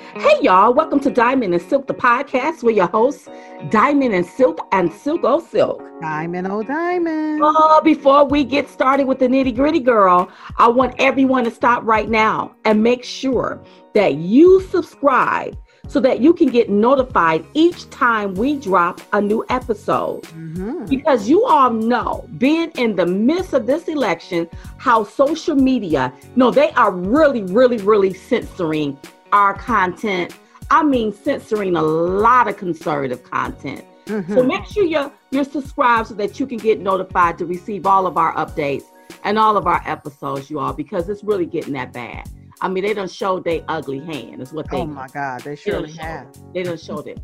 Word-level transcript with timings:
Hey, 0.00 0.38
y'all, 0.42 0.74
welcome 0.74 0.98
to 1.00 1.10
Diamond 1.10 1.54
and 1.54 1.62
Silk, 1.62 1.86
the 1.86 1.94
podcast. 1.94 2.62
We're 2.62 2.72
your 2.72 2.88
hosts, 2.88 3.28
Diamond 3.68 4.14
and 4.14 4.26
Silk 4.26 4.58
and 4.72 4.92
Silk 4.92 5.20
O 5.22 5.38
Silk. 5.38 5.82
Diamond 6.00 6.48
O 6.48 6.62
Diamond. 6.62 7.40
Oh, 7.44 7.80
before 7.84 8.24
we 8.24 8.42
get 8.42 8.68
started 8.68 9.06
with 9.06 9.20
the 9.20 9.28
nitty 9.28 9.54
gritty, 9.54 9.78
girl, 9.78 10.28
I 10.56 10.68
want 10.68 10.94
everyone 10.98 11.44
to 11.44 11.50
stop 11.50 11.84
right 11.84 12.08
now 12.08 12.56
and 12.64 12.82
make 12.82 13.04
sure 13.04 13.62
that 13.94 14.14
you 14.14 14.62
subscribe 14.62 15.56
so 15.86 16.00
that 16.00 16.20
you 16.20 16.32
can 16.32 16.48
get 16.48 16.70
notified 16.70 17.44
each 17.54 17.88
time 17.90 18.34
we 18.34 18.56
drop 18.56 19.00
a 19.12 19.20
new 19.20 19.44
episode. 19.48 20.22
Mm-hmm. 20.22 20.86
Because 20.86 21.28
you 21.28 21.44
all 21.44 21.70
know, 21.70 22.28
being 22.38 22.70
in 22.72 22.96
the 22.96 23.06
midst 23.06 23.52
of 23.52 23.66
this 23.66 23.86
election, 23.86 24.48
how 24.78 25.04
social 25.04 25.56
media, 25.56 26.12
no, 26.36 26.50
they 26.50 26.70
are 26.70 26.90
really, 26.90 27.42
really, 27.44 27.78
really 27.78 28.14
censoring 28.14 28.98
our 29.32 29.54
content. 29.54 30.36
I 30.70 30.82
mean, 30.82 31.12
censoring 31.12 31.76
a 31.76 31.82
lot 31.82 32.48
of 32.48 32.56
conservative 32.56 33.22
content. 33.24 33.84
Mm-hmm. 34.06 34.34
So 34.34 34.42
make 34.42 34.64
sure 34.66 34.84
you're, 34.84 35.12
you're 35.30 35.44
subscribed 35.44 36.08
so 36.08 36.14
that 36.14 36.40
you 36.40 36.46
can 36.46 36.58
get 36.58 36.80
notified 36.80 37.38
to 37.38 37.46
receive 37.46 37.86
all 37.86 38.06
of 38.06 38.16
our 38.16 38.34
updates 38.34 38.84
and 39.24 39.38
all 39.38 39.56
of 39.56 39.66
our 39.66 39.82
episodes, 39.86 40.50
you 40.50 40.58
all, 40.58 40.72
because 40.72 41.08
it's 41.08 41.22
really 41.22 41.46
getting 41.46 41.72
that 41.74 41.92
bad. 41.92 42.28
I 42.60 42.68
mean, 42.68 42.84
they 42.84 42.94
don't 42.94 43.10
show 43.10 43.40
their 43.40 43.62
ugly 43.68 44.00
hand, 44.00 44.42
is 44.42 44.52
what 44.52 44.70
they. 44.70 44.78
Oh 44.78 44.86
my 44.86 45.06
God, 45.08 45.40
they 45.42 45.56
surely 45.56 45.92
they 45.92 46.02
have. 46.02 46.26
They 46.52 46.62
don't 46.62 46.80
show 46.80 46.98
it. 46.98 47.18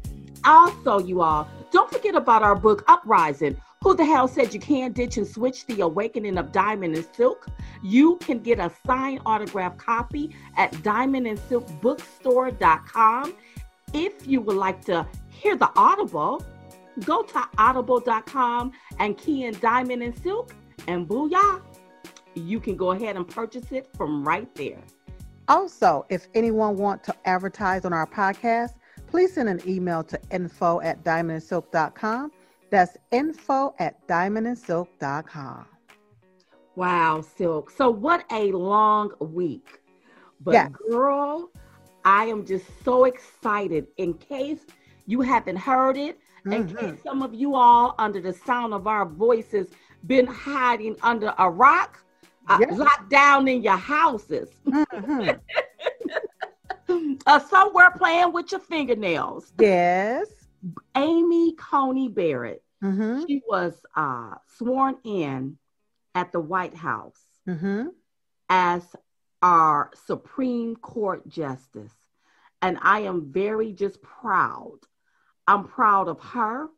Also, 0.45 0.99
you 0.99 1.23
all, 1.23 1.49
don't 1.73 1.91
forget 1.91 2.15
about 2.15 2.43
our 2.43 2.55
book, 2.55 2.85
Uprising 2.89 3.61
who 3.87 3.95
the 3.95 4.05
hell 4.05 4.27
said 4.27 4.53
you 4.53 4.59
can't 4.59 4.95
ditch 4.95 5.17
and 5.17 5.25
switch 5.25 5.65
the 5.67 5.81
awakening 5.81 6.39
of 6.39 6.51
diamond 6.51 6.97
and 6.97 7.07
silk? 7.15 7.47
You 7.85 8.17
can 8.17 8.41
get 8.41 8.59
a 8.59 8.73
signed 8.85 9.21
autograph 9.25 9.77
copy 9.77 10.35
at 10.57 10.73
diamondandsilkbookstore.com. 10.73 13.35
If 13.95 14.27
you 14.27 14.41
would 14.41 14.57
like 14.57 14.85
to 14.87 15.07
hear 15.29 15.55
the 15.55 15.71
audible, 15.77 16.45
go 17.05 17.23
to 17.23 17.49
audible.com 17.59 18.73
and 18.99 19.17
key 19.17 19.45
in 19.45 19.57
diamond 19.61 20.03
and 20.03 20.19
silk 20.19 20.53
and 20.89 21.07
booyah. 21.07 21.63
You 22.35 22.59
can 22.59 22.77
go 22.77 22.91
ahead 22.91 23.15
and 23.15 23.29
purchase 23.29 23.71
it 23.71 23.87
from 23.97 24.27
right 24.27 24.53
there. 24.57 24.83
Also, 25.47 26.07
if 26.09 26.27
anyone 26.35 26.77
want 26.77 27.05
to 27.05 27.15
advertise 27.25 27.85
on 27.85 27.93
our 27.93 28.09
podcast, 28.09 28.73
please 29.07 29.35
send 29.35 29.49
an 29.49 29.61
email 29.65 30.03
to 30.03 30.19
info 30.33 30.81
at 30.81 31.05
diamondandsilk.com 31.05 32.33
that's 32.71 32.97
info 33.13 33.75
at 33.79 34.07
diamondandsilk.com. 34.07 35.67
Wow, 36.75 37.23
Silk. 37.23 37.71
So, 37.71 37.91
what 37.91 38.25
a 38.31 38.53
long 38.53 39.13
week. 39.19 39.81
But, 40.41 40.53
yes. 40.53 40.71
girl, 40.91 41.51
I 42.05 42.27
am 42.27 42.45
just 42.45 42.67
so 42.85 43.05
excited. 43.05 43.87
In 43.97 44.15
case 44.15 44.61
you 45.07 45.23
haven't 45.23 45.57
heard 45.57 45.97
it, 45.97 46.19
mm-hmm. 46.47 46.53
in 46.53 46.77
case 46.77 47.03
some 47.03 47.23
of 47.23 47.33
you 47.35 47.55
all, 47.55 47.95
under 47.99 48.21
the 48.21 48.33
sound 48.33 48.75
of 48.75 48.87
our 48.87 49.07
voices, 49.07 49.69
been 50.07 50.27
hiding 50.27 50.97
under 51.03 51.35
a 51.39 51.51
rock, 51.51 51.99
yes. 52.61 52.71
uh, 52.71 52.75
locked 52.75 53.11
down 53.11 53.49
in 53.49 53.63
your 53.63 53.79
houses. 53.79 54.51
Mm-hmm. 54.67 55.31
uh, 57.27 57.41
somewhere 57.41 57.91
playing 57.93 58.33
with 58.33 58.53
your 58.53 58.61
fingernails. 58.61 59.53
Yes. 59.59 60.29
Amy 60.97 61.55
Coney 61.55 62.09
Barrett. 62.09 62.63
Mm-hmm. 62.83 63.25
She 63.27 63.43
was 63.49 63.75
uh, 63.95 64.35
sworn 64.59 64.97
in 65.05 65.59
at 66.15 66.33
the 66.33 66.41
White 66.41 66.75
House 66.75 67.21
mm-hmm. 67.49 67.89
as 68.49 68.83
our 69.43 69.91
Supreme 70.07 70.77
Court 70.77 71.27
Justice. 71.29 71.95
And 72.63 72.79
I 72.83 73.01
am 73.01 73.33
very 73.33 73.73
just 73.73 74.03
proud. 74.03 74.79
I'm 75.47 75.65
proud 75.65 76.09
of 76.09 76.21
her. 76.21 76.69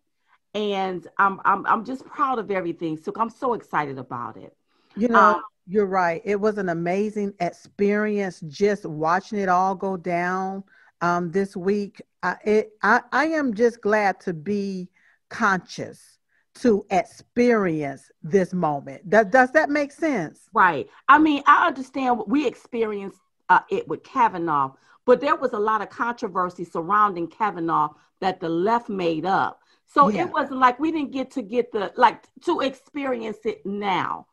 And 0.55 1.07
I'm, 1.19 1.41
I'm, 1.45 1.67
I'm 1.67 1.85
just 1.85 2.05
proud 2.05 2.39
of 2.39 2.51
everything. 2.51 2.97
So 2.97 3.13
I'm 3.17 3.31
so 3.31 3.55
excited 3.55 3.99
about 3.99 4.37
it. 4.37 4.57
You 4.97 5.09
know, 5.09 5.37
um, 5.37 5.43
you're 5.69 5.87
right. 5.87 6.23
It 6.25 6.41
was 6.41 6.59
an 6.59 6.69
amazing 6.71 7.35
experience 7.41 8.41
just 8.49 8.87
watching 8.87 9.39
it 9.39 9.49
all 9.49 9.75
go 9.75 9.97
down 9.97 10.65
um, 11.01 11.31
this 11.31 11.57
week. 11.57 12.03
I, 12.23 12.37
it, 12.45 12.71
I, 12.83 13.01
I 13.13 13.27
am 13.27 13.55
just 13.55 13.81
glad 13.81 14.21
to 14.21 14.33
be 14.33 14.89
conscious 15.29 16.19
to 16.57 16.85
experience 16.91 18.11
this 18.23 18.53
moment. 18.53 19.09
Does, 19.09 19.27
does 19.27 19.53
that 19.53 19.71
make 19.71 19.93
sense? 19.93 20.49
Right. 20.53 20.89
I 21.09 21.19
mean, 21.19 21.43
I 21.47 21.69
understand 21.69 22.21
we 22.27 22.47
experienced 22.47 23.21
uh, 23.49 23.61
it 23.71 23.87
with 23.87 24.03
Kavanaugh, 24.03 24.73
but 25.05 25.21
there 25.21 25.37
was 25.37 25.53
a 25.53 25.59
lot 25.59 25.83
of 25.83 25.91
controversy 25.91 26.65
surrounding 26.65 27.29
Kavanaugh 27.29 27.91
that 28.21 28.41
the 28.41 28.49
left 28.49 28.89
made 28.89 29.25
up. 29.25 29.61
So 29.87 30.09
yeah. 30.09 30.23
it 30.23 30.31
wasn't 30.31 30.61
like 30.61 30.79
we 30.79 30.93
didn't 30.93 31.13
get 31.13 31.31
to 31.33 31.43
get 31.43 31.73
the 31.73 31.93
like 31.97 32.25
to 32.45 32.61
experience 32.61 33.39
it 33.45 33.65
now. 33.65 34.27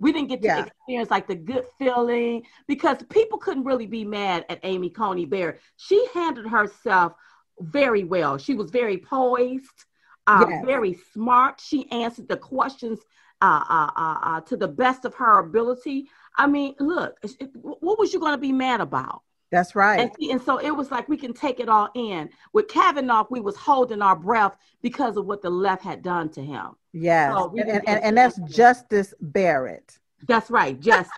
We 0.00 0.12
didn't 0.12 0.28
get 0.28 0.42
to 0.42 0.46
yeah. 0.46 0.64
experience 0.66 1.10
like 1.10 1.26
the 1.26 1.34
good 1.34 1.64
feeling 1.78 2.44
because 2.66 2.98
people 3.10 3.38
couldn't 3.38 3.64
really 3.64 3.86
be 3.86 4.04
mad 4.04 4.44
at 4.48 4.60
Amy 4.62 4.90
Coney 4.90 5.26
Barrett. 5.26 5.60
She 5.76 6.06
handled 6.14 6.46
herself 6.46 7.14
very 7.60 8.04
well. 8.04 8.38
She 8.38 8.54
was 8.54 8.70
very 8.70 8.98
poised, 8.98 9.84
uh, 10.26 10.46
yes. 10.48 10.64
very 10.64 10.94
smart. 11.12 11.60
She 11.60 11.90
answered 11.90 12.28
the 12.28 12.36
questions 12.36 13.00
uh, 13.40 13.64
uh, 13.68 13.90
uh, 13.96 14.18
uh 14.22 14.40
to 14.42 14.56
the 14.56 14.68
best 14.68 15.04
of 15.04 15.14
her 15.14 15.38
ability. 15.38 16.08
I 16.36 16.46
mean, 16.46 16.74
look, 16.78 17.16
what 17.62 17.98
was 17.98 18.12
you 18.12 18.20
going 18.20 18.32
to 18.32 18.38
be 18.38 18.52
mad 18.52 18.80
about? 18.80 19.22
That's 19.50 19.74
right. 19.74 20.00
And, 20.00 20.10
see, 20.18 20.30
and, 20.30 20.42
so 20.42 20.58
it 20.58 20.70
was 20.70 20.90
like 20.90 21.08
we 21.08 21.16
can 21.16 21.32
take 21.32 21.58
it 21.58 21.68
all 21.68 21.88
in. 21.94 22.28
With 22.52 22.68
Kavanaugh, 22.68 23.26
we 23.30 23.40
was 23.40 23.56
holding 23.56 24.02
our 24.02 24.16
breath 24.16 24.56
because 24.82 25.16
of 25.16 25.26
what 25.26 25.42
the 25.42 25.50
left 25.50 25.82
had 25.82 26.02
done 26.02 26.28
to 26.30 26.44
him. 26.44 26.72
Yes, 27.00 27.34
so 27.34 27.54
and, 27.56 27.70
and, 27.70 27.88
and, 27.88 28.04
and 28.04 28.16
that's 28.16 28.38
Justice 28.50 29.14
Barrett. 29.20 29.98
That's 30.26 30.50
right, 30.50 30.78
Justice. 30.80 31.12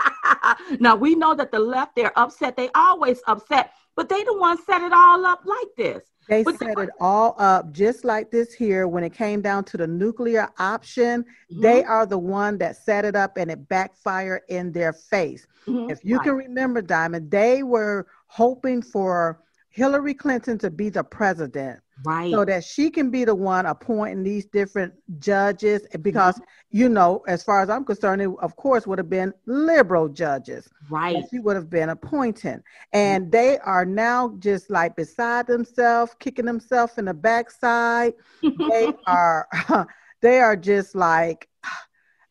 now 0.80 0.96
we 0.96 1.14
know 1.14 1.34
that 1.34 1.52
the 1.52 1.58
left, 1.58 1.94
they're 1.96 2.18
upset. 2.18 2.56
They 2.56 2.68
always 2.74 3.20
upset, 3.26 3.72
but 3.94 4.08
they 4.08 4.24
the 4.24 4.36
ones 4.36 4.60
set 4.66 4.82
it 4.82 4.92
all 4.92 5.24
up 5.24 5.42
like 5.44 5.68
this. 5.76 6.04
They 6.28 6.42
but 6.42 6.58
set 6.58 6.78
it 6.78 6.90
all 7.00 7.34
up 7.38 7.72
just 7.72 8.04
like 8.04 8.30
this 8.30 8.52
here 8.52 8.86
when 8.86 9.02
it 9.02 9.14
came 9.14 9.40
down 9.40 9.64
to 9.64 9.76
the 9.78 9.86
nuclear 9.86 10.50
option. 10.58 11.22
Mm-hmm. 11.22 11.62
They 11.62 11.84
are 11.84 12.04
the 12.04 12.18
one 12.18 12.58
that 12.58 12.76
set 12.76 13.06
it 13.06 13.16
up 13.16 13.38
and 13.38 13.50
it 13.50 13.68
backfired 13.68 14.42
in 14.48 14.70
their 14.72 14.92
face. 14.92 15.46
Mm-hmm. 15.66 15.90
If 15.90 16.04
you 16.04 16.16
right. 16.16 16.24
can 16.24 16.34
remember, 16.34 16.82
Diamond, 16.82 17.30
they 17.30 17.62
were 17.62 18.06
hoping 18.26 18.82
for 18.82 19.40
Hillary 19.70 20.14
Clinton 20.14 20.58
to 20.58 20.70
be 20.70 20.90
the 20.90 21.04
president. 21.04 21.80
Right. 22.04 22.32
So 22.32 22.44
that 22.44 22.64
she 22.64 22.90
can 22.90 23.10
be 23.10 23.24
the 23.24 23.34
one 23.34 23.66
appointing 23.66 24.22
these 24.22 24.46
different 24.46 24.94
judges 25.18 25.82
because, 26.00 26.36
mm-hmm. 26.36 26.78
you 26.78 26.88
know, 26.88 27.24
as 27.26 27.42
far 27.42 27.60
as 27.60 27.70
I'm 27.70 27.84
concerned, 27.84 28.22
it 28.22 28.30
of 28.40 28.54
course 28.56 28.86
would 28.86 28.98
have 28.98 29.10
been 29.10 29.34
liberal 29.46 30.08
judges. 30.08 30.68
Right. 30.88 31.24
She 31.30 31.40
would 31.40 31.56
have 31.56 31.68
been 31.68 31.88
appointing. 31.88 32.62
And 32.92 33.24
mm-hmm. 33.24 33.30
they 33.30 33.58
are 33.58 33.84
now 33.84 34.34
just 34.38 34.70
like 34.70 34.94
beside 34.94 35.46
themselves, 35.46 36.14
kicking 36.20 36.44
themselves 36.44 36.98
in 36.98 37.06
the 37.06 37.14
backside. 37.14 38.14
they 38.42 38.92
are 39.06 39.48
they 40.20 40.38
are 40.40 40.56
just 40.56 40.94
like 40.94 41.48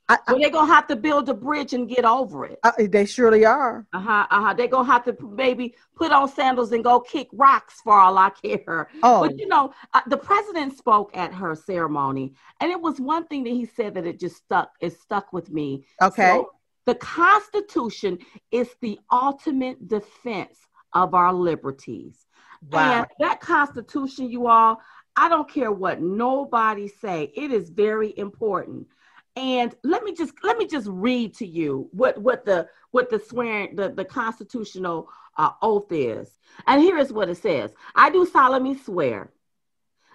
I, 0.09 0.17
well, 0.27 0.39
they're 0.39 0.49
gonna 0.49 0.73
have 0.73 0.87
to 0.87 0.95
build 0.95 1.27
a 1.27 1.33
bridge 1.33 1.73
and 1.73 1.89
get 1.89 2.05
over 2.05 2.45
it. 2.45 2.59
Uh, 2.63 2.71
they 2.79 3.05
surely 3.05 3.43
are. 3.43 3.85
Uh 3.91 3.99
huh. 3.99 4.27
Uh 4.31 4.41
huh. 4.41 4.53
They're 4.53 4.67
gonna 4.69 4.89
have 4.89 5.03
to 5.05 5.15
maybe 5.21 5.75
put 5.95 6.11
on 6.11 6.29
sandals 6.29 6.71
and 6.71 6.83
go 6.83 7.01
kick 7.01 7.27
rocks 7.33 7.81
for 7.83 7.93
all 7.93 8.17
I 8.17 8.29
care. 8.29 8.87
Oh, 9.03 9.27
but 9.27 9.37
you 9.37 9.47
know, 9.47 9.73
uh, 9.93 10.01
the 10.07 10.17
president 10.17 10.77
spoke 10.77 11.15
at 11.15 11.33
her 11.33 11.55
ceremony, 11.55 12.33
and 12.61 12.71
it 12.71 12.79
was 12.79 13.01
one 13.01 13.27
thing 13.27 13.43
that 13.43 13.49
he 13.49 13.65
said 13.65 13.95
that 13.95 14.05
it 14.05 14.19
just 14.19 14.37
stuck. 14.37 14.71
It 14.79 14.97
stuck 14.97 15.33
with 15.33 15.51
me. 15.51 15.85
Okay. 16.01 16.35
So, 16.35 16.51
the 16.85 16.95
Constitution 16.95 18.17
is 18.49 18.69
the 18.79 18.97
ultimate 19.11 19.89
defense 19.89 20.57
of 20.93 21.13
our 21.13 21.33
liberties. 21.33 22.25
Wow. 22.71 22.79
And 22.79 23.07
that 23.19 23.41
Constitution, 23.41 24.31
you 24.31 24.47
all, 24.47 24.79
I 25.17 25.27
don't 25.27 25.49
care 25.49 25.71
what 25.71 26.01
nobody 26.01 26.87
say. 26.87 27.31
It 27.35 27.51
is 27.51 27.69
very 27.69 28.17
important 28.17 28.87
and 29.37 29.75
let 29.83 30.03
me 30.03 30.13
just 30.13 30.33
let 30.43 30.57
me 30.57 30.65
just 30.65 30.87
read 30.89 31.35
to 31.35 31.45
you 31.45 31.87
what 31.91 32.17
what 32.17 32.43
the 32.43 32.67
what 32.89 33.09
the 33.11 33.19
swearing 33.19 33.75
the 33.75 33.89
the 33.89 34.03
constitutional 34.03 35.09
uh, 35.37 35.51
oath 35.61 35.91
is. 35.91 36.39
And 36.65 36.81
here 36.81 36.97
is 36.97 37.13
what 37.13 37.29
it 37.29 37.37
says: 37.37 37.71
I 37.95 38.09
do 38.09 38.25
solemnly 38.25 38.79
swear 38.79 39.31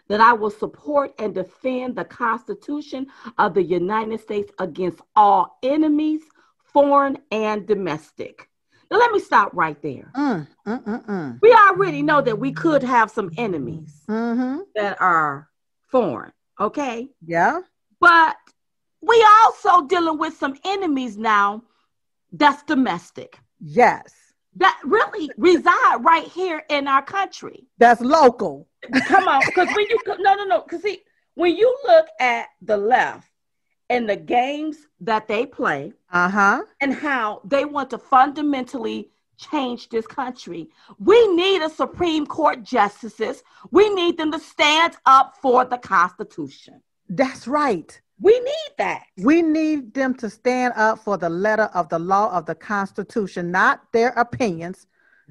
that 0.08 0.20
I 0.20 0.32
will 0.32 0.50
support 0.50 1.14
and 1.20 1.32
defend 1.32 1.94
the 1.94 2.04
Constitution 2.04 3.06
of 3.38 3.54
the 3.54 3.62
United 3.62 4.20
States 4.20 4.50
against 4.58 5.00
all 5.14 5.56
enemies, 5.62 6.22
foreign 6.72 7.18
and 7.30 7.66
domestic. 7.66 8.48
Now, 8.90 8.98
let 8.98 9.12
me 9.12 9.20
stop 9.20 9.50
right 9.54 9.80
there. 9.80 10.10
Mm, 10.16 10.48
mm, 10.66 10.84
mm, 10.84 11.06
mm. 11.06 11.38
we 11.40 11.52
already 11.52 12.02
know 12.02 12.20
that 12.20 12.38
we 12.38 12.52
could 12.52 12.82
have 12.82 13.10
some 13.10 13.30
enemies 13.38 14.02
mm-hmm. 14.06 14.58
that 14.74 15.00
are 15.00 15.48
foreign, 15.88 16.32
okay? 16.60 17.08
Yeah. 17.24 17.60
But 18.00 18.36
we 19.02 19.26
also 19.42 19.86
dealing 19.86 20.18
with 20.18 20.36
some 20.36 20.56
enemies 20.64 21.16
now 21.18 21.62
that's 22.32 22.62
domestic. 22.62 23.38
Yes. 23.60 24.14
that 24.56 24.78
really 24.84 25.30
reside 25.36 25.96
right 26.00 26.26
here 26.26 26.62
in 26.68 26.86
our 26.88 27.02
country. 27.02 27.66
That's 27.78 28.00
local. 28.00 28.68
Come 29.06 29.28
on, 29.28 29.42
because 29.46 29.68
when 29.74 29.86
you 29.88 29.98
no 30.18 30.34
no 30.34 30.44
no, 30.44 30.62
because 30.62 30.82
see 30.82 31.02
when 31.34 31.56
you 31.56 31.76
look 31.86 32.06
at 32.20 32.46
the 32.60 32.76
left 32.76 33.28
and 33.88 34.08
the 34.08 34.16
games 34.16 34.76
that 35.00 35.28
they 35.28 35.46
play, 35.46 35.92
uh-huh, 36.12 36.62
and 36.80 36.94
how 36.94 37.40
they 37.44 37.64
want 37.64 37.90
to 37.90 37.98
fundamentally 37.98 39.10
change 39.38 39.88
this 39.88 40.06
country. 40.06 40.68
We 40.98 41.26
need 41.34 41.62
a 41.62 41.70
Supreme 41.70 42.26
Court 42.26 42.62
justices. 42.62 43.42
We 43.70 43.88
need 43.94 44.16
them 44.18 44.30
to 44.32 44.38
stand 44.38 44.96
up 45.06 45.36
for 45.40 45.64
the 45.64 45.78
Constitution. 45.78 46.82
That's 47.08 47.48
right. 47.48 48.00
We 48.22 48.38
need 48.38 48.72
that. 48.78 49.02
We 49.18 49.42
need 49.42 49.94
them 49.94 50.14
to 50.14 50.30
stand 50.30 50.74
up 50.76 51.00
for 51.00 51.18
the 51.18 51.28
letter 51.28 51.68
of 51.74 51.88
the 51.88 51.98
law 51.98 52.32
of 52.32 52.46
the 52.46 52.54
Constitution, 52.54 53.50
not 53.50 53.82
their 53.92 54.10
opinions, 54.10 54.86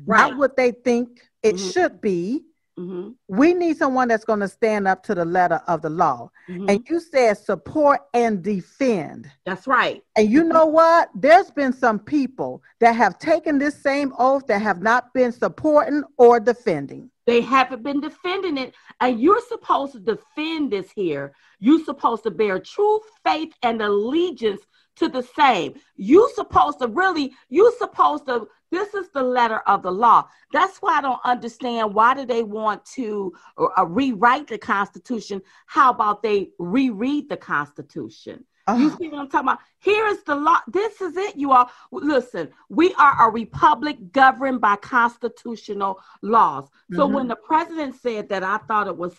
right. 0.05 0.29
not 0.29 0.37
what 0.37 0.57
they 0.57 0.71
think 0.71 1.21
it 1.41 1.55
mm-hmm. 1.55 1.69
should 1.69 2.01
be. 2.01 2.43
Mm-hmm. 2.77 3.11
We 3.27 3.53
need 3.53 3.77
someone 3.77 4.07
that's 4.07 4.25
going 4.25 4.39
to 4.39 4.47
stand 4.47 4.87
up 4.87 5.03
to 5.03 5.15
the 5.15 5.25
letter 5.25 5.61
of 5.67 5.81
the 5.81 5.89
law. 5.89 6.31
Mm-hmm. 6.49 6.69
And 6.69 6.87
you 6.89 6.99
said 6.99 7.37
support 7.37 8.01
and 8.13 8.41
defend. 8.41 9.29
That's 9.45 9.67
right. 9.67 10.01
And 10.15 10.29
you 10.29 10.43
know 10.43 10.65
what? 10.65 11.09
There's 11.13 11.51
been 11.51 11.73
some 11.73 11.99
people 11.99 12.61
that 12.79 12.93
have 12.93 13.19
taken 13.19 13.59
this 13.59 13.81
same 13.81 14.13
oath 14.17 14.47
that 14.47 14.61
have 14.61 14.81
not 14.81 15.13
been 15.13 15.31
supporting 15.31 16.03
or 16.17 16.39
defending. 16.39 17.10
They 17.25 17.41
haven't 17.41 17.83
been 17.83 18.01
defending 18.01 18.57
it. 18.57 18.73
And 18.99 19.19
you're 19.19 19.41
supposed 19.47 19.93
to 19.93 19.99
defend 19.99 20.71
this 20.71 20.91
here. 20.91 21.33
You're 21.59 21.83
supposed 21.83 22.23
to 22.23 22.31
bear 22.31 22.59
true 22.59 22.99
faith 23.23 23.53
and 23.63 23.81
allegiance 23.81 24.61
to 24.97 25.07
the 25.07 25.23
same. 25.23 25.75
You're 25.95 26.31
supposed 26.33 26.79
to 26.79 26.87
really, 26.87 27.33
You're 27.49 27.73
supposed 27.77 28.25
to, 28.25 28.47
this 28.71 28.93
is 28.93 29.09
the 29.13 29.23
letter 29.23 29.59
of 29.67 29.83
the 29.83 29.91
law. 29.91 30.27
That's 30.51 30.77
why 30.77 30.97
I 30.97 31.01
don't 31.01 31.19
understand 31.23 31.93
why 31.93 32.13
do 32.13 32.25
they 32.25 32.43
want 32.43 32.85
to 32.95 33.33
uh, 33.57 33.85
rewrite 33.85 34.47
the 34.47 34.57
Constitution? 34.57 35.41
How 35.65 35.91
about 35.91 36.23
they 36.23 36.49
reread 36.57 37.29
the 37.29 37.37
Constitution? 37.37 38.45
Uh, 38.71 38.77
you 38.77 38.89
see 38.97 39.09
what 39.09 39.19
I'm 39.19 39.29
talking 39.29 39.47
about? 39.47 39.59
Here 39.79 40.07
is 40.07 40.23
the 40.23 40.35
law. 40.35 40.59
This 40.67 41.01
is 41.01 41.17
it, 41.17 41.35
you 41.35 41.51
all. 41.51 41.69
Listen, 41.91 42.49
we 42.69 42.93
are 42.95 43.27
a 43.27 43.31
republic 43.31 44.11
governed 44.11 44.61
by 44.61 44.75
constitutional 44.77 45.99
laws. 46.21 46.69
So 46.93 47.05
mm-hmm. 47.05 47.15
when 47.15 47.27
the 47.27 47.35
president 47.35 47.95
said 47.95 48.29
that, 48.29 48.43
I 48.43 48.57
thought 48.59 48.87
it 48.87 48.97
was 48.97 49.15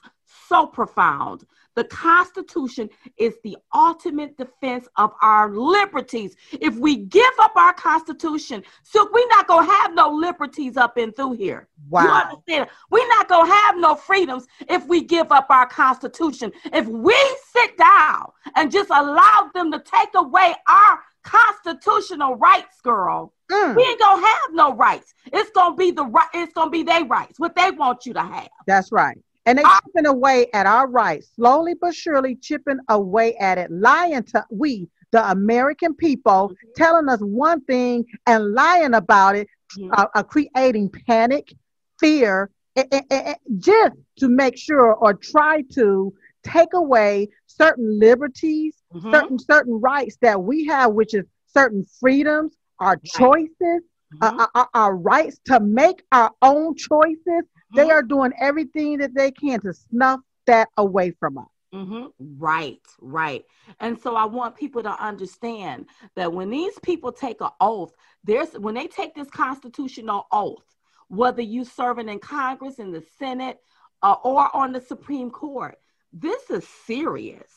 so 0.49 0.67
profound 0.67 1.45
the 1.75 1.85
Constitution 1.85 2.89
is 3.17 3.35
the 3.45 3.57
ultimate 3.75 4.37
defense 4.37 4.89
of 4.97 5.13
our 5.23 5.51
liberties. 5.51 6.37
If 6.53 6.77
we 6.77 6.97
give 6.97 7.33
up 7.41 7.57
our 7.57 7.73
Constitution, 7.73 8.63
so 8.83 9.09
we're 9.13 9.29
not 9.29 9.47
gonna 9.47 9.71
have 9.71 9.95
no 9.95 10.11
liberties 10.11 10.77
up 10.77 10.97
and 10.97 11.15
through 11.17 11.33
here. 11.33 11.69
Wow. 11.89 12.03
You 12.03 12.11
understand? 12.11 12.69
We're 12.91 13.09
not 13.09 13.29
gonna 13.29 13.53
have 13.53 13.77
no 13.79 13.95
freedoms 13.95 14.47
if 14.69 14.87
we 14.87 15.03
give 15.03 15.33
up 15.33 15.47
our 15.49 15.67
Constitution. 15.67 16.53
If 16.73 16.87
we 16.87 17.17
sit 17.53 17.79
down 17.79 18.33
and 18.55 18.71
just 18.71 18.91
allow 18.91 19.51
them 19.55 19.73
to 19.73 19.79
take 19.79 20.11
away 20.15 20.55
our 20.69 20.99
constitutional 21.23 22.35
rights, 22.35 22.81
girl. 22.83 23.33
Mm. 23.51 23.77
We 23.77 23.83
ain't 23.83 24.01
gonna 24.01 24.27
have 24.27 24.53
no 24.53 24.75
rights. 24.75 25.15
It's 25.33 25.51
gonna 25.51 25.77
be 25.77 25.91
the 25.91 26.05
right. 26.05 26.29
It's 26.35 26.53
gonna 26.53 26.71
be 26.71 26.83
their 26.83 27.05
rights. 27.05 27.39
What 27.39 27.55
they 27.55 27.71
want 27.71 28.05
you 28.05 28.13
to 28.15 28.23
have. 28.23 28.49
That's 28.67 28.91
right. 28.93 29.19
And 29.45 29.59
they 29.59 29.63
chipping 29.63 30.07
away 30.07 30.47
at 30.53 30.67
our 30.67 30.89
rights, 30.89 31.31
slowly 31.35 31.75
but 31.75 31.95
surely 31.95 32.37
chipping 32.37 32.79
away 32.89 33.35
at 33.37 33.59
it, 33.59 33.71
lying 33.71 34.23
to 34.25 34.45
we, 34.51 34.89
the 35.11 35.31
American 35.31 35.95
people, 35.95 36.51
mm-hmm. 36.51 36.69
telling 36.77 37.09
us 37.09 37.21
one 37.21 37.61
thing 37.63 38.05
and 38.27 38.53
lying 38.53 38.95
about 38.95 39.37
it, 39.37 39.49
mm-hmm. 39.77 39.93
uh, 39.97 40.07
uh, 40.15 40.23
creating 40.23 40.91
panic, 41.07 41.53
fear, 41.99 42.51
and 42.77 43.37
just 43.59 43.97
to 44.19 44.29
make 44.29 44.57
sure 44.57 44.95
or 44.95 45.15
try 45.15 45.63
to 45.75 46.15
take 46.43 46.73
away 46.73 47.29
certain 47.47 47.99
liberties, 47.99 48.75
mm-hmm. 48.95 49.13
certain 49.13 49.39
certain 49.39 49.81
rights 49.81 50.17
that 50.23 50.43
we 50.43 50.65
have, 50.67 50.93
which 50.93 51.15
is 51.15 51.25
certain 51.53 51.85
freedoms, 52.01 52.57
our 52.79 52.97
choices, 53.05 53.83
uh, 54.21 54.31
mm-hmm. 54.31 54.41
uh, 54.41 54.47
our, 54.55 54.69
our 54.75 54.97
rights 54.97 55.39
to 55.47 55.61
make 55.61 56.03
our 56.13 56.31
own 56.43 56.75
choices 56.75 57.45
they 57.75 57.91
are 57.91 58.03
doing 58.03 58.33
everything 58.39 58.99
that 58.99 59.15
they 59.15 59.31
can 59.31 59.61
to 59.61 59.73
snuff 59.73 60.21
that 60.47 60.69
away 60.77 61.13
from 61.13 61.39
us. 61.39 61.47
Mm-hmm. 61.75 62.07
Right, 62.39 62.83
right. 63.01 63.45
And 63.81 63.99
so 63.99 64.15
I 64.15 64.27
want 64.27 64.57
people 64.57 64.83
to 64.83 65.03
understand 65.03 65.87
that 66.17 66.33
when 66.33 66.51
these 66.51 66.79
people 66.81 67.13
take 67.13 67.41
an 67.41 67.49
oath, 67.61 67.95
there's 68.25 68.53
when 68.53 68.75
they 68.75 68.87
take 68.87 69.15
this 69.15 69.31
constitutional 69.31 70.27
oath, 70.33 70.65
whether 71.09 71.41
you 71.41 71.65
serving 71.65 72.09
in 72.09 72.19
Congress, 72.19 72.79
in 72.79 72.93
the 72.93 73.03
Senate, 73.19 73.59
uh, 74.03 74.17
or 74.23 74.55
on 74.55 74.73
the 74.73 74.81
Supreme 74.81 75.31
Court, 75.31 75.77
this 76.13 76.51
is 76.51 76.67
serious. 76.87 77.51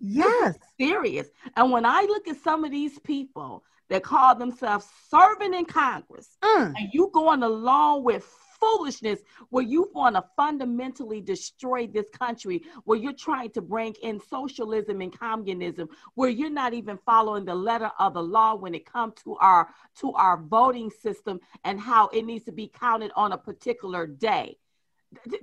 Yes, 0.00 0.56
is 0.56 0.60
serious. 0.78 1.28
And 1.56 1.70
when 1.70 1.86
I 1.86 2.02
look 2.02 2.26
at 2.26 2.42
some 2.42 2.64
of 2.64 2.72
these 2.72 2.98
people 2.98 3.62
that 3.88 4.02
call 4.02 4.34
themselves 4.34 4.86
serving 5.08 5.54
in 5.54 5.64
Congress, 5.64 6.36
mm. 6.42 6.72
and 6.76 6.88
you 6.92 7.08
going 7.14 7.44
along 7.44 8.02
with 8.02 8.28
foolishness 8.60 9.20
where 9.48 9.64
you 9.64 9.90
want 9.94 10.16
to 10.16 10.24
fundamentally 10.36 11.20
destroy 11.20 11.86
this 11.86 12.08
country, 12.10 12.62
where 12.84 12.98
you're 12.98 13.12
trying 13.12 13.50
to 13.50 13.62
bring 13.62 13.94
in 14.02 14.20
socialism 14.20 15.00
and 15.00 15.18
communism, 15.18 15.88
where 16.14 16.30
you're 16.30 16.50
not 16.50 16.74
even 16.74 16.98
following 17.04 17.44
the 17.44 17.54
letter 17.54 17.90
of 17.98 18.14
the 18.14 18.22
law 18.22 18.54
when 18.54 18.74
it 18.74 18.84
comes 18.84 19.14
to 19.24 19.36
our 19.36 19.68
to 19.98 20.12
our 20.12 20.36
voting 20.36 20.90
system 20.90 21.40
and 21.64 21.80
how 21.80 22.08
it 22.08 22.24
needs 22.24 22.44
to 22.44 22.52
be 22.52 22.68
counted 22.68 23.10
on 23.16 23.32
a 23.32 23.38
particular 23.38 24.06
day. 24.06 24.56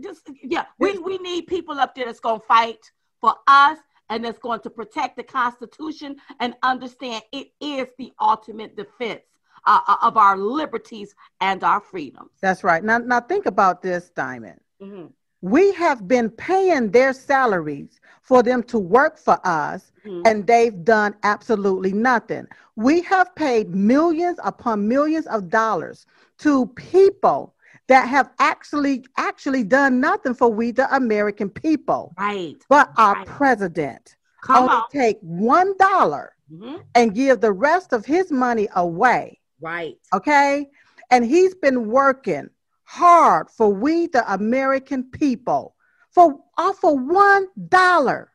Just 0.02 0.30
yeah, 0.44 0.66
we, 0.80 0.98
we 0.98 1.18
need 1.18 1.48
people 1.48 1.80
up 1.80 1.96
there 1.96 2.06
that's 2.06 2.20
gonna 2.20 2.40
fight 2.40 2.92
for 3.20 3.36
us 3.48 3.78
and 4.10 4.24
that's 4.24 4.40
going 4.40 4.62
to 4.62 4.70
protect 4.70 5.18
the 5.18 5.24
Constitution 5.24 6.16
and 6.40 6.56
understand 6.64 7.24
it 7.34 7.48
is 7.60 7.88
the 7.98 8.14
ultimate 8.20 8.78
defense 8.78 9.22
uh, 9.68 9.82
uh, 9.88 9.98
of 10.02 10.18
our 10.18 10.38
liberties 10.38 11.14
and 11.42 11.64
our 11.64 11.82
freedoms. 11.82 12.32
That's 12.42 12.64
right. 12.64 12.84
Now, 12.84 12.98
now 12.98 13.20
think 13.20 13.46
about 13.46 13.82
this, 13.82 14.10
Diamond. 14.10 14.60
Mm-hmm. 14.82 15.08
We 15.42 15.74
have 15.74 16.08
been 16.08 16.30
paying 16.30 16.90
their 16.90 17.14
salaries 17.14 18.00
for 18.22 18.42
them 18.42 18.64
to 18.64 18.80
work 18.80 19.18
for 19.20 19.40
us, 19.46 19.92
mm-hmm. 20.06 20.24
and 20.26 20.48
they've 20.48 20.84
done 20.84 21.16
absolutely 21.24 21.94
nothing. 21.94 22.48
We 22.76 23.02
have 23.02 23.36
paid 23.36 23.76
millions 23.76 24.40
upon 24.44 24.88
millions 24.88 25.28
of 25.28 25.50
dollars 25.50 26.06
to 26.40 26.68
people 26.68 27.54
that 27.88 28.08
have 28.08 28.32
actually 28.40 29.06
actually 29.18 29.64
done 29.64 30.00
nothing 30.00 30.34
for 30.34 30.50
we 30.50 30.72
the 30.72 30.94
American 30.96 31.50
people. 31.50 32.14
Right. 32.18 32.56
But 32.70 32.92
our 32.98 33.16
right. 33.16 33.28
president 33.28 34.16
Come 34.42 34.64
only 34.64 34.76
on. 34.76 34.84
take 34.92 35.20
one 35.22 35.74
mm-hmm. 35.78 36.78
and 36.96 37.14
give 37.14 37.42
the 37.42 37.52
rest 37.52 37.94
of 37.94 38.06
his 38.06 38.32
money 38.32 38.68
away 38.76 39.40
Right. 39.62 39.98
Okay. 40.14 40.68
And 41.10 41.26
he's 41.26 41.56
been 41.56 41.88
working 41.88 42.50
hard 42.84 43.50
for 43.50 43.74
we, 43.74 44.08
the 44.08 44.32
American 44.34 45.04
people, 45.04 45.76
for 46.12 46.40
off 46.58 46.78
for 46.78 46.98
one 46.98 47.48
dollar. 47.70 48.32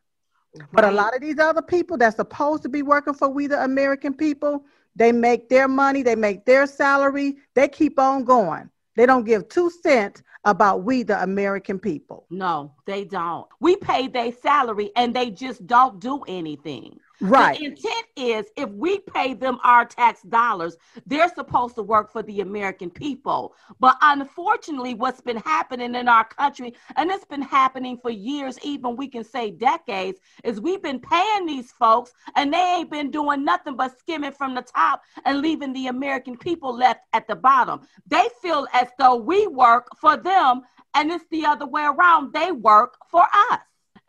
Right. 0.55 0.67
But 0.71 0.85
a 0.85 0.91
lot 0.91 1.15
of 1.15 1.21
these 1.21 1.39
other 1.39 1.61
people 1.61 1.97
that's 1.97 2.15
supposed 2.15 2.63
to 2.63 2.69
be 2.69 2.83
working 2.83 3.13
for 3.13 3.29
we, 3.29 3.47
the 3.47 3.63
American 3.63 4.13
people, 4.13 4.63
they 4.95 5.11
make 5.11 5.49
their 5.49 5.67
money, 5.67 6.03
they 6.03 6.15
make 6.15 6.45
their 6.45 6.67
salary, 6.67 7.37
they 7.55 7.67
keep 7.67 7.99
on 7.99 8.23
going. 8.23 8.69
They 8.95 9.07
don't 9.07 9.23
give 9.23 9.49
two 9.49 9.71
cents 9.71 10.21
about 10.45 10.83
we, 10.83 11.03
the 11.03 11.21
American 11.23 11.79
people. 11.79 12.27
No, 12.29 12.73
they 12.85 13.05
don't. 13.05 13.47
We 13.59 13.75
pay 13.75 14.07
their 14.07 14.31
salary 14.31 14.91
and 14.95 15.15
they 15.15 15.31
just 15.31 15.65
don't 15.65 15.99
do 15.99 16.21
anything. 16.27 16.99
Right. 17.21 17.57
The 17.57 17.65
intent 17.65 18.05
is 18.15 18.47
if 18.57 18.69
we 18.71 18.99
pay 18.99 19.33
them 19.33 19.59
our 19.63 19.85
tax 19.85 20.23
dollars, 20.23 20.75
they're 21.05 21.33
supposed 21.33 21.75
to 21.75 21.83
work 21.83 22.11
for 22.11 22.23
the 22.23 22.41
American 22.41 22.89
people. 22.89 23.55
But 23.79 23.97
unfortunately, 24.01 24.93
what's 24.93 25.21
been 25.21 25.37
happening 25.37 25.95
in 25.95 26.07
our 26.07 26.25
country, 26.25 26.73
and 26.95 27.11
it's 27.11 27.25
been 27.25 27.41
happening 27.41 27.97
for 27.97 28.09
years, 28.09 28.57
even 28.63 28.95
we 28.95 29.07
can 29.07 29.23
say 29.23 29.51
decades, 29.51 30.19
is 30.43 30.59
we've 30.59 30.81
been 30.81 30.99
paying 30.99 31.45
these 31.45 31.71
folks 31.71 32.13
and 32.35 32.53
they 32.53 32.75
ain't 32.77 32.91
been 32.91 33.11
doing 33.11 33.45
nothing 33.45 33.75
but 33.75 33.97
skimming 33.99 34.31
from 34.31 34.55
the 34.55 34.61
top 34.61 35.01
and 35.25 35.41
leaving 35.41 35.73
the 35.73 35.87
American 35.87 36.37
people 36.37 36.75
left 36.75 37.01
at 37.13 37.27
the 37.27 37.35
bottom. 37.35 37.81
They 38.07 38.27
feel 38.41 38.67
as 38.73 38.89
though 38.97 39.15
we 39.15 39.47
work 39.47 39.87
for 39.99 40.17
them 40.17 40.61
and 40.93 41.11
it's 41.11 41.25
the 41.31 41.45
other 41.45 41.65
way 41.67 41.83
around. 41.83 42.33
They 42.33 42.51
work 42.51 42.97
for 43.09 43.25
us. 43.51 43.59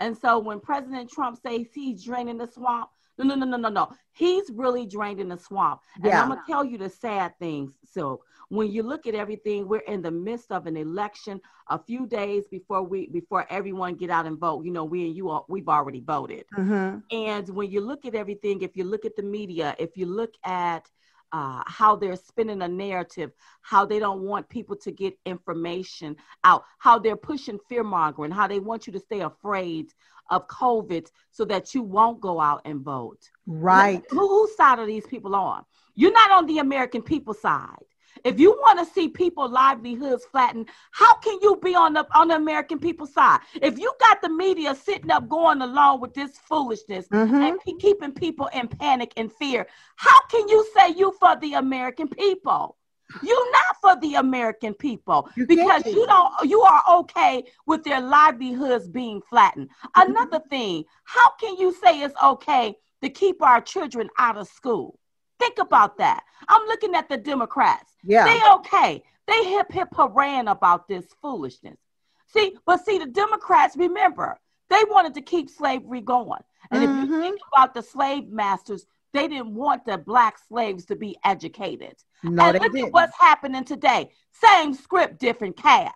And 0.01 0.17
so 0.17 0.39
when 0.39 0.61
President 0.61 1.11
Trump 1.11 1.39
says 1.41 1.67
he's 1.73 2.03
draining 2.03 2.39
the 2.39 2.47
swamp, 2.47 2.91
no, 3.19 3.25
no, 3.25 3.35
no, 3.35 3.47
no, 3.47 3.57
no, 3.57 3.69
no. 3.69 3.93
He's 4.13 4.51
really 4.51 4.87
drained 4.87 5.21
in 5.21 5.29
the 5.29 5.39
swamp. 5.39 5.81
And 5.97 6.07
yeah. 6.07 6.23
I'm 6.23 6.29
gonna 6.29 6.43
tell 6.47 6.65
you 6.65 6.79
the 6.79 6.91
sad 6.91 7.39
things, 7.39 7.73
Silk. 7.85 8.25
When 8.49 8.71
you 8.71 8.83
look 8.83 9.07
at 9.07 9.15
everything, 9.15 9.67
we're 9.67 9.79
in 9.81 10.03
the 10.03 10.11
midst 10.11 10.53
of 10.53 10.67
an 10.67 10.77
election. 10.77 11.41
A 11.71 11.79
few 11.79 12.07
days 12.07 12.45
before 12.49 12.83
we 12.83 13.09
before 13.09 13.47
everyone 13.51 13.95
get 13.95 14.11
out 14.11 14.27
and 14.27 14.39
vote, 14.39 14.65
you 14.65 14.71
know, 14.71 14.85
we 14.85 15.07
and 15.07 15.17
you 15.17 15.31
all 15.31 15.47
we've 15.49 15.69
already 15.69 16.01
voted. 16.01 16.45
Mm-hmm. 16.57 16.99
And 17.11 17.49
when 17.51 17.71
you 17.71 17.81
look 17.81 18.05
at 18.05 18.15
everything, 18.15 18.63
if 18.63 18.77
you 18.77 18.85
look 18.85 19.05
at 19.05 19.17
the 19.17 19.23
media, 19.23 19.75
if 19.79 19.97
you 19.97 20.07
look 20.07 20.35
at 20.45 20.89
uh, 21.35 21.65
how 21.67 21.97
they're 21.97 22.15
spinning 22.15 22.63
a 22.63 22.69
narrative, 22.69 23.33
how 23.63 23.85
they 23.85 23.99
don't 23.99 24.23
want 24.23 24.49
people 24.49 24.77
to 24.77 24.93
get 24.93 25.19
information 25.27 26.15
out, 26.45 26.63
how 26.79 26.97
they're 26.97 27.17
pushing 27.17 27.59
fear 27.69 27.83
mongering, 27.83 28.31
how 28.31 28.47
they 28.47 28.61
want 28.61 28.87
you 28.87 28.93
to 28.93 29.01
stay 29.01 29.21
afraid 29.21 29.93
of 30.31 30.47
COVID 30.47 31.11
so 31.33 31.45
that 31.45 31.75
you 31.75 31.83
won't 31.83 32.21
go 32.21 32.41
out 32.41 32.63
and 32.65 32.83
vote. 32.83 33.19
Right. 33.49 34.01
Who, 34.11 34.29
whose 34.29 34.55
side 34.57 34.79
are 34.79 34.87
these 34.87 35.09
people 35.09 35.35
on? 35.35 35.65
You're 35.97 36.13
not 36.13 36.31
on 36.31 36.47
the 36.47 36.59
American 36.59 37.03
people 37.03 37.35
side. 37.35 37.85
If 38.23 38.39
you 38.39 38.53
want 38.53 38.79
to 38.79 38.93
see 38.95 39.09
people 39.09 39.49
livelihoods 39.49 40.25
flattened, 40.25 40.69
how 40.93 41.17
can 41.17 41.39
you 41.43 41.59
be 41.63 41.75
on 41.75 41.95
the 41.95 42.07
on 42.15 42.29
the 42.29 42.37
American 42.37 42.79
people 42.79 43.07
side? 43.07 43.41
If 43.61 43.79
you 43.79 43.93
got 44.01 44.23
the 44.23 44.29
media 44.29 44.75
sitting 44.75 45.11
up 45.11 45.29
going 45.29 45.63
along 45.63 46.01
with 46.01 46.15
this 46.15 46.39
foolishness 46.39 47.09
mm-hmm. 47.09 47.35
and 47.35 47.61
keep 47.65 47.81
keeping 47.81 48.13
people 48.13 48.49
in 48.55 48.69
panic 48.69 49.13
and 49.17 49.33
fear, 49.33 49.67
how 49.97 50.21
can 50.31 50.49
you 50.49 50.67
say 50.77 50.91
you 50.91 51.15
for 51.19 51.37
the 51.37 51.55
American 51.55 52.09
people? 52.09 52.77
You're 53.23 53.53
not 53.53 53.77
for 53.81 54.01
the 54.01 54.15
American 54.15 54.75
people 54.75 55.29
you 55.37 55.47
because 55.47 55.85
you 55.87 56.07
don't 56.07 56.33
you 56.49 56.61
are 56.63 56.83
okay 57.01 57.45
with 57.67 57.85
their 57.85 58.01
livelihoods 58.01 58.89
being 58.89 59.21
flattened. 59.29 59.69
Mm-hmm. 59.69 60.11
Another 60.11 60.41
thing, 60.51 60.85
how 61.05 61.31
can 61.37 61.57
you 61.57 61.75
say 61.85 62.01
it's 62.01 62.15
okay 62.23 62.77
to 63.03 63.11
keep 63.11 63.43
our 63.43 63.61
children 63.61 64.09
out 64.19 64.37
of 64.37 64.49
school? 64.49 64.99
Think 65.39 65.59
about 65.59 65.99
that. 65.99 66.25
I'm 66.49 66.67
looking 66.67 66.95
at 66.95 67.09
the 67.09 67.17
Democrats. 67.17 67.94
Yeah. 68.05 68.25
They 68.25 68.41
okay. 68.57 69.03
They 69.27 69.45
hip 69.45 69.73
hip 69.73 69.89
hooray 69.93 70.43
about 70.47 70.89
this 70.89 71.07
foolishness. 71.23 71.79
See, 72.27 72.57
but 72.67 72.85
see, 72.85 72.99
the 72.99 73.07
Democrats, 73.07 73.77
remember, 73.77 74.39
they 74.69 74.83
wanted 74.89 75.15
to 75.15 75.23
keep 75.23 75.49
slavery 75.49 76.01
going. 76.01 76.43
And 76.71 76.83
mm-hmm. 76.83 76.93
if 76.93 77.09
you 77.09 77.15
mm-hmm. 77.15 77.23
think 77.23 77.41
about 77.53 77.75
the 77.75 77.83
slave 77.83 78.29
masters, 78.29 78.87
they 79.13 79.29
didn't 79.29 79.55
want 79.55 79.85
the 79.85 79.99
black 79.99 80.39
slaves 80.49 80.85
to 80.87 80.97
be 80.97 81.17
educated. 81.25 81.95
No, 82.25 82.47
and 82.47 82.57
they 82.57 82.59
look 82.59 82.73
didn't. 82.73 82.89
at 82.89 82.93
what's 82.93 83.17
happening 83.19 83.65
today. 83.65 84.11
Same 84.33 84.75
script, 84.75 85.21
different 85.21 85.57
cast. 85.57 85.95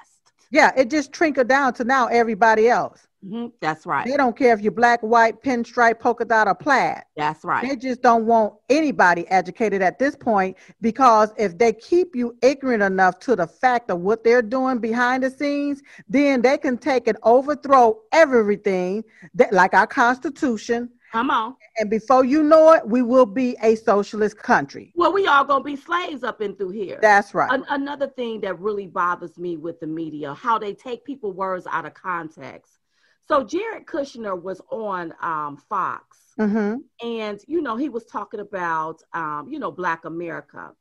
Yeah, 0.50 0.71
it 0.77 0.88
just 0.91 1.12
trickled 1.12 1.49
down 1.49 1.75
to 1.75 1.85
now 1.85 2.07
everybody 2.07 2.69
else. 2.69 3.08
Mm-hmm. 3.25 3.47
That's 3.61 3.85
right. 3.85 4.07
They 4.07 4.17
don't 4.17 4.37
care 4.37 4.55
if 4.55 4.61
you're 4.61 4.71
black, 4.73 5.01
white, 5.01 5.43
pinstripe, 5.43 5.99
polka 5.99 6.25
dot, 6.25 6.47
or 6.47 6.55
plaid. 6.55 7.03
That's 7.17 7.45
right. 7.45 7.69
They 7.69 7.75
just 7.75 8.01
don't 8.01 8.27
want 8.27 8.55
anybody 8.71 9.27
educated 9.29 9.83
at 9.83 9.99
this 9.99 10.15
point 10.15 10.57
because 10.81 11.33
if 11.37 11.59
they 11.59 11.73
keep 11.73 12.15
you 12.15 12.37
ignorant 12.43 12.83
enough 12.83 13.19
to 13.21 13.35
the 13.35 13.47
fact 13.47 13.91
of 13.91 14.01
what 14.01 14.23
they're 14.23 14.43
doing 14.43 14.79
behind 14.79 15.25
the 15.25 15.31
scenes, 15.31 15.83
then 16.09 16.43
they 16.43 16.59
can 16.59 16.79
take 16.79 17.09
and 17.09 17.19
overthrow 17.25 17.99
everything 18.13 19.03
that, 19.35 19.53
like 19.53 19.75
our 19.75 19.87
Constitution. 19.87 20.91
Come 21.11 21.31
on. 21.31 21.57
And 21.79 21.89
before 21.89 22.25
you 22.25 22.43
know 22.43 22.73
it, 22.75 22.87
we 22.87 23.03
will 23.03 23.27
be 23.27 23.57
a 23.63 23.75
socialist 23.77 24.37
country. 24.39 24.93
Well, 24.95 25.13
we 25.13 25.27
all 25.27 25.43
gonna 25.45 25.65
be 25.65 25.75
slaves 25.75 26.23
up 26.23 26.41
and 26.41 26.57
through 26.57 26.71
here. 26.71 26.99
That's 27.01 27.35
right. 27.35 27.51
An- 27.51 27.65
another 27.71 28.09
thing 28.09 28.43
that 28.43 28.61
really 28.61 28.87
bothers 28.87 29.39
me 29.39 29.57
with 29.57 29.81
the 29.81 29.87
media, 29.87 30.35
how 30.35 30.59
they 30.59 30.75
take 30.75 31.05
people 31.05 31.33
words 31.33 31.67
out 31.67 31.87
of 31.87 31.95
context 31.95 32.79
so 33.28 33.44
Jared 33.44 33.87
Kushner 33.87 34.40
was 34.40 34.61
on 34.70 35.12
um, 35.20 35.58
Fox, 35.68 36.18
mm-hmm. 36.38 36.76
and 37.06 37.40
you 37.47 37.61
know 37.61 37.76
he 37.76 37.88
was 37.88 38.04
talking 38.06 38.40
about 38.40 39.02
um, 39.12 39.49
you 39.50 39.58
know 39.58 39.70
Black 39.70 40.04
America, 40.04 40.73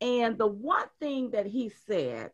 and 0.00 0.38
the 0.38 0.46
one 0.46 0.86
thing 1.00 1.30
that 1.30 1.46
he 1.46 1.70
said, 1.86 2.30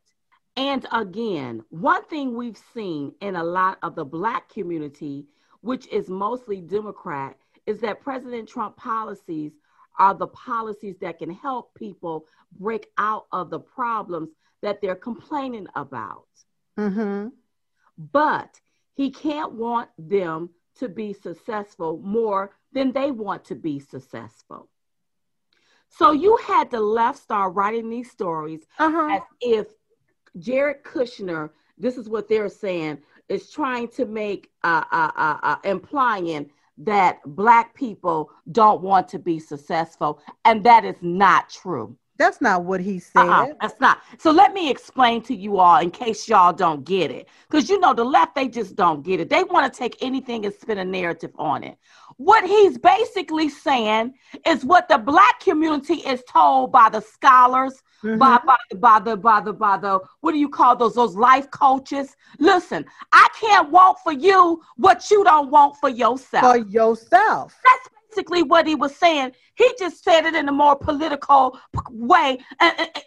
and 0.57 0.87
again, 0.93 1.65
one 1.71 2.05
thing 2.05 2.37
we've 2.37 2.61
seen 2.73 3.13
in 3.21 3.37
a 3.37 3.45
lot 3.45 3.79
of 3.83 3.97
the 3.97 4.05
Black 4.05 4.49
community, 4.49 5.27
which 5.61 5.89
is 5.89 6.09
mostly 6.09 6.61
Democrat, 6.61 7.37
is 7.67 7.81
that 7.81 8.01
President 8.01 8.49
Trump 8.49 8.77
policies 8.77 9.53
are 9.99 10.15
the 10.15 10.29
policies 10.29 10.97
that 11.01 11.19
can 11.19 11.31
help 11.31 11.75
people 11.75 12.27
break 12.59 12.87
out 12.97 13.27
of 13.33 13.51
the 13.51 13.59
problems 13.59 14.31
that 14.63 14.81
they're 14.81 14.95
complaining 14.95 15.67
about. 15.75 16.29
Mm-hmm. 16.79 17.29
But 18.13 18.61
he 18.99 19.13
can't 19.13 19.53
want 19.53 19.89
them 19.97 20.51
to 20.77 20.89
be 20.89 21.13
successful 21.13 22.01
more 22.03 22.51
than 22.73 22.91
they 22.91 23.13
want 23.13 23.45
to 23.45 23.55
be 23.55 23.79
successful. 23.79 24.69
So 25.89 26.11
you 26.11 26.37
had 26.45 26.73
the 26.73 26.81
left 26.81 27.21
start 27.21 27.55
writing 27.55 27.89
these 27.89 28.11
stories 28.11 28.67
uh-huh. 28.77 29.15
as 29.15 29.23
if 29.41 29.69
Jared 30.41 30.83
Kushner, 30.83 31.51
this 31.79 31.97
is 31.97 32.09
what 32.09 32.29
they're 32.29 32.49
saying, 32.49 32.99
is 33.29 33.51
trying 33.51 33.87
to 33.91 34.05
make, 34.05 34.51
uh, 34.65 34.83
uh, 34.91 35.13
uh, 35.17 35.39
uh 35.45 35.57
implying 35.63 36.51
that 36.79 37.21
Black 37.25 37.75
people 37.75 38.33
don't 38.51 38.83
want 38.83 39.07
to 39.11 39.21
be 39.21 39.39
successful. 39.39 40.21
And 40.45 40.65
that 40.65 40.85
is 40.85 40.97
not 41.03 41.51
true. 41.51 41.97
That's 42.19 42.41
not 42.41 42.65
what 42.65 42.81
he 42.81 42.99
said. 42.99 43.29
Uh-uh, 43.29 43.47
that's 43.61 43.81
not. 43.81 44.01
So 44.19 44.33
let 44.33 44.53
me 44.53 44.71
explain 44.71 45.23
to 45.23 45.35
you 45.35 45.59
all 45.59 45.79
in 45.79 45.91
case 45.93 46.29
y'all 46.29 46.53
don't 46.53 46.85
get 46.85 47.13
it. 47.13 47.29
Because 47.49 47.71
you 47.71 47.79
know, 47.79 47.95
the 47.95 48.05
left, 48.05 48.35
they 48.35 48.49
just 48.49 48.75
don't 48.75 49.05
get 49.05 49.21
it. 49.21 49.31
They 49.31 49.45
want 49.45 49.73
to 49.73 49.79
take 49.79 49.97
anything 50.03 50.45
and 50.45 50.53
spin 50.53 50.79
a 50.79 50.85
narrative 50.85 51.31
on 51.39 51.63
it. 51.63 51.79
What 52.17 52.45
he's 52.45 52.77
basically 52.77 53.49
saying 53.49 54.15
is 54.45 54.65
what 54.65 54.89
the 54.89 54.99
black 54.99 55.39
community 55.39 55.95
is 55.95 56.25
told 56.29 56.73
by 56.73 56.89
the 56.89 57.01
scholars, 57.01 57.81
mm-hmm. 58.03 58.19
by, 58.19 58.41
by, 58.45 58.57
by 58.77 58.99
the 58.99 59.17
by 59.17 59.41
the 59.41 59.53
by 59.53 59.77
the 59.77 60.01
what 60.21 60.33
do 60.33 60.39
you 60.39 60.49
call 60.49 60.75
those 60.75 60.97
those 60.97 61.15
life 61.15 61.49
coaches? 61.53 62.17
Listen, 62.41 62.85
I 63.13 63.29
can't 63.41 63.71
want 63.71 63.99
for 64.03 64.13
you 64.13 64.61
what 64.77 65.09
you 65.09 65.23
don't 65.23 65.53
want 65.53 65.77
for 65.77 65.89
yourself. 65.89 66.53
For 66.53 66.59
yourself. 66.59 67.55
That's 67.65 67.89
basically 68.11 68.43
what 68.43 68.67
he 68.67 68.75
was 68.75 68.97
saying. 68.97 69.33
He 69.59 69.75
just 69.79 70.05
said 70.05 70.25
it 70.25 70.35
in 70.37 70.49
a 70.49 70.53
more 70.53 70.77
political 70.77 71.59
way 71.91 72.39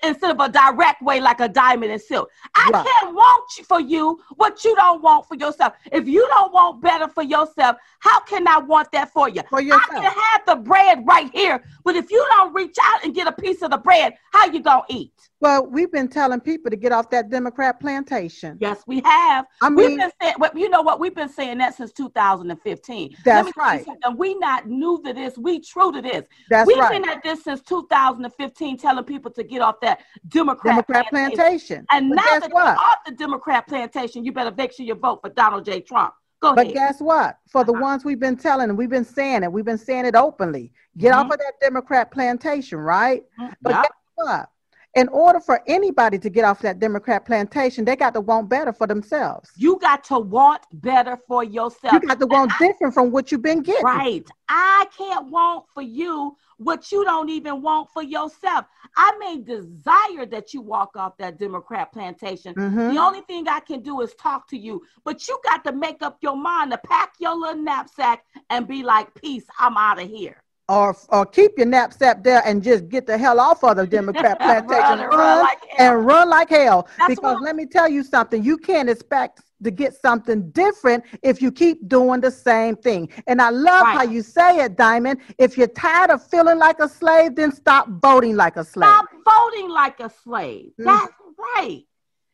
instead 0.03 0.31
of 0.31 0.39
a 0.39 0.50
direct 0.50 1.01
way, 1.01 1.22
like 1.22 1.39
a 1.39 1.48
diamond 1.48 1.93
and 1.93 2.01
silk. 2.01 2.29
I 2.53 2.70
right. 2.74 2.86
can't 2.86 3.15
want 3.15 3.50
for 3.65 3.79
you 3.79 4.20
what 4.36 4.63
you 4.65 4.75
don't 4.75 5.01
want 5.01 5.27
for 5.27 5.36
yourself. 5.36 5.74
If 5.91 6.08
you 6.08 6.27
don't 6.27 6.53
want 6.53 6.81
better 6.81 7.08
for 7.08 7.24
yourself, 7.24 7.77
how 8.00 8.20
can 8.22 8.48
I 8.48 8.60
want 8.60 8.91
that 8.91 9.13
for 9.13 9.29
you? 9.29 9.41
For 9.50 9.62
yourself. 9.62 9.86
I 9.91 10.01
can 10.01 10.12
have 10.12 10.46
the 10.46 10.55
bread 10.58 11.03
right 11.08 11.29
here, 11.34 11.63
but 11.86 11.96
if 11.96 12.12
you 12.12 12.25
don't 12.36 12.53
reach 12.53 12.75
out 12.84 13.05
and 13.05 13.15
get 13.15 13.27
a 13.27 13.31
piece 13.31 13.62
of 13.62 13.72
the 13.72 13.77
bread, 13.77 14.13
how 14.34 14.48
you 14.48 14.62
gonna 14.62 14.84
eat? 14.89 15.13
Well, 15.39 15.65
we've 15.65 15.91
been 15.91 16.08
telling 16.08 16.39
people 16.39 16.70
to 16.70 16.77
get 16.77 16.91
off 16.91 17.10
that 17.10 17.29
Democrat 17.29 17.79
plantation. 17.79 18.58
Yes, 18.60 18.84
we 18.86 19.01
have. 19.05 19.46
I 19.62 19.70
mean, 19.70 19.75
we've 19.75 19.98
been 19.98 20.12
saying, 20.22 20.36
well, 20.38 20.51
you 20.53 20.70
know 20.70 20.84
what? 20.84 21.00
We've 21.00 21.15
been 21.15 21.29
saying 21.29 21.58
that 21.60 21.75
since 21.75 21.91
2015. 21.93 23.15
That's 23.25 23.51
right. 23.58 23.84
We 24.15 24.36
not 24.36 24.67
new 24.67 25.01
to 25.03 25.13
this. 25.13 25.38
We 25.38 25.60
true 25.60 25.91
to 25.93 26.01
this. 26.01 26.25
That's 26.50 26.68
We've 26.68 26.78
right. 26.78 26.92
been 26.92 27.10
at 27.10 27.24
this 27.24 27.44
since 27.44 27.62
2015, 27.62 28.78
telling 28.78 29.04
people 29.04 29.32
to 29.32 29.44
get 29.44 29.62
off 29.62 29.76
that 29.82 30.02
Democrat, 30.28 30.76
Democrat 30.76 31.10
plantation. 31.10 31.36
plantation. 31.38 31.86
And 31.92 32.10
but 32.10 32.16
now 32.16 32.40
that 32.40 32.52
what? 32.52 32.64
you're 32.66 32.78
off 32.78 32.98
the 33.06 33.12
Democrat 33.14 33.68
plantation, 33.68 34.26
you 34.26 34.32
better 34.32 34.54
make 34.56 34.74
sure 34.74 34.86
you 34.86 34.96
vote 34.96 35.22
for 35.22 35.30
Donald 35.30 35.66
J. 35.66 35.82
Trump. 35.82 36.14
Go 36.42 36.56
but 36.56 36.74
guess 36.74 37.00
what? 37.00 37.38
For 37.48 37.64
the 37.64 37.72
uh-huh. 37.72 37.82
ones 37.82 38.06
we've 38.06 38.20
been 38.20 38.36
telling, 38.36 38.70
and 38.70 38.78
we've 38.78 38.90
been 38.90 39.06
saying 39.06 39.44
it, 39.44 39.52
we've 39.52 39.66
been 39.66 39.78
saying 39.78 40.06
it 40.06 40.16
openly. 40.16 40.72
Get 40.98 41.12
mm-hmm. 41.12 41.20
off 41.20 41.32
of 41.32 41.38
that 41.38 41.54
Democrat 41.62 42.12
plantation, 42.12 42.80
right? 42.80 43.24
Mm-hmm. 43.40 43.54
But 43.62 43.70
yep. 43.70 43.82
guess 43.84 43.92
what? 44.16 44.50
In 44.96 45.08
order 45.10 45.40
for 45.40 45.62
anybody 45.68 46.20
to 46.20 46.30
get 46.30 46.44
off 46.44 46.60
that 46.60 46.80
Democrat 46.80 47.26
plantation, 47.26 47.86
they 47.86 47.96
got 47.96 48.14
to 48.14 48.22
want 48.22 48.50
better 48.50 48.74
for 48.74 48.88
themselves. 48.88 49.50
You 49.56 49.80
got 49.80 50.04
to 50.06 50.20
want 50.20 50.64
better 50.74 51.18
for 51.28 51.44
yourself. 51.44 51.94
You 51.94 52.02
got 52.02 52.20
to 52.20 52.28
want 52.28 52.52
I, 52.60 52.68
different 52.68 52.94
from 52.94 53.12
what 53.12 53.32
you've 53.32 53.42
been 53.42 53.62
getting. 53.62 53.86
Right. 53.86 54.28
I 54.50 54.86
can't 54.98 55.28
want 55.28 55.66
for 55.74 55.82
you 55.82 56.36
what 56.58 56.92
you 56.92 57.06
don't 57.06 57.30
even 57.30 57.62
want 57.62 57.90
for 57.92 58.04
yourself. 58.04 58.66
I 58.98 59.16
may 59.18 59.38
desire 59.38 60.26
that 60.28 60.54
you 60.54 60.62
walk 60.62 60.98
off 60.98 61.18
that 61.18 61.40
Democrat 61.40 61.92
plantation. 61.94 62.54
Mm-hmm. 62.54 62.94
The 62.94 63.00
only 63.00 63.22
thing 63.22 63.48
I 63.48 63.62
can 63.62 63.82
do 63.82 64.02
is 64.02 64.14
talk 64.16 64.48
to 64.50 64.58
you, 64.58 64.84
but 65.06 65.28
you 65.28 65.40
got 65.46 65.64
to 65.64 65.72
make 65.72 66.04
up 66.04 66.18
your 66.22 66.36
mind 66.36 66.72
to 66.72 66.78
pack 66.78 67.14
your 67.18 67.36
little 67.36 67.64
knapsack 67.64 68.26
and 68.50 68.68
be 68.68 68.84
like, 68.84 69.14
peace, 69.16 69.46
I'm 69.58 69.78
out 69.78 70.02
of 70.02 70.10
here 70.10 70.44
or 70.72 70.96
or 71.10 71.25
keep 71.25 71.58
your 71.58 71.68
knapsack 71.68 72.24
there 72.24 72.42
and 72.46 72.63
just 72.63 72.88
get 72.88 73.06
the 73.06 73.18
hell 73.18 73.40
off 73.40 73.63
of 73.63 73.75
the 73.75 73.86
Democrat 73.86 74.40
plantation 74.40 74.70
run, 74.72 75.00
and, 75.00 75.13
run, 75.13 75.40
like 75.42 75.60
and 75.78 76.06
run 76.06 76.30
like 76.30 76.50
hell. 76.50 76.88
That's 76.98 77.16
because 77.16 77.38
let 77.42 77.56
me 77.56 77.66
tell 77.66 77.90
you 77.90 78.04
something, 78.04 78.42
you 78.44 78.58
can't 78.58 78.90
expect 78.90 79.42
to 79.63 79.70
get 79.70 79.94
something 79.94 80.50
different 80.51 81.04
if 81.22 81.42
you 81.42 81.51
keep 81.51 81.88
doing 81.88 82.22
the 82.22 82.32
same 82.32 82.75
thing. 82.75 83.10
And 83.28 83.42
I 83.42 83.50
love 83.50 83.84
right. 83.84 83.98
how 83.98 84.04
you 84.04 84.24
say 84.24 84.60
it, 84.63 84.78
Diamond. 84.78 85.20
If 85.38 85.58
you're 85.58 85.68
tired 85.68 86.10
of 86.10 86.25
feeling 86.25 86.58
like 86.58 86.80
a 86.80 86.88
slave, 86.88 87.36
then 87.36 87.51
stop 87.51 87.88
voting 88.01 88.36
like 88.36 88.56
a 88.56 88.63
slave. 88.63 88.88
Stop 88.88 89.06
voting 89.25 89.70
like 89.70 90.00
a 90.00 90.10
slave. 90.10 90.72
Mm-hmm. 90.80 90.86
That's 90.86 91.13
right. 91.38 91.84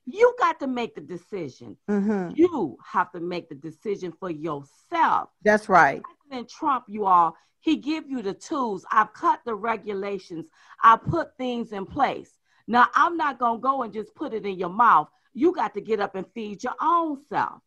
You 0.09 0.33
got 0.39 0.59
to 0.61 0.67
make 0.67 0.95
the 0.95 1.01
decision. 1.01 1.75
Mm-hmm. 1.89 2.33
You 2.35 2.77
have 2.83 3.11
to 3.11 3.19
make 3.19 3.49
the 3.49 3.55
decision 3.55 4.13
for 4.17 4.29
yourself. 4.29 5.29
That's 5.43 5.67
right. 5.67 6.01
President 6.01 6.49
Trump, 6.49 6.85
you 6.87 7.05
all, 7.05 7.35
he 7.59 7.75
give 7.75 8.09
you 8.09 8.21
the 8.21 8.33
tools. 8.33 8.85
I've 8.89 9.11
cut 9.11 9.41
the 9.45 9.53
regulations. 9.53 10.45
I 10.81 10.95
put 10.95 11.35
things 11.37 11.73
in 11.73 11.85
place. 11.85 12.31
Now 12.67 12.87
I'm 12.95 13.17
not 13.17 13.37
gonna 13.37 13.59
go 13.59 13.83
and 13.83 13.91
just 13.91 14.15
put 14.15 14.33
it 14.33 14.45
in 14.45 14.57
your 14.57 14.69
mouth. 14.69 15.09
You 15.33 15.53
got 15.53 15.73
to 15.73 15.81
get 15.81 15.99
up 15.99 16.15
and 16.15 16.25
feed 16.33 16.63
your 16.63 16.75
own 16.81 17.17
self. 17.27 17.59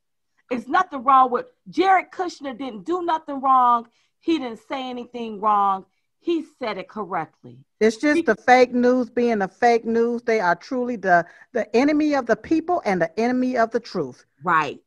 It's 0.50 0.66
nothing 0.66 1.04
wrong 1.04 1.30
with 1.30 1.46
Jared 1.68 2.10
Kushner 2.10 2.56
didn't 2.56 2.84
do 2.84 3.02
nothing 3.02 3.40
wrong. 3.40 3.86
He 4.18 4.38
didn't 4.38 4.60
say 4.66 4.88
anything 4.88 5.40
wrong. 5.40 5.84
He 6.20 6.44
said 6.58 6.78
it 6.78 6.88
correctly. 6.88 7.58
It's 7.80 7.96
just 7.96 8.26
the 8.26 8.36
fake 8.36 8.74
news 8.74 9.08
being 9.08 9.38
the 9.38 9.48
fake 9.48 9.86
news. 9.86 10.22
They 10.22 10.38
are 10.38 10.54
truly 10.54 10.96
the 10.96 11.24
the 11.52 11.74
enemy 11.74 12.14
of 12.14 12.26
the 12.26 12.36
people 12.36 12.82
and 12.84 13.00
the 13.00 13.18
enemy 13.18 13.56
of 13.56 13.70
the 13.70 13.80
truth. 13.80 14.26
Right. 14.44 14.80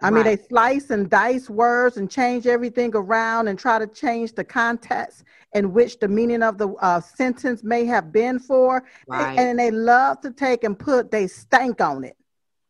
I 0.00 0.06
right. 0.06 0.14
mean, 0.14 0.24
they 0.24 0.42
slice 0.42 0.90
and 0.90 1.08
dice 1.08 1.48
words 1.48 1.98
and 1.98 2.10
change 2.10 2.46
everything 2.46 2.90
around 2.94 3.48
and 3.48 3.58
try 3.58 3.78
to 3.78 3.86
change 3.86 4.32
the 4.32 4.42
context 4.42 5.24
in 5.52 5.72
which 5.72 6.00
the 6.00 6.08
meaning 6.08 6.42
of 6.42 6.58
the 6.58 6.70
uh, 6.80 7.00
sentence 7.00 7.62
may 7.62 7.84
have 7.84 8.10
been 8.10 8.38
for. 8.38 8.82
Right. 9.06 9.38
And, 9.38 9.50
and, 9.50 9.58
they 9.58 9.70
love 9.70 10.20
to 10.22 10.32
take 10.32 10.64
and 10.64 10.76
put 10.76 11.10
they 11.10 11.28
stank 11.28 11.80
on 11.80 12.04
it. 12.04 12.16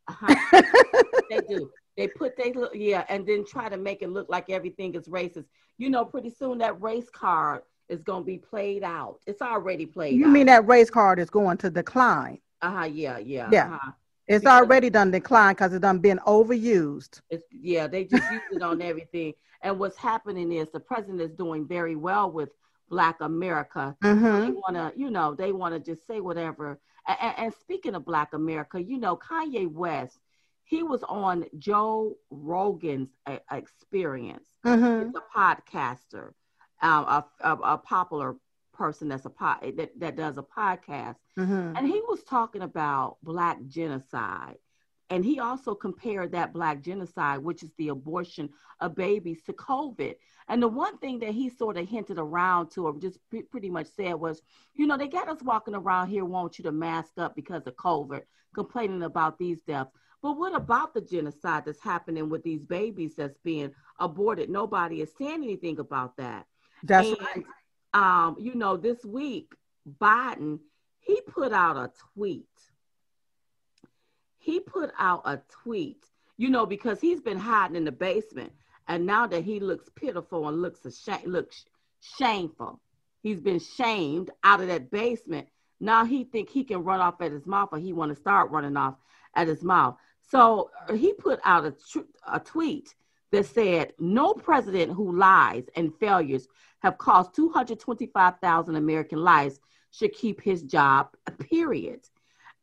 Uh-huh. 0.08 0.62
they 1.30 1.40
do. 1.48 1.70
They 1.96 2.08
put 2.08 2.36
they 2.36 2.52
look 2.52 2.72
yeah, 2.74 3.04
and 3.08 3.26
then 3.26 3.44
try 3.46 3.68
to 3.68 3.76
make 3.76 4.02
it 4.02 4.08
look 4.08 4.28
like 4.28 4.50
everything 4.50 4.94
is 4.94 5.08
racist. 5.08 5.46
You 5.78 5.88
know, 5.88 6.04
pretty 6.04 6.30
soon 6.30 6.58
that 6.58 6.80
race 6.82 7.08
card 7.10 7.62
is 7.92 8.02
going 8.02 8.22
to 8.22 8.26
be 8.26 8.38
played 8.38 8.82
out. 8.82 9.20
It's 9.26 9.42
already 9.42 9.86
played. 9.86 10.14
Out. 10.14 10.18
You 10.18 10.26
out. 10.26 10.32
mean 10.32 10.46
that 10.46 10.66
race 10.66 10.90
card 10.90 11.18
is 11.18 11.30
going 11.30 11.58
to 11.58 11.70
decline? 11.70 12.38
Uh 12.60 12.70
huh. 12.70 12.84
Yeah. 12.84 13.18
Yeah. 13.18 13.48
Yeah. 13.52 13.74
Uh-huh. 13.74 13.92
It's 14.28 14.44
because 14.44 14.60
already 14.60 14.88
done 14.88 15.10
declined 15.10 15.56
because 15.56 15.72
it's 15.72 15.82
done 15.82 15.98
been 15.98 16.20
overused. 16.26 17.20
It's, 17.28 17.44
yeah, 17.50 17.86
they 17.86 18.04
just 18.04 18.30
use 18.30 18.42
it 18.52 18.62
on 18.62 18.80
everything. 18.80 19.34
And 19.62 19.78
what's 19.78 19.96
happening 19.96 20.52
is 20.52 20.68
the 20.72 20.80
president 20.80 21.20
is 21.20 21.32
doing 21.32 21.66
very 21.66 21.96
well 21.96 22.30
with 22.30 22.50
Black 22.88 23.20
America. 23.20 23.96
Mm-hmm. 24.02 24.40
They 24.40 24.50
want 24.52 24.74
to, 24.74 24.92
you 24.96 25.10
know, 25.10 25.34
they 25.34 25.52
want 25.52 25.74
to 25.74 25.80
just 25.80 26.06
say 26.06 26.20
whatever. 26.20 26.78
And, 27.06 27.34
and, 27.38 27.54
speaking 27.54 27.94
of 27.94 28.04
Black 28.04 28.32
America, 28.32 28.80
you 28.80 28.98
know, 28.98 29.16
Kanye 29.16 29.70
West, 29.70 30.18
he 30.64 30.82
was 30.82 31.02
on 31.02 31.44
Joe 31.58 32.16
Rogan's 32.30 33.08
uh, 33.26 33.38
experience. 33.50 34.46
Mm-hmm. 34.64 35.06
He's 35.06 35.14
a 35.16 35.38
podcaster, 35.38 36.32
uh, 36.82 37.22
a, 37.42 37.48
a, 37.48 37.56
a, 37.74 37.78
popular 37.78 38.36
person 38.72 39.08
that's 39.08 39.24
a 39.24 39.30
pod, 39.30 39.58
that, 39.76 39.98
that 39.98 40.16
does 40.16 40.38
a 40.38 40.42
podcast. 40.42 41.16
Mm-hmm. 41.38 41.76
And 41.76 41.86
he 41.86 42.00
was 42.08 42.22
talking 42.24 42.62
about 42.62 43.18
Black 43.22 43.58
genocide. 43.66 44.56
And 45.10 45.24
he 45.24 45.40
also 45.40 45.74
compared 45.74 46.32
that 46.32 46.54
Black 46.54 46.80
genocide, 46.80 47.40
which 47.40 47.62
is 47.62 47.70
the 47.76 47.88
abortion 47.88 48.48
of 48.80 48.94
babies, 48.94 49.42
to 49.42 49.52
COVID. 49.52 50.14
And 50.48 50.62
the 50.62 50.68
one 50.68 50.96
thing 50.98 51.18
that 51.20 51.32
he 51.32 51.50
sort 51.50 51.76
of 51.76 51.86
hinted 51.86 52.18
around 52.18 52.70
to, 52.70 52.86
or 52.86 52.98
just 52.98 53.18
pre- 53.28 53.42
pretty 53.42 53.68
much 53.68 53.88
said, 53.94 54.14
was, 54.14 54.40
you 54.74 54.86
know, 54.86 54.96
they 54.96 55.08
got 55.08 55.28
us 55.28 55.42
walking 55.42 55.74
around 55.74 56.08
here, 56.08 56.24
want 56.24 56.58
you 56.58 56.64
to 56.64 56.72
mask 56.72 57.12
up 57.18 57.36
because 57.36 57.66
of 57.66 57.76
COVID, 57.76 58.22
complaining 58.54 59.02
about 59.02 59.38
these 59.38 59.60
deaths. 59.60 59.90
But 60.22 60.38
what 60.38 60.54
about 60.54 60.94
the 60.94 61.00
genocide 61.00 61.64
that's 61.66 61.82
happening 61.82 62.28
with 62.28 62.42
these 62.42 62.64
babies 62.64 63.14
that's 63.16 63.38
being 63.44 63.72
aborted? 63.98 64.48
Nobody 64.48 65.02
is 65.02 65.10
saying 65.18 65.42
anything 65.42 65.78
about 65.78 66.16
that. 66.16 66.46
That's 66.82 67.08
and, 67.08 67.18
right. 67.20 67.44
Um, 67.94 68.36
you 68.38 68.54
know, 68.54 68.76
this 68.76 69.04
week, 69.04 69.54
Biden, 70.00 70.60
he 71.00 71.20
put 71.20 71.52
out 71.52 71.76
a 71.76 71.90
tweet. 72.14 72.46
He 74.38 74.60
put 74.60 74.90
out 74.98 75.22
a 75.24 75.40
tweet, 75.62 76.04
you 76.36 76.50
know, 76.50 76.66
because 76.66 77.00
he's 77.00 77.20
been 77.20 77.38
hiding 77.38 77.76
in 77.76 77.84
the 77.84 77.92
basement. 77.92 78.52
And 78.88 79.06
now 79.06 79.26
that 79.28 79.44
he 79.44 79.60
looks 79.60 79.88
pitiful 79.94 80.48
and 80.48 80.60
looks 80.60 80.84
ashamed, 80.84 81.26
looks 81.26 81.64
shameful, 82.00 82.80
he's 83.22 83.40
been 83.40 83.60
shamed 83.60 84.30
out 84.42 84.60
of 84.60 84.68
that 84.68 84.90
basement. 84.90 85.48
Now 85.80 86.04
he 86.04 86.24
think 86.24 86.50
he 86.50 86.64
can 86.64 86.82
run 86.82 87.00
off 87.00 87.20
at 87.20 87.32
his 87.32 87.46
mouth, 87.46 87.68
or 87.72 87.78
he 87.78 87.92
want 87.92 88.14
to 88.14 88.20
start 88.20 88.50
running 88.50 88.76
off 88.76 88.94
at 89.34 89.48
his 89.48 89.62
mouth. 89.62 89.96
So 90.30 90.70
uh, 90.88 90.94
he 90.94 91.12
put 91.12 91.40
out 91.44 91.64
a, 91.64 91.72
tr- 91.72 92.00
a 92.26 92.40
tweet 92.40 92.94
that 93.32 93.46
said, 93.46 93.92
No 93.98 94.34
president 94.34 94.92
who 94.92 95.16
lies 95.16 95.64
and 95.74 95.94
failures 95.98 96.46
have 96.80 96.98
cost 96.98 97.34
225,000 97.34 98.76
American 98.76 99.18
lives 99.18 99.58
should 99.90 100.12
keep 100.12 100.40
his 100.40 100.62
job, 100.62 101.08
period. 101.50 102.00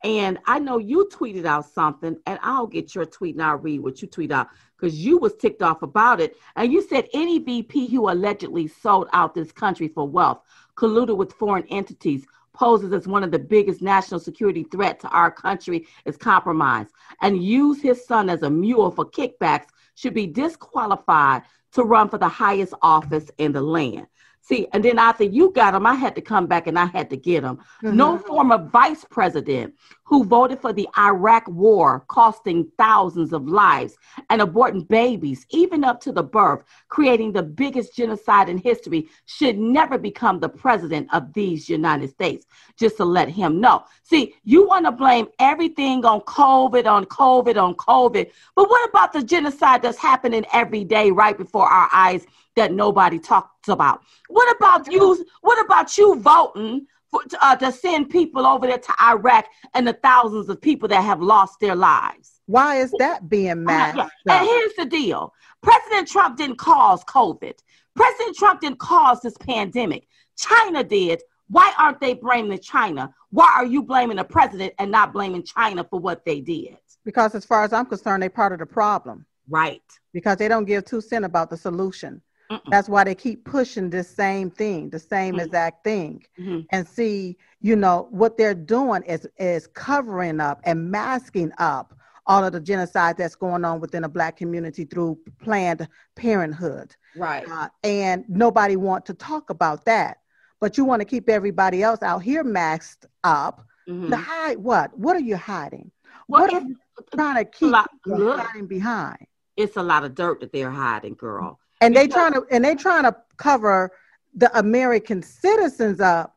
And 0.04 0.40
I 0.46 0.60
know 0.60 0.78
you 0.78 1.10
tweeted 1.12 1.46
out 1.46 1.66
something, 1.66 2.18
and 2.26 2.40
I'll 2.42 2.68
get 2.68 2.96
your 2.96 3.06
tweet 3.06 3.36
and 3.36 3.44
I'll 3.44 3.58
read 3.58 3.82
what 3.82 4.02
you 4.02 4.08
tweet 4.08 4.32
out 4.32 4.48
because 4.78 4.96
you 4.96 5.18
was 5.18 5.36
ticked 5.36 5.62
off 5.62 5.82
about 5.82 6.22
it. 6.22 6.38
And 6.56 6.72
you 6.72 6.82
said 6.82 7.10
any 7.14 7.40
VP 7.40 7.88
who 7.88 8.10
allegedly 8.10 8.68
sold 8.68 9.10
out 9.12 9.34
this 9.36 9.52
country 9.52 9.90
for 9.90 10.08
wealth, 10.08 10.40
colluded 10.76 11.18
with 11.18 11.34
foreign 11.34 11.66
entities, 11.68 12.26
poses 12.60 12.92
as 12.92 13.08
one 13.08 13.24
of 13.24 13.32
the 13.32 13.40
biggest 13.40 13.82
national 13.82 14.20
security 14.20 14.64
threat 14.66 15.00
to 15.00 15.08
our 15.08 15.32
country 15.32 15.88
is 16.04 16.18
compromised 16.18 16.90
and 17.22 17.42
use 17.42 17.82
his 17.82 18.06
son 18.06 18.30
as 18.30 18.44
a 18.44 18.50
mule 18.50 18.92
for 18.92 19.06
kickbacks 19.06 19.68
should 19.96 20.14
be 20.14 20.28
disqualified 20.28 21.42
to 21.72 21.84
run 21.84 22.10
for 22.10 22.18
the 22.18 22.28
highest 22.28 22.74
office 22.82 23.32
in 23.38 23.54
the 23.54 23.62
land. 23.62 24.08
See, 24.42 24.68
and 24.74 24.84
then 24.84 25.00
after 25.00 25.24
you 25.24 25.52
got 25.52 25.76
him, 25.76 25.86
I 25.86 25.94
had 25.94 26.16
to 26.16 26.22
come 26.22 26.48
back 26.48 26.68
and 26.68 26.78
I 26.78 26.86
had 26.86 27.10
to 27.12 27.18
get 27.18 27.44
him. 27.44 27.58
Mm-hmm. 27.84 27.96
No 27.96 28.18
former 28.18 28.58
vice 28.58 29.06
president 29.10 29.76
who 30.10 30.24
voted 30.24 30.60
for 30.60 30.74
the 30.74 30.90
Iraq 30.98 31.48
war, 31.48 32.04
costing 32.08 32.68
thousands 32.80 33.32
of 33.32 33.48
lives 33.48 33.96
and 34.32 34.42
aborting 34.42 34.88
babies, 34.88 35.46
even 35.52 35.84
up 35.84 36.02
to 36.02 36.12
the 36.12 36.24
birth, 36.24 36.64
creating 36.88 37.32
the 37.32 37.44
biggest 37.44 37.96
genocide 37.96 38.50
in 38.50 38.58
history, 38.58 39.08
should 39.28 39.60
never 39.60 40.00
become 40.00 40.40
the 40.40 40.50
president 40.50 41.08
of 41.14 41.32
these 41.34 41.70
United 41.70 42.10
States. 42.10 42.48
Just 42.76 42.98
to 42.98 43.06
let 43.06 43.30
him 43.30 43.62
know. 43.62 43.84
See, 44.02 44.34
you 44.44 44.68
want 44.68 44.86
to 44.86 44.92
blame 44.92 45.28
everything 45.38 46.04
on 46.04 46.22
COVID, 46.22 46.88
on 46.88 47.06
COVID, 47.06 47.62
on 47.62 47.76
COVID. 47.76 48.32
But 48.56 48.68
what 48.68 48.90
about 48.90 49.14
the 49.14 49.22
genocide 49.22 49.84
that's 49.84 50.00
happening 50.00 50.44
every 50.52 50.84
day 50.84 51.12
right 51.12 51.38
before 51.38 51.68
our 51.68 51.88
eyes 51.94 52.26
that 52.56 52.74
nobody 52.74 53.20
talks 53.20 53.68
about? 53.68 54.02
What 54.28 54.56
about 54.56 54.92
you? 54.92 55.24
What 55.42 55.64
about 55.64 56.00
you 56.00 56.20
voting 56.20 56.88
for, 57.12 57.22
uh, 57.42 57.56
to 57.58 57.72
send 57.72 58.10
people 58.10 58.46
over 58.46 58.68
there 58.68 58.78
to 58.78 58.94
Iraq 59.02 59.46
and 59.74 59.88
the 59.88 59.94
thousands 59.94 60.50
of 60.50 60.62
people 60.62 60.88
that 60.90 61.04
have 61.04 61.22
lost 61.22 61.60
their 61.60 61.76
lives? 61.76 62.42
Why 62.46 62.78
is 62.78 62.94
that 63.00 63.30
being 63.30 63.64
mad? 63.64 63.98
Uh, 63.98 64.10
yeah. 64.26 64.40
And 64.40 64.48
here's 64.48 64.74
the 64.76 64.86
deal: 64.86 65.34
President 65.62 66.08
Trump 66.08 66.38
didn't 66.38 66.58
cause 66.58 67.04
COVID. 67.06 67.54
President 67.96 68.36
Trump 68.38 68.62
didn't 68.62 68.80
cause 68.80 69.22
this 69.22 69.38
pandemic. 69.38 70.08
China 70.38 70.84
did. 70.84 71.22
Why 71.50 71.74
aren't 71.78 72.00
they 72.00 72.14
blaming 72.14 72.60
China? 72.60 73.14
Why 73.32 73.52
are 73.56 73.66
you 73.66 73.84
blaming 73.84 74.18
the 74.18 74.24
president 74.24 74.74
and 74.78 74.92
not 74.92 75.14
blaming 75.14 75.44
China 75.44 75.84
for 75.84 76.00
what 76.00 76.24
they 76.24 76.42
did? 76.42 76.78
Because 77.04 77.34
as 77.34 77.44
far 77.44 77.64
as 77.64 77.74
I'm 77.74 77.88
concerned, 77.88 78.22
they're 78.22 78.30
part 78.30 78.54
of 78.54 78.60
the 78.60 78.66
problem. 78.66 79.26
Right. 79.50 79.82
Because 80.14 80.38
they 80.38 80.48
don't 80.48 80.66
give 80.66 80.86
two 80.86 81.02
cents 81.02 81.26
about 81.26 81.50
the 81.50 81.58
solution. 81.58 82.22
Mm-mm. 82.52 82.62
That's 82.70 82.90
why 82.90 83.04
they 83.04 83.16
keep 83.16 83.46
pushing 83.46 83.90
this 83.90 84.10
same 84.10 84.50
thing, 84.50 84.90
the 84.90 85.00
same 85.00 85.36
mm-hmm. 85.36 85.46
exact 85.46 85.84
thing. 85.84 86.26
Mm-hmm. 86.40 86.62
And 86.72 86.88
see, 86.88 87.38
you 87.62 87.76
know, 87.76 88.08
what 88.10 88.38
they're 88.38 88.56
doing 88.56 89.04
is 89.04 89.28
is 89.38 89.68
covering 89.68 90.40
up 90.40 90.60
and 90.64 90.90
masking 90.90 91.52
up 91.60 91.94
all 92.26 92.44
of 92.44 92.54
the 92.54 92.60
genocide 92.60 93.18
that's 93.18 93.36
going 93.36 93.66
on 93.66 93.80
within 93.80 94.04
the 94.04 94.10
black 94.10 94.38
community 94.38 94.86
through 94.86 95.20
planned 95.42 95.88
parenthood. 96.16 96.96
Right. 97.16 97.48
Uh, 97.48 97.70
and 97.84 98.26
nobody 98.28 98.76
want 98.76 99.06
to 99.08 99.14
talk 99.14 99.50
about 99.50 99.86
that. 99.86 100.18
But 100.60 100.78
you 100.78 100.86
want 100.86 101.02
to 101.02 101.06
keep 101.06 101.30
everybody 101.30 101.84
else 101.84 102.02
out 102.02 102.20
here 102.20 102.44
masked 102.44 103.06
up. 103.24 103.66
Mm-hmm. 103.88 104.10
To 104.12 104.18
hide 104.18 104.58
what? 104.58 104.98
What 104.98 105.16
are 105.16 105.22
you 105.22 105.36
hiding? 105.36 105.92
Well, 106.28 106.42
what 106.42 106.54
are 106.54 106.62
you 106.62 106.76
trying 107.16 107.44
to 107.44 107.46
keep 107.46 107.72
lot, 107.72 107.90
hiding 108.06 108.68
behind? 108.68 109.26
It's 109.58 109.78
a 109.78 109.84
lot 109.84 110.04
of 110.04 110.14
dirt 110.14 110.42
that 110.42 110.52
they're 110.52 110.70
hiding, 110.70 111.16
girl 111.16 111.60
and 111.82 111.96
they 111.96 112.08
trying 112.08 112.34
to 112.34 112.46
and 112.52 112.64
they 112.64 112.76
trying 112.76 113.04
to 113.04 113.16
cover 113.38 113.92
the 114.34 114.58
American 114.58 115.22
citizens 115.22 116.00
up 116.00 116.36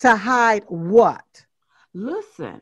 to 0.00 0.16
hide 0.16 0.64
what? 0.68 1.44
Listen, 1.92 2.60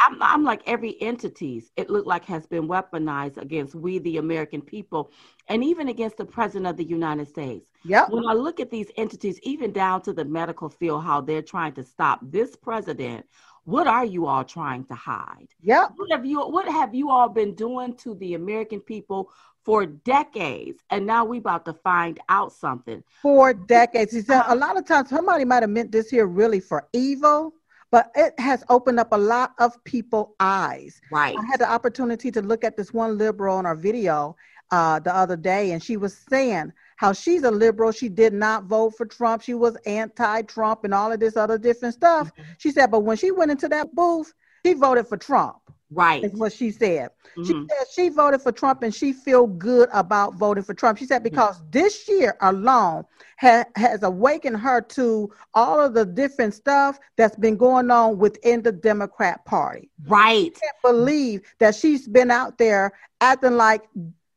I'm, 0.00 0.22
I'm, 0.22 0.44
like 0.44 0.62
every 0.66 1.00
entities 1.00 1.70
it 1.76 1.90
looked 1.90 2.06
like 2.06 2.24
has 2.26 2.46
been 2.46 2.68
weaponized 2.68 3.36
against 3.36 3.74
we 3.74 3.98
the 3.98 4.18
American 4.18 4.62
people 4.62 5.10
and 5.48 5.64
even 5.64 5.88
against 5.88 6.16
the 6.16 6.24
president 6.24 6.66
of 6.66 6.76
the 6.76 6.84
United 6.84 7.28
States. 7.28 7.66
Yeah. 7.84 8.06
When 8.08 8.26
I 8.26 8.32
look 8.32 8.60
at 8.60 8.70
these 8.70 8.90
entities, 8.96 9.38
even 9.42 9.72
down 9.72 10.02
to 10.02 10.12
the 10.12 10.24
medical 10.24 10.68
field, 10.68 11.04
how 11.04 11.20
they're 11.20 11.42
trying 11.42 11.72
to 11.74 11.82
stop 11.82 12.20
this 12.22 12.56
president, 12.56 13.26
what 13.64 13.86
are 13.86 14.04
you 14.04 14.26
all 14.26 14.44
trying 14.44 14.84
to 14.86 14.94
hide? 14.94 15.48
Yeah. 15.60 15.88
What 15.96 16.10
have 16.10 16.24
you 16.24 16.40
what 16.40 16.68
have 16.68 16.94
you 16.94 17.10
all 17.10 17.28
been 17.28 17.54
doing 17.54 17.96
to 17.98 18.14
the 18.14 18.34
American 18.34 18.80
people 18.80 19.30
for 19.64 19.86
decades, 19.86 20.82
and 20.90 21.06
now 21.06 21.24
we 21.24 21.38
about 21.38 21.64
to 21.64 21.72
find 21.72 22.20
out 22.28 22.52
something. 22.52 23.02
For 23.22 23.54
decades, 23.54 24.12
he 24.12 24.20
said 24.20 24.42
a 24.46 24.54
lot 24.54 24.76
of 24.76 24.86
times 24.86 25.08
somebody 25.08 25.44
might 25.44 25.62
have 25.62 25.70
meant 25.70 25.90
this 25.90 26.10
here 26.10 26.26
really 26.26 26.60
for 26.60 26.86
evil, 26.92 27.54
but 27.90 28.10
it 28.14 28.38
has 28.38 28.62
opened 28.68 29.00
up 29.00 29.12
a 29.12 29.18
lot 29.18 29.52
of 29.58 29.82
people' 29.84 30.34
eyes. 30.38 31.00
Right. 31.10 31.36
I 31.38 31.44
had 31.46 31.60
the 31.60 31.70
opportunity 31.70 32.30
to 32.30 32.42
look 32.42 32.62
at 32.62 32.76
this 32.76 32.92
one 32.92 33.16
liberal 33.16 33.56
on 33.56 33.64
our 33.64 33.76
video 33.76 34.36
uh, 34.70 34.98
the 34.98 35.14
other 35.14 35.36
day, 35.36 35.72
and 35.72 35.82
she 35.82 35.96
was 35.96 36.16
saying 36.28 36.72
how 36.96 37.12
she's 37.12 37.44
a 37.44 37.50
liberal. 37.50 37.90
She 37.90 38.08
did 38.08 38.32
not 38.32 38.64
vote 38.64 38.96
for 38.96 39.06
Trump. 39.06 39.42
She 39.42 39.54
was 39.54 39.76
anti-Trump 39.86 40.84
and 40.84 40.92
all 40.92 41.10
of 41.10 41.20
this 41.20 41.36
other 41.36 41.58
different 41.58 41.94
stuff. 41.94 42.32
Mm-hmm. 42.32 42.52
She 42.58 42.70
said, 42.70 42.90
but 42.90 43.00
when 43.00 43.16
she 43.16 43.30
went 43.30 43.50
into 43.50 43.68
that 43.68 43.94
booth, 43.94 44.34
she 44.64 44.74
voted 44.74 45.06
for 45.06 45.16
Trump. 45.16 45.56
Right. 45.90 46.22
That's 46.22 46.34
what 46.34 46.52
she 46.52 46.70
said. 46.70 47.10
Mm-hmm. 47.36 47.44
She 47.44 47.52
said 47.52 47.86
she 47.94 48.08
voted 48.08 48.42
for 48.42 48.52
Trump 48.52 48.82
and 48.82 48.94
she 48.94 49.12
feel 49.12 49.46
good 49.46 49.88
about 49.92 50.34
voting 50.34 50.64
for 50.64 50.74
Trump. 50.74 50.98
She 50.98 51.06
said 51.06 51.18
mm-hmm. 51.18 51.24
because 51.24 51.58
mm-hmm. 51.58 51.70
this 51.70 52.08
year 52.08 52.36
alone 52.40 53.04
ha- 53.38 53.64
has 53.76 54.02
awakened 54.02 54.56
her 54.56 54.80
to 54.80 55.30
all 55.52 55.80
of 55.80 55.94
the 55.94 56.04
different 56.04 56.54
stuff 56.54 56.98
that's 57.16 57.36
been 57.36 57.56
going 57.56 57.90
on 57.90 58.18
within 58.18 58.62
the 58.62 58.72
Democrat 58.72 59.44
Party. 59.44 59.90
Right. 60.06 60.44
She 60.44 60.50
can't 60.50 60.82
believe 60.82 61.42
that 61.58 61.74
she's 61.74 62.08
been 62.08 62.30
out 62.30 62.58
there 62.58 62.92
acting 63.20 63.56
like 63.56 63.82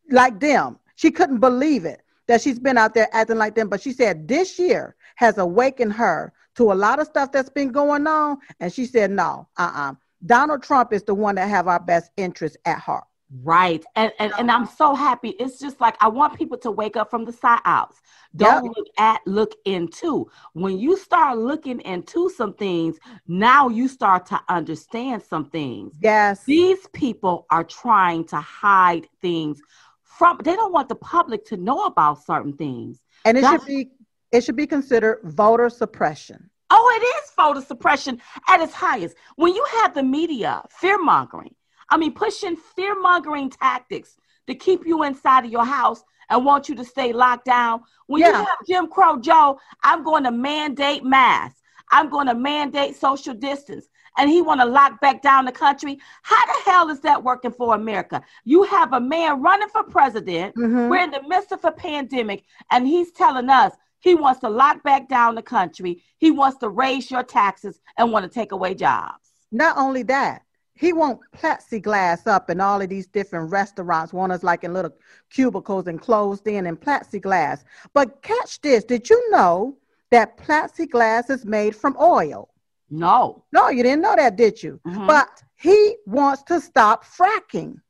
like 0.10 0.39
them. 0.39 0.79
She 0.95 1.12
couldn't 1.12 1.39
believe 1.39 1.86
it 1.86 2.01
that 2.27 2.41
she's 2.41 2.60
been 2.60 2.77
out 2.77 2.93
there 2.93 3.07
acting 3.13 3.38
like 3.38 3.55
them. 3.55 3.69
But 3.69 3.81
she 3.81 3.91
said 3.91 4.27
this 4.27 4.60
year 4.60 4.95
has 5.15 5.38
awakened 5.38 5.93
her 5.93 6.33
to 6.55 6.71
a 6.71 6.75
lot 6.75 6.99
of 6.99 7.07
stuff 7.07 7.31
that's 7.31 7.49
been 7.49 7.71
going 7.71 8.05
on. 8.07 8.38
And 8.60 8.71
she 8.71 8.86
said, 8.86 9.12
no, 9.12 9.47
uh-uh. 9.57 9.93
Donald 10.25 10.63
Trump 10.63 10.93
is 10.93 11.03
the 11.03 11.13
one 11.13 11.36
that 11.36 11.49
have 11.49 11.67
our 11.67 11.80
best 11.80 12.12
interests 12.17 12.58
at 12.65 12.80
heart. 12.80 13.06
Right. 13.43 13.84
And, 13.95 14.13
and 14.19 14.32
and 14.39 14.49
I'm 14.49 14.65
so 14.65 14.95
happy. 14.95 15.32
It's 15.32 15.60
just 15.60 15.82
like 15.82 15.97
I 15.99 16.08
want 16.08 16.38
people 16.38 16.58
to 16.60 16.71
wake 16.71 16.95
up 16.95 17.10
from 17.10 17.25
the 17.25 17.34
psyops. 17.34 17.95
Don't 18.36 18.65
yep. 18.65 18.73
look 18.75 18.88
at, 18.97 19.21
look 19.25 19.53
into. 19.65 20.30
When 20.53 20.77
you 20.77 20.95
start 20.97 21.38
looking 21.38 21.82
into 21.82 22.30
some 22.30 22.53
things, 22.53 22.97
now 23.27 23.67
you 23.67 23.89
start 23.89 24.25
to 24.27 24.39
understand 24.47 25.23
some 25.23 25.49
things. 25.49 25.93
Yes. 26.01 26.45
These 26.45 26.88
people 26.93 27.45
are 27.49 27.65
trying 27.65 28.25
to 28.27 28.38
hide 28.38 29.08
things 29.21 29.62
from 30.03 30.39
they 30.43 30.56
don't 30.56 30.71
want 30.71 30.88
the 30.88 30.95
public 30.95 31.45
to 31.45 31.58
know 31.58 31.84
about 31.84 32.23
certain 32.23 32.53
things. 32.53 33.03
And 33.25 33.38
it 33.38 33.41
That's, 33.41 33.63
should 33.63 33.67
be 33.67 33.89
it 34.32 34.43
should 34.45 34.56
be 34.56 34.67
considered 34.67 35.19
voter 35.23 35.69
suppression. 35.69 36.49
Oh, 36.69 36.99
it 36.99 37.06
is 37.06 37.32
voter 37.36 37.62
suppression 37.62 38.21
at 38.47 38.62
its 38.62 38.73
highest. 38.73 39.15
When 39.36 39.53
you 39.53 39.65
have 39.80 39.93
the 39.93 40.03
media 40.03 40.63
fear 40.69 41.01
mongering, 41.01 41.56
I 41.89 41.97
mean, 41.97 42.13
pushing 42.13 42.56
fear 42.56 42.99
mongering 42.99 43.49
tactics 43.49 44.17
to 44.47 44.56
keep 44.56 44.86
you 44.86 45.03
inside 45.03 45.45
of 45.45 45.51
your 45.51 45.65
house 45.65 46.03
and 46.30 46.45
want 46.45 46.67
you 46.67 46.75
to 46.75 46.84
stay 46.84 47.13
locked 47.13 47.45
down. 47.45 47.82
When 48.08 48.21
yeah. 48.21 48.30
you 48.30 48.34
have 48.36 48.58
Jim 48.67 48.88
Crow 48.88 49.17
Joe, 49.17 49.60
I'm 49.84 50.03
going 50.03 50.23
to 50.23 50.32
mandate 50.32 51.03
masks. 51.03 51.62
I'm 51.91 52.10
going 52.10 52.27
to 52.27 52.36
mandate 52.36 52.95
social 52.95 53.34
distance. 53.34 53.88
And 54.17 54.30
he 54.30 54.41
want 54.41 54.60
to 54.62 54.65
lock 54.65 54.99
back 54.99 55.21
down 55.21 55.45
the 55.45 55.51
country. 55.51 55.99
How 56.23 56.45
the 56.45 56.71
hell 56.71 56.89
is 56.89 56.99
that 57.01 57.23
working 57.23 57.51
for 57.51 57.75
America? 57.75 58.21
You 58.45 58.63
have 58.63 58.91
a 58.93 58.99
man 58.99 59.41
running 59.41 59.69
for 59.69 59.84
president. 59.84 60.56
Mm-hmm. 60.56 60.89
We're 60.89 61.03
in 61.03 61.12
the 61.12 61.21
midst 61.27 61.51
of 61.51 61.63
a 61.63 61.71
pandemic, 61.71 62.43
and 62.71 62.88
he's 62.88 63.12
telling 63.12 63.49
us 63.49 63.73
he 63.99 64.15
wants 64.15 64.39
to 64.41 64.49
lock 64.49 64.83
back 64.83 65.10
down 65.10 65.36
the 65.36 65.41
country. 65.41 66.03
He 66.17 66.31
wants 66.31 66.60
to 66.60 66.69
raise 66.69 67.10
your 67.10 67.23
taxes 67.23 67.79
and 67.97 68.12
want 68.12 68.23
to 68.23 68.29
take 68.29 68.51
away 68.51 68.75
jobs. 68.75 69.31
Not 69.51 69.77
only 69.77 70.03
that, 70.03 70.43
he 70.73 70.93
won't 70.93 71.19
plexiglass 71.36 72.27
up 72.27 72.49
in 72.49 72.62
all 72.62 72.81
of 72.81 72.89
these 72.89 73.07
different 73.07 73.51
restaurants, 73.51 74.13
want 74.13 74.31
us 74.31 74.43
like 74.43 74.63
in 74.63 74.73
little 74.73 74.93
cubicles 75.31 75.88
and 75.88 75.99
closed 75.99 76.47
in 76.47 76.67
and 76.67 76.79
plexiglass. 76.79 77.63
But 77.93 78.21
catch 78.21 78.62
this, 78.62 78.83
did 78.83 79.10
you 79.10 79.31
know 79.31 79.77
that 80.12 80.38
plexiglass 80.38 81.31
is 81.31 81.45
made 81.45 81.75
from 81.75 81.97
oil? 81.99 82.49
No. 82.89 83.43
No, 83.51 83.69
you 83.69 83.81
didn't 83.81 84.01
know 84.01 84.15
that, 84.15 84.36
did 84.36 84.62
you? 84.62 84.79
Mm-hmm. 84.86 85.07
But 85.07 85.41
he 85.55 85.95
wants 86.05 86.43
to 86.43 86.62
stop 86.62 87.03
fracking. 87.03 87.81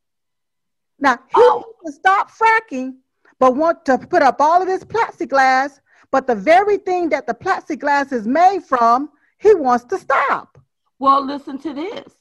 Now, 1.00 1.18
he 1.28 1.34
oh. 1.36 1.64
wants 1.84 1.98
to 1.98 2.00
stop 2.00 2.32
fracking, 2.32 2.96
but 3.38 3.56
want 3.56 3.86
to 3.86 3.98
put 3.98 4.24
up 4.24 4.38
all 4.40 4.62
of 4.62 4.68
this 4.68 4.84
plexiglass 4.84 5.80
but 6.12 6.28
the 6.28 6.36
very 6.36 6.78
thing 6.78 7.10
that 7.10 7.28
the 7.28 7.34
plexiglass 7.34 8.12
is 8.12 8.28
made 8.28 8.64
from, 8.64 9.10
he 9.40 9.54
wants 9.54 9.86
to 9.86 9.98
stop. 9.98 10.58
Well, 11.00 11.24
listen 11.26 11.58
to 11.60 11.74
this. 11.74 12.14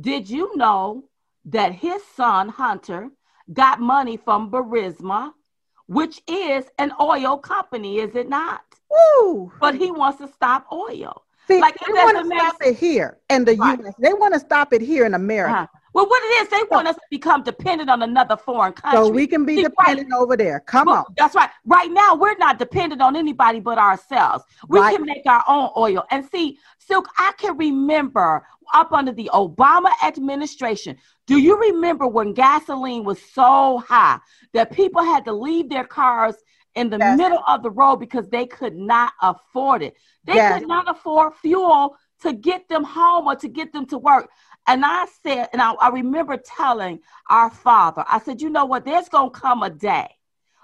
Did 0.00 0.28
you 0.28 0.56
know 0.56 1.04
that 1.46 1.72
his 1.72 2.02
son, 2.16 2.48
Hunter, 2.48 3.10
got 3.52 3.80
money 3.80 4.16
from 4.16 4.50
Burisma, 4.50 5.32
which 5.86 6.22
is 6.28 6.66
an 6.78 6.92
oil 7.00 7.36
company, 7.38 7.98
is 7.98 8.14
it 8.14 8.28
not? 8.28 8.62
Woo! 8.90 9.52
But 9.60 9.74
he 9.74 9.90
wants 9.90 10.18
to 10.18 10.28
stop 10.28 10.66
oil. 10.72 11.24
See, 11.48 11.60
like 11.60 11.76
they 11.84 11.92
want 11.92 12.18
to 12.18 12.26
stop 12.26 12.56
it 12.60 12.76
here 12.76 13.18
in 13.28 13.44
the 13.44 13.56
right. 13.56 13.78
U.S. 13.80 13.94
They 13.98 14.12
want 14.12 14.34
to 14.34 14.40
stop 14.40 14.72
it 14.72 14.80
here 14.80 15.04
in 15.04 15.14
America. 15.14 15.52
Uh-huh. 15.52 15.79
Well, 15.92 16.06
what 16.06 16.22
it 16.22 16.42
is, 16.42 16.48
they 16.48 16.62
want 16.70 16.86
us 16.86 16.94
to 16.94 17.02
become 17.10 17.42
dependent 17.42 17.90
on 17.90 18.02
another 18.02 18.36
foreign 18.36 18.72
country. 18.72 18.98
So 18.98 19.08
we 19.08 19.26
can 19.26 19.44
be 19.44 19.56
See, 19.56 19.62
dependent 19.62 20.10
right. 20.12 20.20
over 20.20 20.36
there. 20.36 20.60
Come 20.60 20.86
well, 20.86 20.98
on. 20.98 21.14
That's 21.16 21.34
right. 21.34 21.50
Right 21.64 21.90
now, 21.90 22.14
we're 22.14 22.36
not 22.36 22.58
dependent 22.58 23.02
on 23.02 23.16
anybody 23.16 23.60
but 23.60 23.78
ourselves. 23.78 24.44
We 24.68 24.78
right. 24.78 24.96
can 24.96 25.04
make 25.04 25.26
our 25.26 25.44
own 25.48 25.70
oil. 25.76 26.04
And 26.10 26.24
see, 26.30 26.58
Silk, 26.78 27.08
I 27.18 27.32
can 27.38 27.56
remember 27.56 28.46
up 28.72 28.92
under 28.92 29.12
the 29.12 29.30
Obama 29.32 29.90
administration. 30.04 30.96
Do 31.26 31.38
you 31.38 31.58
remember 31.58 32.06
when 32.06 32.34
gasoline 32.34 33.04
was 33.04 33.20
so 33.20 33.78
high 33.78 34.18
that 34.52 34.70
people 34.70 35.02
had 35.02 35.24
to 35.24 35.32
leave 35.32 35.68
their 35.68 35.84
cars 35.84 36.36
in 36.76 36.88
the 36.88 36.98
yes. 36.98 37.18
middle 37.18 37.42
of 37.48 37.64
the 37.64 37.70
road 37.70 37.96
because 37.96 38.28
they 38.28 38.46
could 38.46 38.76
not 38.76 39.12
afford 39.22 39.82
it? 39.82 39.96
They 40.24 40.34
yes. 40.34 40.60
could 40.60 40.68
not 40.68 40.88
afford 40.88 41.34
fuel 41.34 41.96
to 42.22 42.32
get 42.32 42.68
them 42.68 42.84
home 42.84 43.26
or 43.26 43.36
to 43.36 43.48
get 43.48 43.72
them 43.72 43.86
to 43.86 43.98
work. 43.98 44.30
And 44.70 44.84
I 44.84 45.04
said, 45.24 45.48
and 45.52 45.60
I, 45.60 45.72
I 45.72 45.88
remember 45.88 46.36
telling 46.36 47.00
our 47.28 47.50
father, 47.50 48.04
I 48.08 48.20
said, 48.20 48.40
you 48.40 48.50
know 48.50 48.64
what? 48.64 48.84
There's 48.84 49.08
going 49.08 49.32
to 49.32 49.38
come 49.38 49.64
a 49.64 49.70
day 49.70 50.06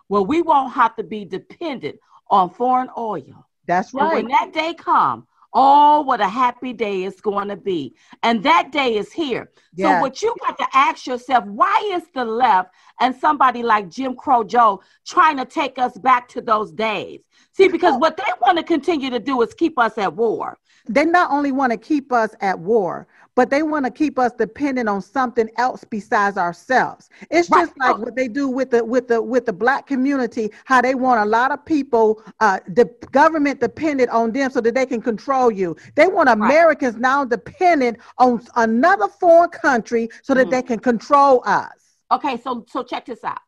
where 0.07 0.23
we 0.23 0.43
won't 0.43 0.73
have 0.75 0.95
to 0.95 1.03
be 1.03 1.25
dependent 1.25 1.97
on 2.31 2.51
foreign 2.51 2.89
oil. 2.97 3.45
That's 3.67 3.93
right. 3.93 4.15
when 4.15 4.29
that 4.29 4.53
day 4.53 4.75
comes, 4.75 5.25
Oh, 5.59 6.03
what 6.03 6.21
a 6.21 6.29
happy 6.29 6.75
day 6.75 7.05
it's 7.05 7.23
going 7.23 7.49
to 7.49 7.57
be. 7.57 7.95
And 8.23 8.43
that 8.43 8.73
day 8.73 8.97
is 8.97 9.11
here. 9.11 9.51
So, 9.79 10.01
what 10.01 10.21
you 10.21 10.35
got 10.41 10.59
to 10.59 10.67
ask 10.75 11.07
yourself, 11.07 11.47
why 11.47 11.93
is 11.95 12.03
the 12.15 12.27
left 12.27 12.75
and 13.01 13.17
somebody 13.17 13.63
like 13.63 13.89
Jim 13.89 14.15
Crow 14.17 14.45
Joe 14.45 14.83
trying 15.07 15.39
to 15.39 15.47
take 15.47 15.79
us 15.79 15.97
back 15.97 16.29
to 16.29 16.43
those 16.43 16.73
days? 16.73 17.21
See, 17.53 17.69
because 17.69 17.99
what 17.99 18.19
they 18.19 18.31
want 18.43 18.59
to 18.59 18.65
continue 18.65 19.09
to 19.09 19.19
do 19.19 19.41
is 19.41 19.55
keep 19.55 19.79
us 19.79 19.97
at 19.97 20.15
war. 20.15 20.59
They 20.89 21.05
not 21.05 21.31
only 21.31 21.53
want 21.53 21.73
to 21.73 21.79
keep 21.79 22.13
us 22.13 22.35
at 22.41 22.59
war, 22.59 23.07
but 23.37 23.51
they 23.51 23.63
want 23.63 23.85
to 23.85 23.91
keep 23.91 24.19
us 24.19 24.33
dependent 24.33 24.89
on 24.89 25.03
something 25.03 25.49
else 25.59 25.85
besides 25.85 26.37
ourselves. 26.39 27.11
It's 27.31 27.51
right. 27.51 27.67
just 27.67 27.79
like 27.79 27.99
what 27.99 28.17
they 28.17 28.29
do 28.29 28.49
with 28.49 28.71
the 28.71 28.85
with 28.85 29.09
the 29.09 29.21
with 29.23 29.45
the 29.47 29.53
black 29.53 29.87
community, 29.87 30.51
how 30.65 30.81
they 30.81 30.95
want 30.95 31.21
a 31.21 31.25
lot 31.25 31.53
of 31.53 31.65
people, 31.65 32.23
uh, 32.41 32.61
the 32.67 32.87
government 33.13 33.61
dependent 33.61 34.11
on 34.11 34.33
them 34.33 34.51
so 34.51 34.61
that 34.63 34.75
they 34.75 34.87
can 34.87 35.03
control 35.03 35.51
you. 35.51 35.77
They 35.95 36.09
want 36.09 36.31
Americans 36.31 36.95
right. 36.95 37.03
now 37.03 37.25
dependent 37.25 37.99
on 38.19 38.45
another 38.57 39.09
foreign 39.09 39.51
country 39.51 40.09
so 40.23 40.33
that 40.35 40.43
mm-hmm. 40.43 40.51
they 40.51 40.63
can 40.63 40.79
control 40.79 41.43
us. 41.45 41.71
Okay, 42.11 42.39
so 42.39 42.65
so 42.69 42.83
check 42.83 43.05
this 43.05 43.23
out. 43.23 43.39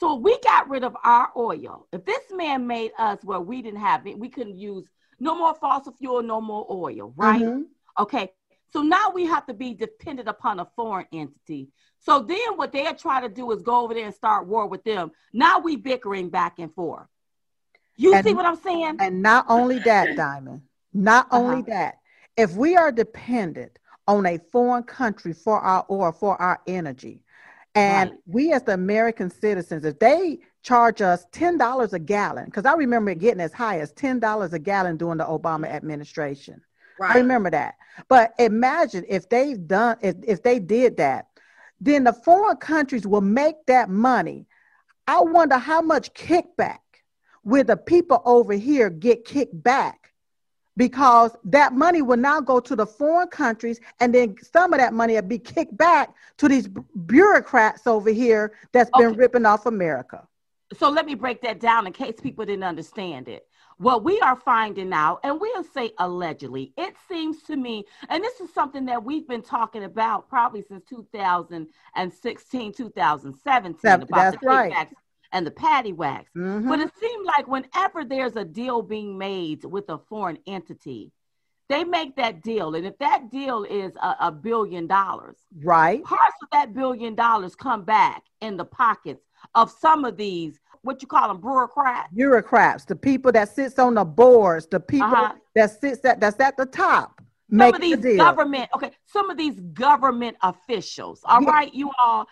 So 0.00 0.16
we 0.16 0.38
got 0.40 0.68
rid 0.68 0.84
of 0.84 0.96
our 1.02 1.30
oil. 1.36 1.86
If 1.92 2.04
this 2.04 2.22
man 2.30 2.66
made 2.66 2.92
us 2.98 3.18
where 3.22 3.40
we 3.40 3.62
didn't 3.62 3.80
have 3.80 4.06
it, 4.06 4.18
we 4.18 4.28
couldn't 4.28 4.58
use 4.58 4.84
no 5.20 5.36
more 5.36 5.54
fossil 5.54 5.92
fuel, 5.92 6.22
no 6.22 6.40
more 6.40 6.66
oil, 6.70 7.12
right? 7.16 7.42
Mm-hmm. 7.42 7.62
Okay. 7.98 8.32
So 8.72 8.82
now 8.82 9.10
we 9.10 9.26
have 9.26 9.46
to 9.46 9.54
be 9.54 9.74
dependent 9.74 10.28
upon 10.28 10.60
a 10.60 10.68
foreign 10.76 11.06
entity. 11.12 11.68
So 11.98 12.22
then 12.22 12.56
what 12.56 12.72
they're 12.72 12.94
trying 12.94 13.22
to 13.22 13.28
do 13.28 13.50
is 13.50 13.62
go 13.62 13.82
over 13.82 13.94
there 13.94 14.06
and 14.06 14.14
start 14.14 14.46
war 14.46 14.66
with 14.66 14.84
them. 14.84 15.10
Now 15.32 15.58
we 15.58 15.76
bickering 15.76 16.30
back 16.30 16.58
and 16.58 16.72
forth. 16.72 17.06
You 17.96 18.14
and, 18.14 18.24
see 18.24 18.32
what 18.32 18.46
I'm 18.46 18.56
saying? 18.56 18.96
And 19.00 19.22
not 19.22 19.44
only 19.48 19.78
that, 19.80 20.16
Diamond, 20.16 20.62
not 20.94 21.26
uh-huh. 21.30 21.42
only 21.42 21.62
that, 21.62 21.98
if 22.36 22.54
we 22.54 22.76
are 22.76 22.90
dependent 22.90 23.78
on 24.08 24.24
a 24.24 24.38
foreign 24.50 24.84
country 24.84 25.32
for 25.32 25.60
our 25.60 25.84
or 25.88 26.12
for 26.12 26.40
our 26.40 26.60
energy, 26.66 27.22
and 27.74 28.10
right. 28.10 28.18
we 28.26 28.52
as 28.52 28.62
the 28.62 28.72
American 28.72 29.30
citizens, 29.30 29.84
if 29.84 29.98
they 29.98 30.38
charge 30.62 31.00
us 31.00 31.24
$10 31.32 31.92
a 31.92 31.98
gallon, 31.98 32.44
because 32.46 32.66
I 32.66 32.74
remember 32.74 33.10
it 33.10 33.18
getting 33.18 33.40
as 33.40 33.52
high 33.52 33.80
as 33.80 33.92
$10 33.92 34.52
a 34.52 34.58
gallon 34.58 34.96
during 34.96 35.18
the 35.18 35.24
Obama 35.24 35.66
mm. 35.66 35.74
administration. 35.74 36.60
Right. 36.98 37.16
I 37.16 37.18
remember 37.18 37.50
that. 37.50 37.76
But 38.08 38.34
imagine 38.38 39.04
if 39.08 39.28
they've 39.28 39.66
done 39.66 39.96
if, 40.02 40.16
if 40.22 40.42
they 40.42 40.58
did 40.58 40.98
that, 40.98 41.28
then 41.80 42.04
the 42.04 42.12
foreign 42.12 42.58
countries 42.58 43.06
will 43.06 43.22
make 43.22 43.56
that 43.66 43.88
money. 43.88 44.46
I 45.06 45.20
wonder 45.20 45.56
how 45.56 45.80
much 45.80 46.12
kickback 46.12 46.78
will 47.42 47.64
the 47.64 47.76
people 47.76 48.22
over 48.26 48.52
here 48.52 48.90
get 48.90 49.24
kicked 49.24 49.62
back 49.62 50.12
because 50.76 51.34
that 51.44 51.72
money 51.72 52.02
will 52.02 52.16
now 52.16 52.40
go 52.40 52.60
to 52.60 52.76
the 52.76 52.86
foreign 52.86 53.28
countries 53.28 53.80
and 53.98 54.14
then 54.14 54.36
some 54.42 54.72
of 54.72 54.78
that 54.78 54.92
money 54.92 55.14
will 55.14 55.22
be 55.22 55.38
kicked 55.38 55.76
back 55.76 56.14
to 56.36 56.48
these 56.48 56.68
bureaucrats 57.06 57.86
over 57.86 58.10
here 58.10 58.52
that's 58.72 58.90
been 58.96 59.14
ripping 59.14 59.46
off 59.46 59.66
America. 59.66 60.26
So 60.78 60.88
let 60.88 61.06
me 61.06 61.14
break 61.14 61.42
that 61.42 61.60
down 61.60 61.86
in 61.86 61.92
case 61.92 62.14
people 62.20 62.44
didn't 62.44 62.64
understand 62.64 63.28
it 63.28 63.46
what 63.80 64.04
we 64.04 64.20
are 64.20 64.36
finding 64.36 64.92
out, 64.92 65.20
and 65.24 65.40
we'll 65.40 65.64
say 65.64 65.92
allegedly, 65.98 66.74
it 66.76 66.94
seems 67.08 67.42
to 67.44 67.56
me, 67.56 67.82
and 68.10 68.22
this 68.22 68.38
is 68.38 68.52
something 68.52 68.84
that 68.84 69.02
we've 69.02 69.26
been 69.26 69.40
talking 69.40 69.84
about 69.84 70.28
probably 70.28 70.62
since 70.62 70.84
2016, 70.84 72.72
2017 72.74 73.78
That, 73.82 74.02
about 74.02 74.38
the 74.38 74.46
right. 74.46 74.88
and 75.32 75.46
the 75.46 75.50
patty 75.50 75.94
wax. 75.94 76.30
Mm-hmm. 76.36 76.68
But 76.68 76.80
it 76.80 76.90
seemed 77.00 77.24
like 77.24 77.48
whenever 77.48 78.04
there's 78.04 78.36
a 78.36 78.44
deal 78.44 78.82
being 78.82 79.16
made 79.16 79.64
with 79.64 79.88
a 79.88 79.96
foreign 79.96 80.36
entity, 80.46 81.10
they 81.70 81.82
make 81.82 82.16
that 82.16 82.42
deal, 82.42 82.74
and 82.74 82.84
if 82.84 82.98
that 82.98 83.30
deal 83.30 83.64
is 83.64 83.96
a, 83.96 84.16
a 84.20 84.32
billion 84.32 84.88
dollars, 84.88 85.38
right, 85.62 86.04
parts 86.04 86.36
of 86.42 86.50
that 86.52 86.74
billion 86.74 87.14
dollars 87.14 87.54
come 87.54 87.84
back 87.84 88.24
in 88.42 88.58
the 88.58 88.64
pockets 88.66 89.24
of 89.54 89.70
some 89.70 90.04
of 90.04 90.16
these 90.16 90.58
what 90.82 91.02
you 91.02 91.08
call 91.08 91.28
them 91.28 91.40
bureaucrats 91.40 92.12
bureaucrats 92.14 92.84
the 92.84 92.96
people 92.96 93.30
that 93.32 93.48
sits 93.48 93.78
on 93.78 93.94
the 93.94 94.04
boards 94.04 94.66
the 94.66 94.80
people 94.80 95.08
uh-huh. 95.08 95.34
that 95.54 95.78
sits 95.80 96.04
at 96.04 96.20
that's 96.20 96.40
at 96.40 96.56
the 96.56 96.66
top 96.66 97.20
some 97.50 97.74
of 97.74 97.80
these 97.80 98.16
government 98.16 98.70
okay 98.74 98.90
some 99.06 99.28
of 99.28 99.36
these 99.36 99.58
government 99.72 100.36
officials 100.42 101.20
All 101.24 101.42
yeah. 101.42 101.50
right, 101.50 101.74
you 101.74 101.90
all 102.02 102.26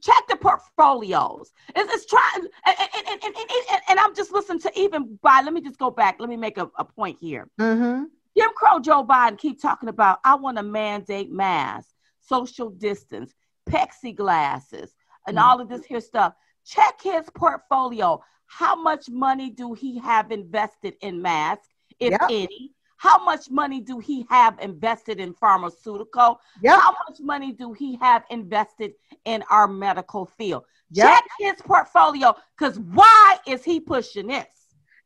check 0.00 0.22
the 0.28 0.36
portfolios 0.36 1.52
it's, 1.74 1.92
it's 1.92 2.06
trying 2.06 2.46
and, 2.66 2.76
and, 2.94 3.24
and, 3.24 3.34
and, 3.34 3.80
and, 3.88 3.98
i'm 3.98 4.14
just 4.14 4.32
listening 4.32 4.60
to 4.60 4.78
even 4.78 5.18
by 5.22 5.40
let 5.42 5.52
me 5.52 5.60
just 5.60 5.78
go 5.78 5.90
back 5.90 6.16
let 6.18 6.28
me 6.28 6.36
make 6.36 6.58
a, 6.58 6.70
a 6.78 6.84
point 6.84 7.18
here 7.20 7.48
mm-hmm. 7.58 8.04
jim 8.36 8.50
crow 8.54 8.78
joe 8.78 9.04
biden 9.04 9.38
keep 9.38 9.60
talking 9.60 9.88
about 9.88 10.18
i 10.24 10.34
want 10.34 10.56
to 10.56 10.62
mandate 10.62 11.30
masks 11.30 11.94
social 12.20 12.70
distance 12.70 13.34
plexiglasses 13.68 14.90
and 15.26 15.36
mm-hmm. 15.36 15.38
all 15.38 15.60
of 15.60 15.68
this 15.68 15.84
here 15.84 16.00
stuff 16.00 16.34
check 16.68 17.00
his 17.02 17.28
portfolio 17.34 18.20
how 18.46 18.74
much 18.74 19.08
money 19.08 19.50
do 19.50 19.74
he 19.74 19.98
have 19.98 20.30
invested 20.30 20.94
in 21.00 21.20
masks 21.20 21.68
if 22.00 22.10
yep. 22.12 22.20
any 22.30 22.72
how 22.98 23.24
much 23.24 23.48
money 23.48 23.80
do 23.80 24.00
he 24.00 24.26
have 24.28 24.58
invested 24.60 25.20
in 25.20 25.32
pharmaceutical? 25.32 26.40
Yep. 26.62 26.80
How 26.80 26.90
much 27.08 27.20
money 27.20 27.52
do 27.52 27.72
he 27.72 27.96
have 27.96 28.24
invested 28.28 28.92
in 29.24 29.44
our 29.50 29.68
medical 29.68 30.26
field? 30.26 30.64
Yep. 30.90 31.06
Check 31.06 31.24
his 31.38 31.62
portfolio 31.62 32.34
because 32.58 32.78
why 32.80 33.36
is 33.46 33.64
he 33.64 33.78
pushing 33.78 34.26
this? 34.26 34.57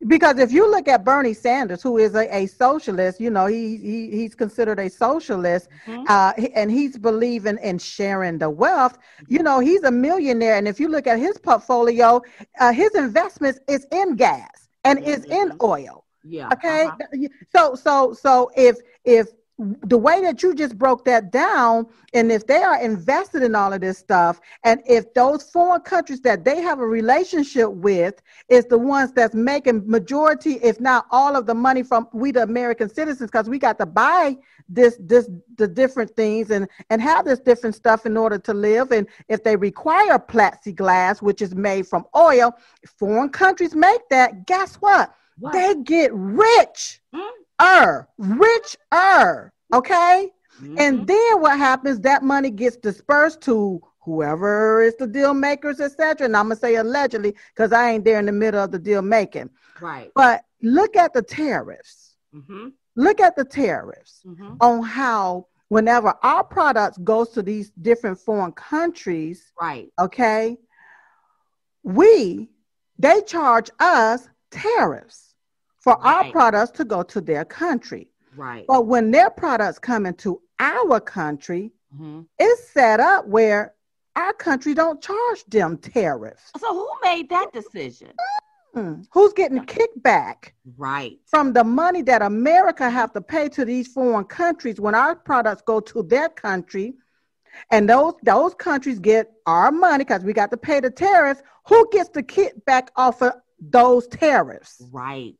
Because 0.07 0.39
if 0.39 0.51
you 0.53 0.69
look 0.71 0.89
at 0.89 1.05
Bernie 1.05 1.35
Sanders, 1.35 1.83
who 1.83 1.99
is 1.99 2.15
a, 2.15 2.35
a 2.35 2.47
socialist, 2.47 3.21
you 3.21 3.31
know, 3.31 3.47
he, 3.47 3.77
he 3.77 4.11
he's 4.11 4.35
considered 4.35 4.79
a 4.81 4.91
socialist, 4.91 5.69
mm-hmm. 5.87 6.05
uh, 6.09 6.33
and 6.55 6.71
he's 6.71 6.99
believing 6.99 7.59
in 7.63 7.79
sharing 7.79 8.39
the 8.39 8.51
wealth. 8.51 8.99
You 9.29 9.43
know, 9.43 9.61
he's 9.61 9.83
a 9.85 9.91
millionaire, 9.91 10.57
and 10.57 10.67
if 10.67 10.81
you 10.81 10.89
look 10.89 11.07
at 11.07 11.19
his 11.19 11.39
portfolio, 11.39 12.21
uh, 12.59 12.73
his 12.73 12.95
investments 12.95 13.61
is 13.69 13.87
in 13.93 14.17
gas 14.17 14.69
and 14.85 14.99
mm-hmm. 14.99 15.09
is 15.09 15.25
in 15.27 15.53
oil. 15.63 16.05
Yeah. 16.25 16.49
Okay. 16.53 16.87
Uh-huh. 16.87 17.29
So 17.55 17.75
so 17.75 18.13
so 18.13 18.51
if 18.57 18.77
if 19.05 19.29
the 19.83 19.99
way 19.99 20.21
that 20.23 20.43
you 20.43 20.55
just 20.55 20.79
broke 20.79 21.05
that 21.05 21.31
down, 21.31 21.87
and 22.15 22.31
if 22.31 22.47
they 22.47 22.63
are 22.63 22.81
invested 22.81 23.43
in 23.43 23.55
all 23.55 23.73
of 23.73 23.81
this 23.81 23.99
stuff, 23.99 24.41
and 24.65 24.81
if 24.87 25.13
those 25.15 25.43
foreign 25.51 25.81
countries 25.81 26.21
that 26.23 26.45
they 26.45 26.61
have 26.61 26.81
a 26.81 26.87
relationship 26.87 27.71
with 27.71 28.23
is 28.49 28.65
the 28.67 28.79
ones 28.79 29.13
that's 29.13 29.35
making 29.35 29.89
majority, 29.89 30.55
if 30.63 30.81
not 30.81 31.07
all 31.11 31.37
of 31.37 31.47
the 31.47 31.55
money 31.55 31.83
from 31.83 32.09
we 32.13 32.33
the 32.33 32.43
American 32.43 32.89
citizens, 32.89 33.31
because 33.31 33.49
we 33.49 33.59
got 33.59 33.79
to 33.79 33.87
buy 33.87 34.37
this 34.69 34.97
this 35.01 35.29
the 35.57 35.69
different 35.69 36.11
things 36.17 36.51
and 36.51 36.69
and 36.91 37.01
have 37.01 37.25
this 37.25 37.41
different 37.41 37.75
stuff 37.75 38.07
in 38.07 38.17
order 38.17 38.39
to 38.39 38.55
live. 38.55 38.91
And 38.93 39.07
if 39.29 39.45
they 39.45 39.57
require 39.57 40.19
plexiglass, 40.19 41.23
which 41.23 41.43
is 41.43 41.55
made 41.55 41.87
from 41.87 42.05
oil, 42.17 42.55
foreign 42.99 43.31
countries 43.31 43.75
make 43.75 44.09
that. 44.11 44.47
Guess 44.47 44.77
what? 44.77 45.15
What? 45.39 45.53
They 45.53 45.75
get 45.83 46.13
rich, 46.15 47.01
er, 47.15 47.19
rich 48.19 48.77
er, 48.93 49.53
okay? 49.73 50.31
Mm-hmm. 50.61 50.77
And 50.79 51.07
then 51.07 51.41
what 51.41 51.59
happens? 51.59 52.01
That 52.01 52.23
money 52.23 52.51
gets 52.51 52.77
dispersed 52.77 53.41
to 53.43 53.81
whoever 54.01 54.83
is 54.83 54.97
the 54.97 55.07
deal 55.07 55.35
makers, 55.35 55.81
etc. 55.81 56.27
And 56.27 56.37
I'm 56.37 56.47
gonna 56.47 56.57
say 56.57 56.77
allegedly 56.77 57.35
because 57.55 57.73
I 57.73 57.91
ain't 57.91 58.05
there 58.05 58.19
in 58.19 58.27
the 58.27 58.33
middle 58.33 58.63
of 58.63 58.71
the 58.71 58.79
deal 58.79 59.03
making. 59.03 59.51
Right. 59.81 60.11
But 60.15 60.45
look 60.63 60.97
at 60.97 61.13
the 61.13 61.23
tariffs. 61.23 62.17
Mm-hmm. 62.35 62.69
Look 62.97 63.21
at 63.21 63.37
the 63.37 63.45
tariffs 63.45 64.21
mm-hmm. 64.27 64.57
on 64.61 64.83
how 64.83 65.47
whenever 65.69 66.15
our 66.23 66.45
products 66.45 66.99
goes 66.99 67.31
to 67.31 67.43
these 67.43 67.71
different 67.71 68.19
foreign 68.19 68.53
countries, 68.53 69.53
right? 69.61 69.89
Okay, 69.99 70.59
we 71.83 72.51
they 72.99 73.23
charge 73.23 73.71
us 73.81 74.29
tariffs 74.51 75.32
for 75.83 75.95
right. 75.95 76.27
our 76.27 76.33
products 76.33 76.71
to 76.73 76.85
go 76.85 77.03
to 77.03 77.21
their 77.21 77.45
country. 77.45 78.09
Right. 78.37 78.65
But 78.67 78.87
when 78.87 79.11
their 79.11 79.31
products 79.31 79.79
come 79.79 80.07
into 80.07 80.41
our 80.59 81.01
country, 81.01 81.73
mm-hmm. 81.95 82.23
it's 82.39 82.69
set 82.71 83.01
up 83.01 83.27
where 83.27 83.75
our 84.15 84.33
country 84.33 84.75
don't 84.75 85.03
charge 85.03 85.45
them 85.49 85.77
tariffs. 85.77 86.51
So 86.59 86.73
who 86.73 86.89
made 87.03 87.29
that 87.31 87.53
decision? 87.53 88.13
Mm-hmm. 88.77 89.03
Who's 89.13 89.33
getting 89.33 89.59
kickback? 89.67 90.53
Right. 90.79 91.19
From 91.27 91.53
the 91.53 91.65
money 91.65 92.01
that 92.03 92.23
America 92.23 92.89
have 92.89 93.13
to 93.13 93.21
pay 93.21 93.49
to 93.51 93.65
these 93.65 93.89
foreign 93.89 94.25
countries 94.25 94.81
when 94.81 94.95
our 94.95 95.17
products 95.17 95.63
go 95.67 95.81
to 95.81 96.03
their 96.03 96.29
country, 96.29 96.95
and 97.71 97.87
those 97.87 98.15
those 98.23 98.55
countries 98.55 98.99
get 98.99 99.31
our 99.45 99.71
money 99.71 100.05
because 100.05 100.25
we 100.25 100.33
got 100.33 100.51
to 100.53 100.57
pay 100.57 100.81
the 100.81 100.91
tariffs. 100.91 101.43
Who 101.67 101.87
gets 101.93 102.09
the 102.09 102.23
kickback 102.23 102.89
off 102.97 103.21
of 103.21 103.35
those 103.71 104.07
tariffs. 104.09 104.83
Right. 104.91 105.35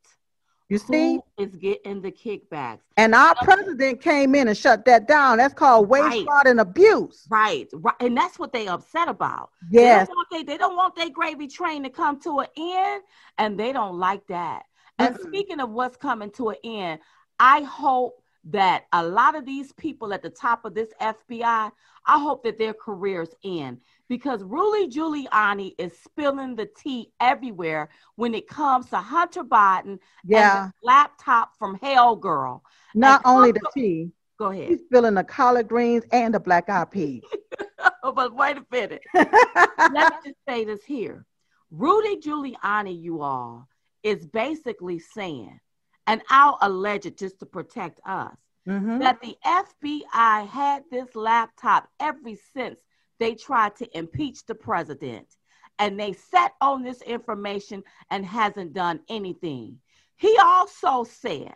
You 0.73 0.79
see? 0.79 1.21
Who 1.37 1.45
is 1.45 1.55
getting 1.57 2.01
the 2.01 2.11
kickbacks. 2.11 2.79
And 2.97 3.15
our 3.15 3.35
president 3.43 4.01
came 4.01 4.35
in 4.35 4.49
and 4.49 4.57
shut 4.57 4.87
that 4.87 5.07
down. 5.07 5.37
That's 5.37 5.53
called 5.53 5.87
waste, 5.87 6.05
right. 6.05 6.25
fraud, 6.25 6.47
and 6.47 6.61
abuse. 6.61 7.27
Right. 7.29 7.69
Right. 7.75 7.95
And 8.01 8.17
that's 8.17 8.39
what 8.39 8.55
they 8.55 8.69
upset 8.69 9.07
about. 9.07 9.51
Yes. 9.71 10.09
They 10.09 10.15
don't, 10.15 10.17
want 10.17 10.29
they, 10.31 10.43
they 10.45 10.57
don't 10.57 10.75
want 10.75 10.97
their 10.97 11.11
gravy 11.11 11.47
train 11.47 11.83
to 11.83 11.91
come 11.91 12.19
to 12.21 12.39
an 12.39 12.47
end, 12.57 13.03
and 13.37 13.61
they 13.61 13.75
don't 13.75 13.99
like 13.99 14.27
that. 14.29 14.63
And 14.99 15.15
mm-hmm. 15.15 15.29
speaking 15.29 15.61
of 15.61 15.69
what's 15.69 15.99
coming 15.99 16.31
to 16.31 16.49
an 16.49 16.57
end, 16.65 17.01
I 17.39 17.61
hope 17.65 18.23
that 18.45 18.87
a 18.95 19.07
lot 19.07 19.35
of 19.35 19.45
these 19.45 19.73
people 19.73 20.15
at 20.15 20.23
the 20.23 20.31
top 20.31 20.65
of 20.65 20.75
this 20.75 20.89
FBI, 21.03 21.71
I 22.07 22.19
hope 22.19 22.45
that 22.45 22.57
their 22.57 22.73
careers 22.73 23.35
end 23.45 23.83
because 24.13 24.43
Rudy 24.43 24.89
Giuliani 24.89 25.75
is 25.79 25.99
spilling 26.05 26.55
the 26.55 26.67
tea 26.67 27.11
everywhere 27.19 27.89
when 28.17 28.35
it 28.35 28.47
comes 28.47 28.91
to 28.91 28.99
Hunter 28.99 29.43
Biden 29.43 30.01
yeah. 30.23 30.65
and 30.65 30.69
the 30.69 30.87
laptop 30.87 31.57
from 31.59 31.79
Hell 31.81 32.17
Girl. 32.17 32.63
Not 32.95 33.23
and 33.25 33.35
only 33.35 33.53
the 33.53 33.63
tea. 33.73 34.11
Go 34.39 34.51
ahead. 34.51 34.69
He's 34.69 34.81
spilling 34.81 35.15
the 35.15 35.25
collard 35.25 35.67
greens 35.67 36.05
and 36.13 36.35
the 36.35 36.41
black 36.41 36.69
eyed 36.69 36.91
peas. 36.91 37.23
but 38.03 38.35
wait 38.35 38.59
a 38.59 38.67
minute. 38.71 39.03
Let 39.15 39.95
me 39.95 40.17
just 40.27 40.39
say 40.47 40.67
this 40.67 40.85
here. 40.85 41.25
Rudy 41.71 42.21
Giuliani, 42.21 43.01
you 43.01 43.23
all, 43.23 43.67
is 44.03 44.27
basically 44.27 44.99
saying, 44.99 45.59
and 46.07 46.21
I'll 46.29 46.59
allege 46.61 47.07
it 47.07 47.17
just 47.17 47.39
to 47.39 47.47
protect 47.47 47.99
us, 48.05 48.37
mm-hmm. 48.69 48.99
that 48.99 49.23
the 49.23 49.35
FBI 49.43 50.47
had 50.49 50.83
this 50.91 51.17
laptop 51.17 51.89
ever 51.99 52.19
since 52.55 52.79
they 53.23 53.35
tried 53.35 53.77
to 53.77 53.97
impeach 53.97 54.45
the 54.47 54.55
president 54.55 55.37
and 55.79 55.99
they 55.99 56.13
sat 56.13 56.53
on 56.61 56.83
this 56.83 57.01
information 57.03 57.83
and 58.11 58.27
hasn't 58.27 58.73
done 58.73 59.01
anything. 59.09 59.79
He 60.17 60.37
also 60.43 61.05
said 61.05 61.55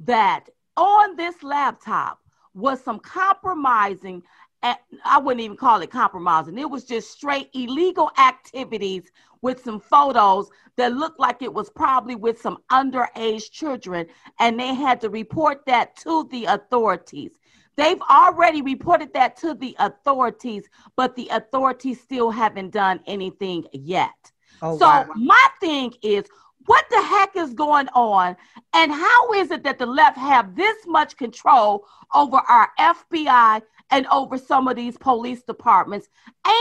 that 0.00 0.44
on 0.76 1.16
this 1.16 1.42
laptop 1.42 2.20
was 2.54 2.82
some 2.82 3.00
compromising 3.00 4.22
I 4.60 5.18
wouldn't 5.18 5.40
even 5.40 5.56
call 5.56 5.82
it 5.82 5.90
compromising. 5.90 6.58
It 6.58 6.68
was 6.68 6.84
just 6.84 7.12
straight 7.12 7.48
illegal 7.54 8.10
activities 8.18 9.04
with 9.40 9.62
some 9.62 9.78
photos 9.78 10.50
that 10.76 10.94
looked 10.94 11.20
like 11.20 11.42
it 11.42 11.54
was 11.54 11.70
probably 11.70 12.16
with 12.16 12.40
some 12.40 12.58
underage 12.72 13.52
children, 13.52 14.06
and 14.40 14.58
they 14.58 14.74
had 14.74 15.00
to 15.02 15.10
report 15.10 15.64
that 15.66 15.96
to 15.98 16.26
the 16.32 16.46
authorities. 16.46 17.30
They've 17.78 18.02
already 18.10 18.60
reported 18.60 19.14
that 19.14 19.36
to 19.36 19.54
the 19.54 19.76
authorities, 19.78 20.68
but 20.96 21.14
the 21.14 21.28
authorities 21.28 22.00
still 22.00 22.28
haven't 22.28 22.70
done 22.70 22.98
anything 23.06 23.66
yet. 23.72 24.32
Oh, 24.60 24.76
so, 24.76 24.84
wow. 24.84 25.06
my 25.14 25.46
thing 25.60 25.94
is, 26.02 26.24
what 26.66 26.84
the 26.90 27.00
heck 27.00 27.36
is 27.36 27.54
going 27.54 27.86
on? 27.94 28.36
And 28.74 28.90
how 28.90 29.32
is 29.32 29.52
it 29.52 29.62
that 29.62 29.78
the 29.78 29.86
left 29.86 30.18
have 30.18 30.56
this 30.56 30.76
much 30.88 31.16
control 31.16 31.86
over 32.12 32.38
our 32.48 32.68
FBI 32.80 33.62
and 33.90 34.06
over 34.08 34.38
some 34.38 34.66
of 34.66 34.74
these 34.74 34.98
police 34.98 35.44
departments? 35.44 36.08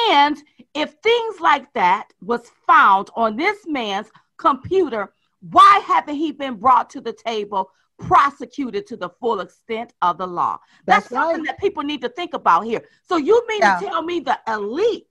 And 0.10 0.38
if 0.76 0.92
things 1.02 1.40
like 1.40 1.74
that 1.74 2.14
was 2.22 2.52
found 2.68 3.10
on 3.16 3.38
this 3.38 3.58
man's 3.66 4.12
computer, 4.38 5.14
why 5.42 5.82
haven't 5.84 6.16
he 6.16 6.32
been 6.32 6.58
brought 6.58 6.92
to 6.92 7.02
the 7.02 7.14
table 7.14 7.72
prosecuted 8.00 8.86
to 8.88 8.98
the 8.98 9.10
full 9.10 9.40
extent 9.40 9.94
of 10.02 10.18
the 10.18 10.28
law. 10.28 10.60
That's, 10.86 11.08
That's 11.08 11.16
something 11.16 11.44
right. 11.44 11.48
that 11.48 11.60
people 11.60 11.84
need 11.84 12.02
to 12.02 12.10
think 12.10 12.34
about 12.34 12.66
here. 12.66 12.84
So 13.04 13.18
you 13.18 13.44
mean 13.48 13.60
yeah. 13.62 13.80
to 13.80 13.86
tell 13.86 14.02
me 14.02 14.20
the 14.20 14.38
elites 14.48 15.06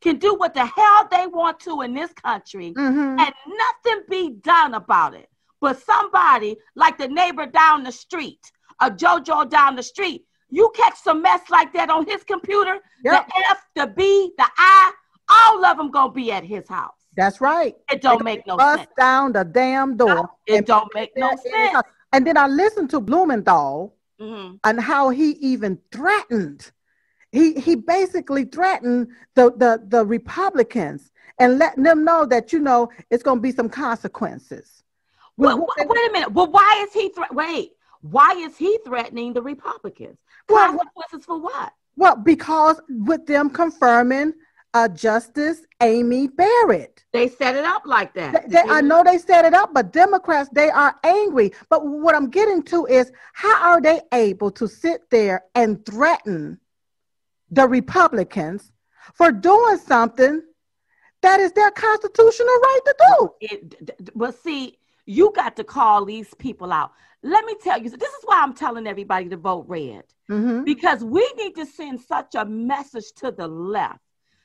can 0.00 0.18
do 0.18 0.34
what 0.34 0.54
the 0.54 0.66
hell 0.66 1.08
they 1.10 1.26
want 1.26 1.60
to 1.60 1.82
in 1.82 1.94
this 1.94 2.12
country 2.12 2.72
mm-hmm. 2.72 3.18
and 3.18 3.34
nothing 3.46 4.02
be 4.08 4.30
done 4.42 4.74
about 4.74 5.14
it? 5.14 5.28
But 5.60 5.80
somebody 5.80 6.56
like 6.74 6.98
the 6.98 7.08
neighbor 7.08 7.46
down 7.46 7.84
the 7.84 7.92
street, 7.92 8.40
a 8.80 8.90
JoJo 8.90 9.48
down 9.48 9.76
the 9.76 9.82
street, 9.82 10.24
you 10.50 10.70
catch 10.74 10.98
some 10.98 11.22
mess 11.22 11.40
like 11.50 11.72
that 11.72 11.88
on 11.88 12.06
his 12.06 12.24
computer, 12.24 12.78
yep. 13.04 13.26
the 13.26 13.44
F, 13.50 13.64
the 13.74 13.86
B, 13.96 14.32
the 14.36 14.46
I, 14.56 14.92
all 15.28 15.64
of 15.64 15.78
them 15.78 15.90
gonna 15.90 16.12
be 16.12 16.30
at 16.30 16.44
his 16.44 16.68
house. 16.68 16.92
That's 17.16 17.40
right. 17.40 17.74
It 17.90 18.02
don't 18.02 18.24
make 18.24 18.46
no 18.46 18.56
bust 18.56 18.80
sense. 18.80 18.90
down 18.98 19.32
the 19.32 19.44
damn 19.44 19.96
door. 19.96 20.14
No, 20.14 20.30
it 20.46 20.66
don't 20.66 20.92
make 20.94 21.12
no 21.16 21.30
sense 21.30 21.82
And 22.12 22.26
then 22.26 22.36
I 22.36 22.46
listened 22.46 22.90
to 22.90 23.00
Blumenthal 23.00 23.94
mm-hmm. 24.20 24.56
and 24.64 24.80
how 24.80 25.10
he 25.10 25.30
even 25.32 25.78
threatened. 25.90 26.70
He 27.30 27.54
he 27.54 27.76
basically 27.76 28.44
threatened 28.44 29.08
the, 29.34 29.52
the, 29.52 29.82
the 29.86 30.04
Republicans 30.04 31.10
and 31.38 31.58
letting 31.58 31.82
them 31.82 32.04
know 32.04 32.26
that 32.26 32.52
you 32.52 32.58
know 32.58 32.90
it's 33.10 33.22
going 33.22 33.38
to 33.38 33.42
be 33.42 33.52
some 33.52 33.70
consequences. 33.70 34.82
Well, 35.38 35.58
wait, 35.58 35.88
wait 35.88 36.10
a 36.10 36.12
minute. 36.12 36.32
Well, 36.32 36.50
why 36.50 36.84
is 36.86 36.92
he 36.92 37.08
thre- 37.08 37.32
wait? 37.32 37.72
Why 38.02 38.32
is 38.32 38.56
he 38.56 38.78
threatening 38.84 39.32
the 39.32 39.40
Republicans? 39.42 40.18
Consequences 40.46 41.26
well, 41.26 41.38
for 41.38 41.40
what? 41.40 41.72
Well, 41.96 42.16
because 42.16 42.80
with 42.88 43.26
them 43.26 43.48
confirming 43.48 44.34
uh, 44.74 44.88
Justice 44.88 45.66
Amy 45.80 46.28
Barrett. 46.28 47.04
They 47.12 47.28
set 47.28 47.56
it 47.56 47.64
up 47.64 47.82
like 47.84 48.14
that. 48.14 48.48
They, 48.48 48.62
they, 48.62 48.62
I 48.68 48.80
know 48.80 49.02
they 49.04 49.18
set 49.18 49.44
it 49.44 49.54
up, 49.54 49.74
but 49.74 49.92
Democrats, 49.92 50.48
they 50.52 50.70
are 50.70 50.94
angry. 51.04 51.52
But 51.68 51.86
what 51.86 52.14
I'm 52.14 52.30
getting 52.30 52.62
to 52.64 52.86
is 52.86 53.12
how 53.34 53.72
are 53.72 53.80
they 53.80 54.00
able 54.12 54.50
to 54.52 54.66
sit 54.66 55.10
there 55.10 55.44
and 55.54 55.84
threaten 55.84 56.58
the 57.50 57.68
Republicans 57.68 58.72
for 59.14 59.30
doing 59.30 59.76
something 59.76 60.42
that 61.20 61.38
is 61.38 61.52
their 61.52 61.70
constitutional 61.70 62.46
right 62.46 62.80
to 62.86 62.94
do? 62.98 63.30
It, 63.40 64.16
but 64.16 64.34
see, 64.42 64.78
you 65.04 65.32
got 65.36 65.56
to 65.56 65.64
call 65.64 66.04
these 66.04 66.32
people 66.34 66.72
out. 66.72 66.92
Let 67.22 67.44
me 67.44 67.54
tell 67.62 67.80
you, 67.80 67.90
this 67.90 68.12
is 68.12 68.24
why 68.24 68.40
I'm 68.42 68.54
telling 68.54 68.86
everybody 68.86 69.28
to 69.28 69.36
vote 69.36 69.66
red. 69.68 70.04
Mm-hmm. 70.30 70.64
Because 70.64 71.04
we 71.04 71.30
need 71.36 71.54
to 71.56 71.66
send 71.66 72.00
such 72.00 72.34
a 72.34 72.44
message 72.44 73.12
to 73.16 73.30
the 73.30 73.46
left 73.46 74.00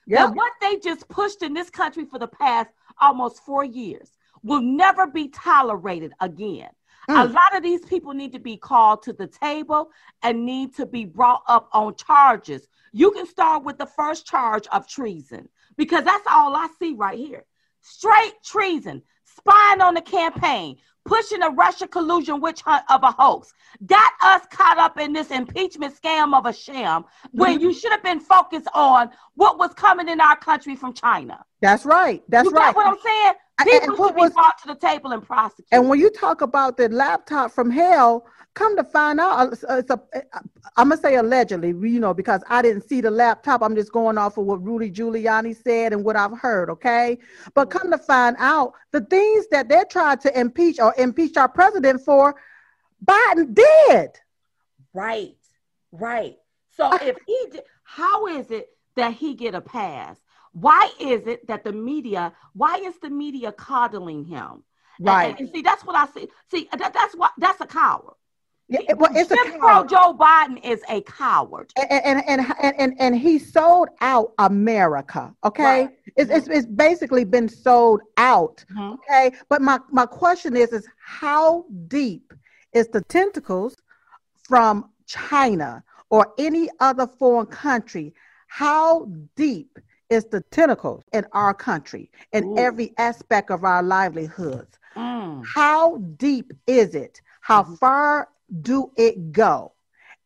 Yep. 0.07 0.19
That 0.19 0.35
what 0.35 0.53
they 0.61 0.77
just 0.77 1.07
pushed 1.09 1.43
in 1.43 1.53
this 1.53 1.69
country 1.69 2.05
for 2.05 2.17
the 2.17 2.27
past 2.27 2.69
almost 2.99 3.43
four 3.43 3.63
years 3.63 4.09
will 4.41 4.61
never 4.61 5.05
be 5.05 5.27
tolerated 5.27 6.13
again. 6.21 6.69
Mm. 7.09 7.29
A 7.29 7.33
lot 7.33 7.55
of 7.55 7.63
these 7.63 7.83
people 7.85 8.13
need 8.13 8.31
to 8.33 8.39
be 8.39 8.57
called 8.57 9.03
to 9.03 9.13
the 9.13 9.27
table 9.27 9.89
and 10.23 10.45
need 10.45 10.75
to 10.75 10.85
be 10.85 11.05
brought 11.05 11.43
up 11.47 11.69
on 11.73 11.95
charges. 11.95 12.67
You 12.93 13.11
can 13.11 13.27
start 13.27 13.63
with 13.63 13.77
the 13.77 13.85
first 13.85 14.25
charge 14.25 14.65
of 14.71 14.87
treason 14.87 15.49
because 15.77 16.03
that's 16.03 16.27
all 16.29 16.55
I 16.55 16.67
see 16.79 16.93
right 16.93 17.17
here. 17.17 17.45
Straight 17.81 18.33
treason, 18.43 19.03
spying 19.37 19.81
on 19.81 19.93
the 19.93 20.01
campaign, 20.01 20.77
pushing 21.05 21.41
a 21.41 21.49
Russia 21.49 21.87
collusion 21.87 22.41
witch 22.41 22.61
hunt 22.61 22.83
of 22.89 23.01
a 23.03 23.11
hoax, 23.11 23.53
got 23.85 24.11
us 24.21 24.41
caught 24.51 24.77
up 24.77 24.99
in 24.99 25.13
this 25.13 25.31
impeachment 25.31 25.95
scam 25.95 26.37
of 26.37 26.45
a 26.45 26.53
sham 26.53 27.05
when 27.31 27.55
mm-hmm. 27.55 27.63
you 27.63 27.73
should 27.73 27.91
have 27.91 28.03
been 28.03 28.19
focused 28.19 28.67
on 28.73 29.09
what 29.35 29.57
was 29.57 29.73
coming 29.73 30.09
in 30.09 30.19
our 30.19 30.35
country 30.35 30.75
from 30.75 30.93
China. 30.93 31.43
That's 31.61 31.85
right. 31.85 32.21
That's 32.27 32.45
you 32.45 32.51
right. 32.51 32.75
what 32.75 32.87
I'm 32.87 32.97
saying? 33.03 33.33
People 33.59 34.07
should 34.07 34.15
be 34.15 34.21
was, 34.21 34.33
brought 34.33 34.61
to 34.61 34.67
the 34.67 34.75
table 34.75 35.13
and 35.13 35.23
prosecuted. 35.23 35.65
And 35.71 35.89
when 35.89 35.99
you 35.99 36.11
talk 36.11 36.41
about 36.41 36.77
the 36.77 36.89
laptop 36.89 37.51
from 37.51 37.71
hell, 37.71 38.27
come 38.57 38.75
to 38.75 38.83
find 38.83 39.19
out, 39.19 39.53
uh, 39.53 39.55
uh, 39.69 39.77
it's 39.77 39.91
a, 39.91 40.01
eh, 40.13 40.21
uh, 40.33 40.39
I'm 40.75 40.89
gonna 40.89 40.99
say 40.99 41.15
allegedly, 41.15 41.69
you 41.69 41.99
know, 41.99 42.13
because 42.13 42.41
I 42.49 42.61
didn't 42.61 42.89
see 42.89 43.01
the 43.01 43.11
laptop. 43.11 43.61
I'm 43.61 43.75
just 43.75 43.91
going 43.91 44.17
off 44.17 44.37
of 44.37 44.45
what 44.45 44.63
Rudy 44.63 44.89
Giuliani 44.91 45.55
said 45.55 45.93
and 45.93 46.03
what 46.03 46.15
I've 46.15 46.37
heard. 46.37 46.69
Okay, 46.71 47.19
but 47.53 47.69
mm. 47.69 47.71
come 47.71 47.91
to 47.91 47.97
find 47.97 48.35
out, 48.39 48.73
the 48.91 49.01
things 49.01 49.47
that 49.51 49.69
they 49.69 49.83
tried 49.89 50.21
to 50.21 50.39
impeach 50.39 50.79
or 50.79 50.93
impeach 50.97 51.37
our 51.37 51.47
president 51.47 52.01
for, 52.01 52.35
Biden 53.05 53.53
did. 53.53 54.09
Right, 54.93 55.37
right. 55.91 56.37
So 56.71 56.91
if 56.95 57.17
he 57.27 57.47
did, 57.51 57.61
how 57.83 58.27
is 58.27 58.49
it 58.49 58.69
that 58.95 59.13
he 59.13 59.35
get 59.35 59.53
a 59.53 59.61
pass? 59.61 60.17
Why 60.53 60.89
is 60.99 61.27
it 61.27 61.45
that 61.47 61.63
the 61.63 61.73
media? 61.73 62.33
Why 62.53 62.77
is 62.77 62.95
the 62.99 63.11
media 63.11 63.51
coddling 63.51 64.25
him? 64.25 64.63
Right. 64.99 65.29
And, 65.29 65.41
and 65.41 65.49
see, 65.53 65.61
that's 65.61 65.85
what 65.85 65.95
I 65.95 66.07
see. 66.07 66.27
See, 66.49 66.67
that, 66.75 66.93
that's 66.93 67.15
what 67.15 67.33
that's 67.37 67.61
a 67.61 67.67
coward. 67.67 68.15
Yeah, 68.69 68.93
well, 68.97 69.09
it's 69.15 69.29
Jim 69.29 69.55
a 69.55 69.57
Crow 69.59 69.85
Joe 69.85 70.13
Biden 70.13 70.63
is 70.63 70.81
a 70.89 71.01
coward, 71.01 71.71
and 71.77 72.21
and 72.27 72.45
and 72.61 72.75
and, 72.77 72.95
and 72.99 73.15
he 73.15 73.39
sold 73.39 73.87
out 74.01 74.33
America. 74.39 75.33
Okay, 75.45 75.63
right. 75.63 75.89
it's, 76.17 76.29
it's 76.29 76.47
it's 76.49 76.65
basically 76.65 77.23
been 77.23 77.47
sold 77.47 78.01
out. 78.17 78.65
Mm-hmm. 78.71 78.95
Okay, 78.95 79.31
but 79.47 79.61
my 79.61 79.79
my 79.89 80.05
question 80.05 80.57
is 80.57 80.73
is 80.73 80.85
how 80.97 81.65
deep 81.87 82.33
is 82.73 82.89
the 82.89 83.01
tentacles 83.03 83.77
from 84.43 84.89
China 85.05 85.81
or 86.09 86.33
any 86.37 86.69
other 86.81 87.07
foreign 87.07 87.47
country? 87.47 88.13
How 88.47 89.09
deep 89.37 89.79
is 90.09 90.25
the 90.25 90.41
tentacles 90.51 91.03
in 91.13 91.25
our 91.31 91.53
country 91.53 92.11
in 92.33 92.43
Ooh. 92.43 92.57
every 92.57 92.93
aspect 92.97 93.49
of 93.49 93.63
our 93.63 93.81
livelihoods? 93.81 94.77
Mm. 94.95 95.45
How 95.45 95.97
deep 96.17 96.51
is 96.65 96.95
it? 96.95 97.21
How 97.39 97.63
mm-hmm. 97.63 97.75
far 97.75 98.29
do 98.61 98.91
it 98.95 99.31
go? 99.31 99.73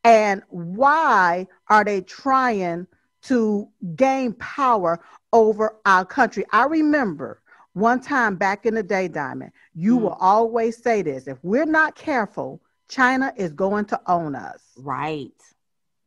And 0.03 0.41
why 0.49 1.47
are 1.67 1.83
they 1.83 2.01
trying 2.01 2.87
to 3.23 3.69
gain 3.95 4.33
power 4.33 4.99
over 5.31 5.77
our 5.85 6.05
country? 6.05 6.45
I 6.51 6.65
remember 6.65 7.41
one 7.73 8.01
time 8.01 8.35
back 8.35 8.65
in 8.65 8.73
the 8.75 8.83
day, 8.83 9.07
Diamond, 9.07 9.51
you 9.73 9.97
mm. 9.97 10.01
will 10.01 10.17
always 10.19 10.81
say 10.81 11.01
this 11.01 11.27
if 11.27 11.37
we're 11.43 11.65
not 11.65 11.95
careful, 11.95 12.61
China 12.89 13.31
is 13.37 13.53
going 13.53 13.85
to 13.85 14.01
own 14.07 14.35
us. 14.35 14.61
Right. 14.77 15.31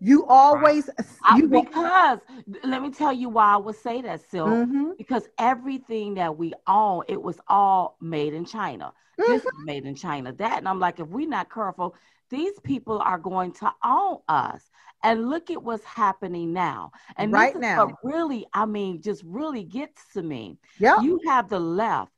You 0.04 0.26
always 0.26 0.90
you 1.36 1.48
because 1.48 2.18
let 2.62 2.82
me 2.82 2.90
tell 2.90 3.12
you 3.12 3.30
why 3.30 3.54
I 3.54 3.56
would 3.56 3.76
say 3.76 4.02
that, 4.02 4.20
Sil. 4.28 4.46
Mm-hmm. 4.46 4.90
Because 4.98 5.28
everything 5.38 6.14
that 6.14 6.36
we 6.36 6.52
own, 6.66 7.04
it 7.08 7.22
was 7.22 7.40
all 7.48 7.96
made 8.00 8.34
in 8.34 8.44
China. 8.44 8.92
Mm-hmm. 9.18 9.32
This 9.32 9.42
is 9.44 9.52
made 9.64 9.86
in 9.86 9.94
China. 9.94 10.32
That 10.32 10.58
and 10.58 10.68
I'm 10.68 10.78
like, 10.78 11.00
if 11.00 11.08
we're 11.08 11.28
not 11.28 11.50
careful, 11.50 11.94
these 12.28 12.52
people 12.60 12.98
are 12.98 13.18
going 13.18 13.52
to 13.52 13.72
own 13.82 14.18
us. 14.28 14.70
And 15.02 15.28
look 15.28 15.50
at 15.50 15.62
what's 15.62 15.84
happening 15.84 16.52
now. 16.52 16.90
And 17.16 17.30
right 17.32 17.54
now, 17.56 17.90
really, 18.02 18.46
I 18.54 18.64
mean, 18.64 19.02
just 19.02 19.22
really 19.24 19.62
gets 19.62 20.02
to 20.14 20.22
me. 20.22 20.58
Yeah. 20.78 21.00
You 21.00 21.20
have 21.26 21.48
the 21.48 21.60
left. 21.60 22.10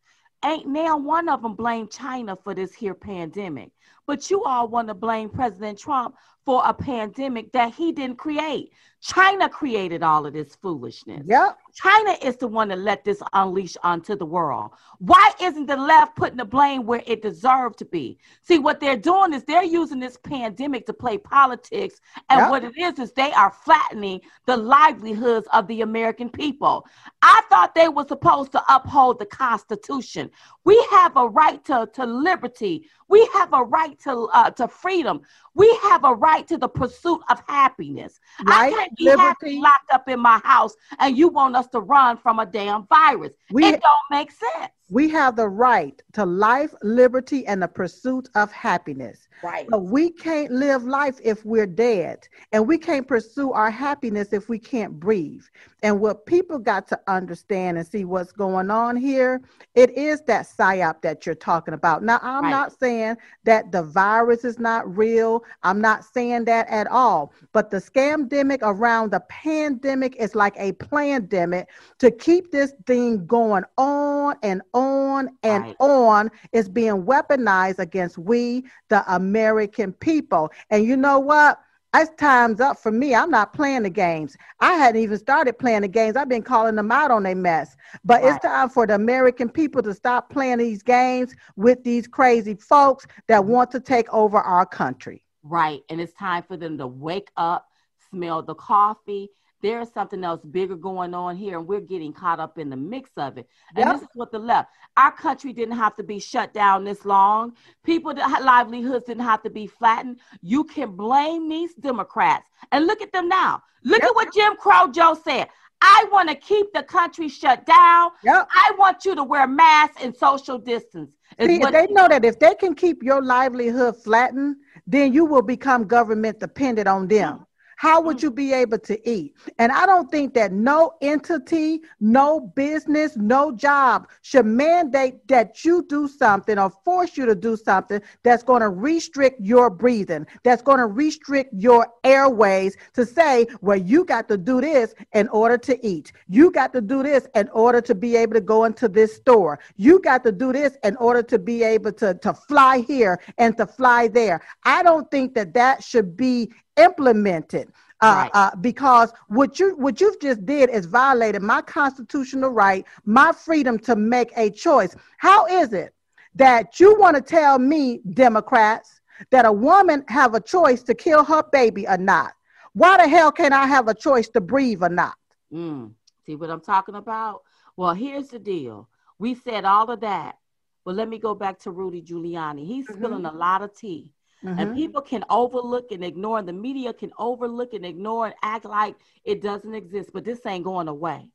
Ain't 0.44 0.68
now 0.68 0.96
one 0.96 1.29
of 1.29 1.42
them 1.42 1.55
blame 1.55 1.88
China 1.88 2.37
for 2.37 2.55
this 2.55 2.72
here 2.72 2.94
pandemic. 2.94 3.72
But 4.07 4.31
you 4.31 4.45
all 4.45 4.69
want 4.69 4.88
to 4.88 4.95
blame 4.95 5.29
President 5.29 5.79
Trump 5.79 6.14
for 6.45 6.62
a 6.64 6.73
pandemic 6.73 7.51
that 7.53 7.75
he 7.75 7.90
didn't 7.90 8.19
create. 8.19 8.73
China 9.03 9.49
created 9.49 10.03
all 10.03 10.27
of 10.27 10.33
this 10.33 10.57
foolishness. 10.57 11.23
Yep. 11.27 11.59
China 11.75 12.16
is 12.23 12.37
the 12.37 12.49
one 12.49 12.69
that 12.69 12.79
let 12.79 13.05
this 13.05 13.23
unleash 13.35 13.77
onto 13.83 14.16
the 14.16 14.25
world. 14.25 14.71
Why 14.99 15.33
isn't 15.40 15.66
the 15.66 15.77
left 15.77 16.16
putting 16.16 16.38
the 16.38 16.45
blame 16.45 16.87
where 16.87 17.03
it 17.07 17.21
deserved 17.21 17.79
to 17.81 17.85
be? 17.85 18.19
See, 18.42 18.59
what 18.59 18.81
they're 18.81 18.97
doing 18.97 19.33
is 19.35 19.45
they're 19.45 19.62
using 19.62 20.01
this 20.01 20.16
pandemic 20.16 20.87
to 20.87 20.92
play 20.92 21.19
politics. 21.19 22.01
And 22.31 22.40
yep. 22.40 22.51
what 22.51 22.64
it 22.64 22.77
is, 22.79 22.99
is 22.99 23.12
they 23.12 23.33
are 23.33 23.51
flattening 23.51 24.21
the 24.47 24.57
livelihoods 24.57 25.47
of 25.53 25.66
the 25.66 25.83
American 25.83 26.31
people. 26.31 26.87
I 27.23 27.42
thought 27.51 27.75
they 27.75 27.88
were 27.88 28.07
supposed 28.09 28.53
to 28.53 28.62
uphold 28.69 29.19
the 29.19 29.27
Constitution. 29.27 30.31
We 30.64 30.83
have 30.90 31.16
a 31.16 31.29
right 31.29 31.64
to, 31.66 31.88
to 31.95 32.07
liberty. 32.07 32.88
We 33.09 33.29
have 33.35 33.53
a 33.53 33.62
right 33.62 33.96
to, 34.05 34.29
uh, 34.33 34.51
to 34.51 34.69
freedom. 34.69 35.23
We 35.55 35.75
have 35.83 36.05
a 36.05 36.15
right 36.15 36.47
to 36.49 36.57
the 36.57 36.69
pursuit 36.69 37.21
of 37.31 37.43
happiness. 37.47 38.21
Right? 38.47 38.73
I 38.73 38.77
can't 38.77 38.97
be 38.97 39.05
liberty. 39.05 39.23
happy 39.23 39.59
locked 39.59 39.91
up 39.93 40.09
in 40.09 40.21
my 40.21 40.41
house 40.45 40.75
and 40.99 41.17
you 41.17 41.29
want 41.29 41.57
us 41.57 41.67
to 41.69 41.81
run 41.81 42.17
from 42.17 42.39
a 42.39 42.47
damn 42.47 42.87
virus. 42.87 43.33
We, 43.51 43.65
it 43.65 43.81
don't 43.81 44.19
make 44.19 44.31
sense. 44.31 44.73
We 44.88 45.09
have 45.11 45.35
the 45.35 45.49
right 45.49 46.01
to 46.12 46.25
life, 46.25 46.72
liberty, 46.83 47.44
and 47.46 47.61
the 47.61 47.66
pursuit 47.68 48.29
of 48.37 48.53
happiness. 48.53 49.29
Right. 49.42 49.66
But 49.68 49.81
we 49.81 50.11
can't 50.11 50.51
live 50.53 50.85
life 50.85 51.18
if 51.22 51.44
we're 51.44 51.66
dead. 51.66 52.29
And 52.53 52.66
we 52.68 52.79
can't 52.79 53.07
pursue 53.07 53.53
our 53.53 53.70
happiness 53.70 54.33
if 54.33 54.49
we 54.49 54.59
can't 54.59 54.99
breathe. 54.99 55.42
And 55.83 56.01
what 56.01 56.25
people 56.25 56.59
got 56.59 56.87
to 56.88 57.01
understand 57.09 57.79
and 57.79 57.87
see 57.87 58.05
what's 58.05 58.33
going 58.33 58.70
on 58.70 58.96
here, 58.96 59.42
it 59.75 59.90
is 59.90 60.22
that 60.22 60.46
psyop 60.46 61.03
that 61.03 61.27
you're 61.27 61.35
talking 61.35 61.75
about. 61.75 62.03
Now, 62.03 62.20
I'm 62.22 62.44
right. 62.44 62.51
not 62.51 62.79
saying 62.79 63.16
that 63.44 63.72
the 63.72 63.83
virus 63.83 64.44
is 64.44 64.59
not 64.59 64.96
real. 64.96 65.44
I'm 65.64 65.81
not 65.81 66.05
saying 66.05 66.44
that 66.44 66.68
at 66.68 66.87
all. 66.87 67.33
But 67.53 67.70
the 67.70 67.79
scamdemic 67.79 68.61
around 68.62 69.11
the 69.11 69.20
pandemic 69.29 70.16
is 70.16 70.35
like 70.35 70.55
a 70.59 70.72
pandemic 70.72 71.68
to 71.99 72.11
keep 72.11 72.53
this 72.53 72.72
thing 72.87 73.27
going 73.27 73.64
on 73.77 74.37
and 74.42 74.62
on 74.72 74.76
and 74.77 75.65
right. 75.65 75.77
on 75.81 76.31
is 76.53 76.69
being 76.69 77.05
weaponized 77.05 77.79
against 77.79 78.19
we, 78.19 78.64
the 78.89 79.05
American 79.14 79.93
people. 79.93 80.53
And 80.70 80.85
you 80.85 80.97
know 80.97 81.18
what? 81.18 81.61
It's 81.95 82.11
time's 82.18 82.61
up 82.61 82.79
for 82.79 82.93
me. 82.93 83.14
I'm 83.14 83.31
not 83.31 83.55
playing 83.55 83.85
the 83.85 83.91
games. 83.91 84.37
I 84.61 84.74
hadn't 84.74 85.01
even 85.01 85.18
started 85.18 85.59
playing 85.59 85.81
the 85.81 85.89
games. 85.89 86.14
I've 86.14 86.29
been 86.29 86.43
calling 86.43 86.74
them 86.74 86.93
out 86.93 87.11
on 87.11 87.22
their 87.22 87.35
mess. 87.35 87.74
But 88.05 88.22
right. 88.22 88.35
it's 88.35 88.45
time 88.45 88.68
for 88.68 88.87
the 88.87 88.95
American 88.95 89.49
people 89.49 89.83
to 89.83 89.95
stop 89.95 90.29
playing 90.29 90.59
these 90.59 90.83
games 90.83 91.35
with 91.57 91.83
these 91.85 92.07
crazy 92.07 92.55
folks 92.55 93.07
that 93.29 93.41
mm-hmm. 93.41 93.51
want 93.51 93.70
to 93.70 93.81
take 93.81 94.12
over 94.12 94.39
our 94.39 94.66
country. 94.66 95.24
Right. 95.43 95.81
And 95.89 95.99
it's 95.99 96.12
time 96.12 96.43
for 96.43 96.59
them 96.59 96.77
to 96.79 96.87
wake 96.87 97.31
up, 97.39 97.66
smell 98.11 98.43
the 98.43 98.55
coffee, 98.57 99.31
there's 99.63 99.93
something 99.93 100.23
else 100.23 100.41
bigger 100.45 100.77
going 100.77 101.15
on 101.15 101.37
here, 101.37 101.59
and 101.59 101.67
we're 101.67 101.81
getting 101.81 102.13
caught 102.13 102.41
up 102.41 102.59
in 102.59 102.71
the 102.71 102.77
mix 102.77 103.11
of 103.17 103.39
it. 103.39 103.49
And 103.75 103.87
yep. 103.87 103.95
this 103.95 104.03
is 104.03 104.09
what 104.15 104.31
the 104.31 104.39
left. 104.39 104.71
Our 104.97 105.13
country 105.13 105.53
didn't 105.53 105.77
have 105.77 105.97
to 105.97 106.03
be 106.03 106.19
shut 106.19 106.53
down 106.53 106.85
this 106.85 107.05
long. 107.05 107.55
People, 107.85 108.15
livelihoods 108.15 109.07
didn't 109.07 109.25
have 109.25 109.43
to 109.43 109.51
be 109.51 109.67
flattened. 109.67 110.21
You 110.43 110.65
can 110.65 110.97
blame 110.97 111.49
these 111.49 111.75
Democrats, 111.75 112.45
and 112.73 112.87
look 112.87 113.01
at 113.01 113.13
them 113.13 113.29
now. 113.29 113.63
Look 113.85 114.03
yep. 114.03 114.11
at 114.11 114.15
what 114.15 114.35
Jim 114.35 114.57
Crow 114.57 114.89
Joe 114.91 115.19
said. 115.25 115.49
I 115.83 116.07
want 116.11 116.29
to 116.31 116.35
keep 116.35 116.73
the 116.73 116.83
country 116.83 117.29
shut 117.29 117.67
down. 117.67 118.11
Yep. 118.25 118.49
I 118.51 118.73
want 118.79 119.05
you 119.05 119.15
to 119.15 119.23
wear 119.23 119.47
masks 119.47 120.03
and 120.03 120.17
social 120.17 120.59
distance. 120.59 121.13
See, 121.39 121.59
they 121.59 121.87
know 121.91 122.09
that 122.09 122.25
if 122.25 122.39
they 122.39 122.55
can 122.55 122.75
keep 122.75 123.03
your 123.03 123.23
livelihood 123.23 123.97
flattened, 124.03 124.57
then 124.87 125.13
you 125.13 125.25
will 125.25 125.43
become 125.43 125.85
government 125.87 126.41
dependent 126.41 126.89
on 126.89 127.09
them. 127.09 127.45
How 127.77 128.01
would 128.01 128.18
mm. 128.18 128.22
you 128.24 128.31
be 128.31 128.53
able 128.53 128.79
to 128.81 129.09
eat? 129.09 129.35
And 129.59 129.70
I 129.70 129.87
don't 129.87 130.11
think 130.11 130.35
that 130.35 130.53
no 130.53 130.95
entity, 131.01 131.83
no 132.01 132.41
business, 132.41 133.16
no 133.16 133.53
job 133.53 134.09
should 134.22 134.47
mandate 134.47 135.27
that 135.29 135.64
you 135.64 135.85
do 135.89 136.09
something 136.09 136.59
or 136.59 136.70
force 136.85 137.16
you 137.16 137.27
to 137.27 137.35
do 137.35 137.57
something 137.57 138.01
that's 138.22 138.43
going 138.43 138.62
to 138.62 138.70
restrict 138.70 139.41
your 139.41 139.70
breathing, 139.70 140.27
that's 140.43 140.62
going 140.62 140.79
to 140.79 140.87
restrict 140.87 141.53
your 141.55 141.87
airways 142.03 142.77
to 142.95 143.07
say, 143.07 143.47
well, 143.61 143.77
you 143.77 144.05
got 144.05 144.29
to 144.29 144.37
do 144.37 144.61
this 144.61 144.95
in 145.12 145.29
order 145.29 145.59
to 145.59 145.87
eat. 145.87 146.12
You 146.29 146.51
got 146.51 146.72
to 146.72 146.81
do 146.81 147.03
this 147.03 147.29
in 147.35 147.49
order 147.51 147.81
to 147.83 147.95
be 147.95 148.16
able 148.16 148.35
to 148.35 148.41
go 148.41 148.64
into 148.64 148.89
this 148.89 149.14
store. 149.16 149.59
You 149.77 150.01
got 150.01 150.24
to 150.24 150.33
do 150.33 150.53
this 150.53 150.77
in 150.83 150.97
order 150.97 151.22
to 151.24 151.39
be 151.39 151.62
able 151.62 151.93
to, 151.93 152.14
to 152.14 152.33
fly 152.33 152.79
here 152.79 153.20
and 153.39 153.57
to 153.59 153.66
fly 153.66 154.09
there. 154.09 154.41
I 154.64 154.83
don't 154.83 155.11
think 155.11 155.35
that 155.35 155.53
that 155.55 155.85
should 155.85 156.16
be 156.16 156.51
implemented. 156.77 157.72
Uh, 158.03 158.07
right. 158.07 158.31
uh, 158.35 158.55
because 158.57 159.11
what 159.29 159.59
you 159.59 159.74
what 159.77 160.03
you've 160.03 160.20
just 160.20 160.45
did 160.45 160.68
is 160.68 160.85
violated 160.85 161.41
my 161.41 161.62
constitutional 161.62 162.51
right, 162.51 162.85
my 163.07 163.33
freedom 163.33 163.79
to 163.79 163.97
make 163.97 164.31
a 164.37 164.51
choice. 164.51 164.95
How 165.16 165.47
is 165.47 165.72
it 165.72 165.95
that 166.35 166.79
you 166.79 166.99
want 166.99 167.16
to 167.16 167.22
tell 167.22 167.59
me, 167.59 168.03
Democrats, 168.12 169.01
that 169.31 169.47
a 169.47 169.53
woman 169.53 170.05
have 170.09 170.35
a 170.35 170.41
choice 170.41 170.83
to 170.83 170.95
kill 170.95 171.24
her 171.24 171.43
baby 171.53 171.89
or 171.89 171.97
not? 171.97 172.35
Why 172.74 172.99
the 172.99 173.09
hell 173.09 173.33
can 173.33 173.55
I 173.55 173.66
have 173.66 173.89
a 173.89 173.95
choice 173.95 174.29
to 174.31 174.43
breathe 174.43 174.83
or 174.83 174.91
not? 174.91 175.14
Mm. 175.51 175.93
See 176.27 176.37
what 176.37 176.51
I'm 176.51 176.61
talking 176.61 176.97
about? 176.97 177.45
Well, 177.79 177.95
here's 177.95 178.29
the 178.29 178.39
deal. 178.39 178.91
We 179.18 179.35
said 179.35 179.64
all 179.64 179.91
of 179.91 180.01
that, 180.01 180.37
but 180.85 180.97
let 180.97 181.09
me 181.09 181.18
go 181.18 181.35
back 181.35 181.59
to 181.61 181.70
Rudy 181.70 182.03
Giuliani. 182.03 182.66
He's 182.66 182.87
mm-hmm. 182.87 182.99
spilling 182.99 183.24
a 183.24 183.33
lot 183.33 183.62
of 183.62 183.74
tea 183.74 184.12
Mm-hmm. 184.45 184.59
And 184.59 184.76
people 184.76 185.01
can 185.01 185.24
overlook 185.30 185.93
and 185.93 186.05
ignore, 186.05 186.39
and 186.39 186.49
the 186.49 186.53
media 186.53 186.93
can 186.93 187.11
overlook 187.18 187.72
and 187.72 187.87
ignore 187.87 188.26
and 188.26 188.34
act 188.43 188.64
like 188.64 188.97
it 189.24 189.41
doesn't 189.41 189.74
exist, 189.74 190.11
but 190.12 190.24
this 190.24 190.45
ain't 190.45 190.64
going 190.64 190.89
away. 190.89 191.26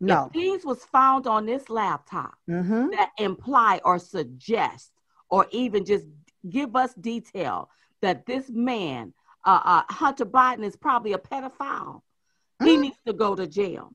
No. 0.00 0.26
If 0.26 0.32
these 0.32 0.64
was 0.64 0.84
found 0.84 1.26
on 1.26 1.46
this 1.46 1.68
laptop 1.68 2.34
mm-hmm. 2.48 2.88
that 2.90 3.10
imply 3.18 3.80
or 3.84 3.98
suggest 3.98 4.92
or 5.28 5.46
even 5.50 5.84
just 5.84 6.06
give 6.48 6.74
us 6.74 6.94
detail 6.94 7.68
that 8.00 8.26
this 8.26 8.48
man, 8.48 9.12
uh, 9.44 9.60
uh, 9.62 9.82
Hunter 9.92 10.24
Biden, 10.24 10.64
is 10.64 10.74
probably 10.74 11.12
a 11.12 11.18
pedophile, 11.18 12.00
mm-hmm. 12.00 12.66
he 12.66 12.76
needs 12.78 12.96
to 13.06 13.12
go 13.12 13.34
to 13.34 13.46
jail. 13.46 13.92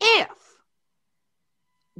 If 0.00 0.28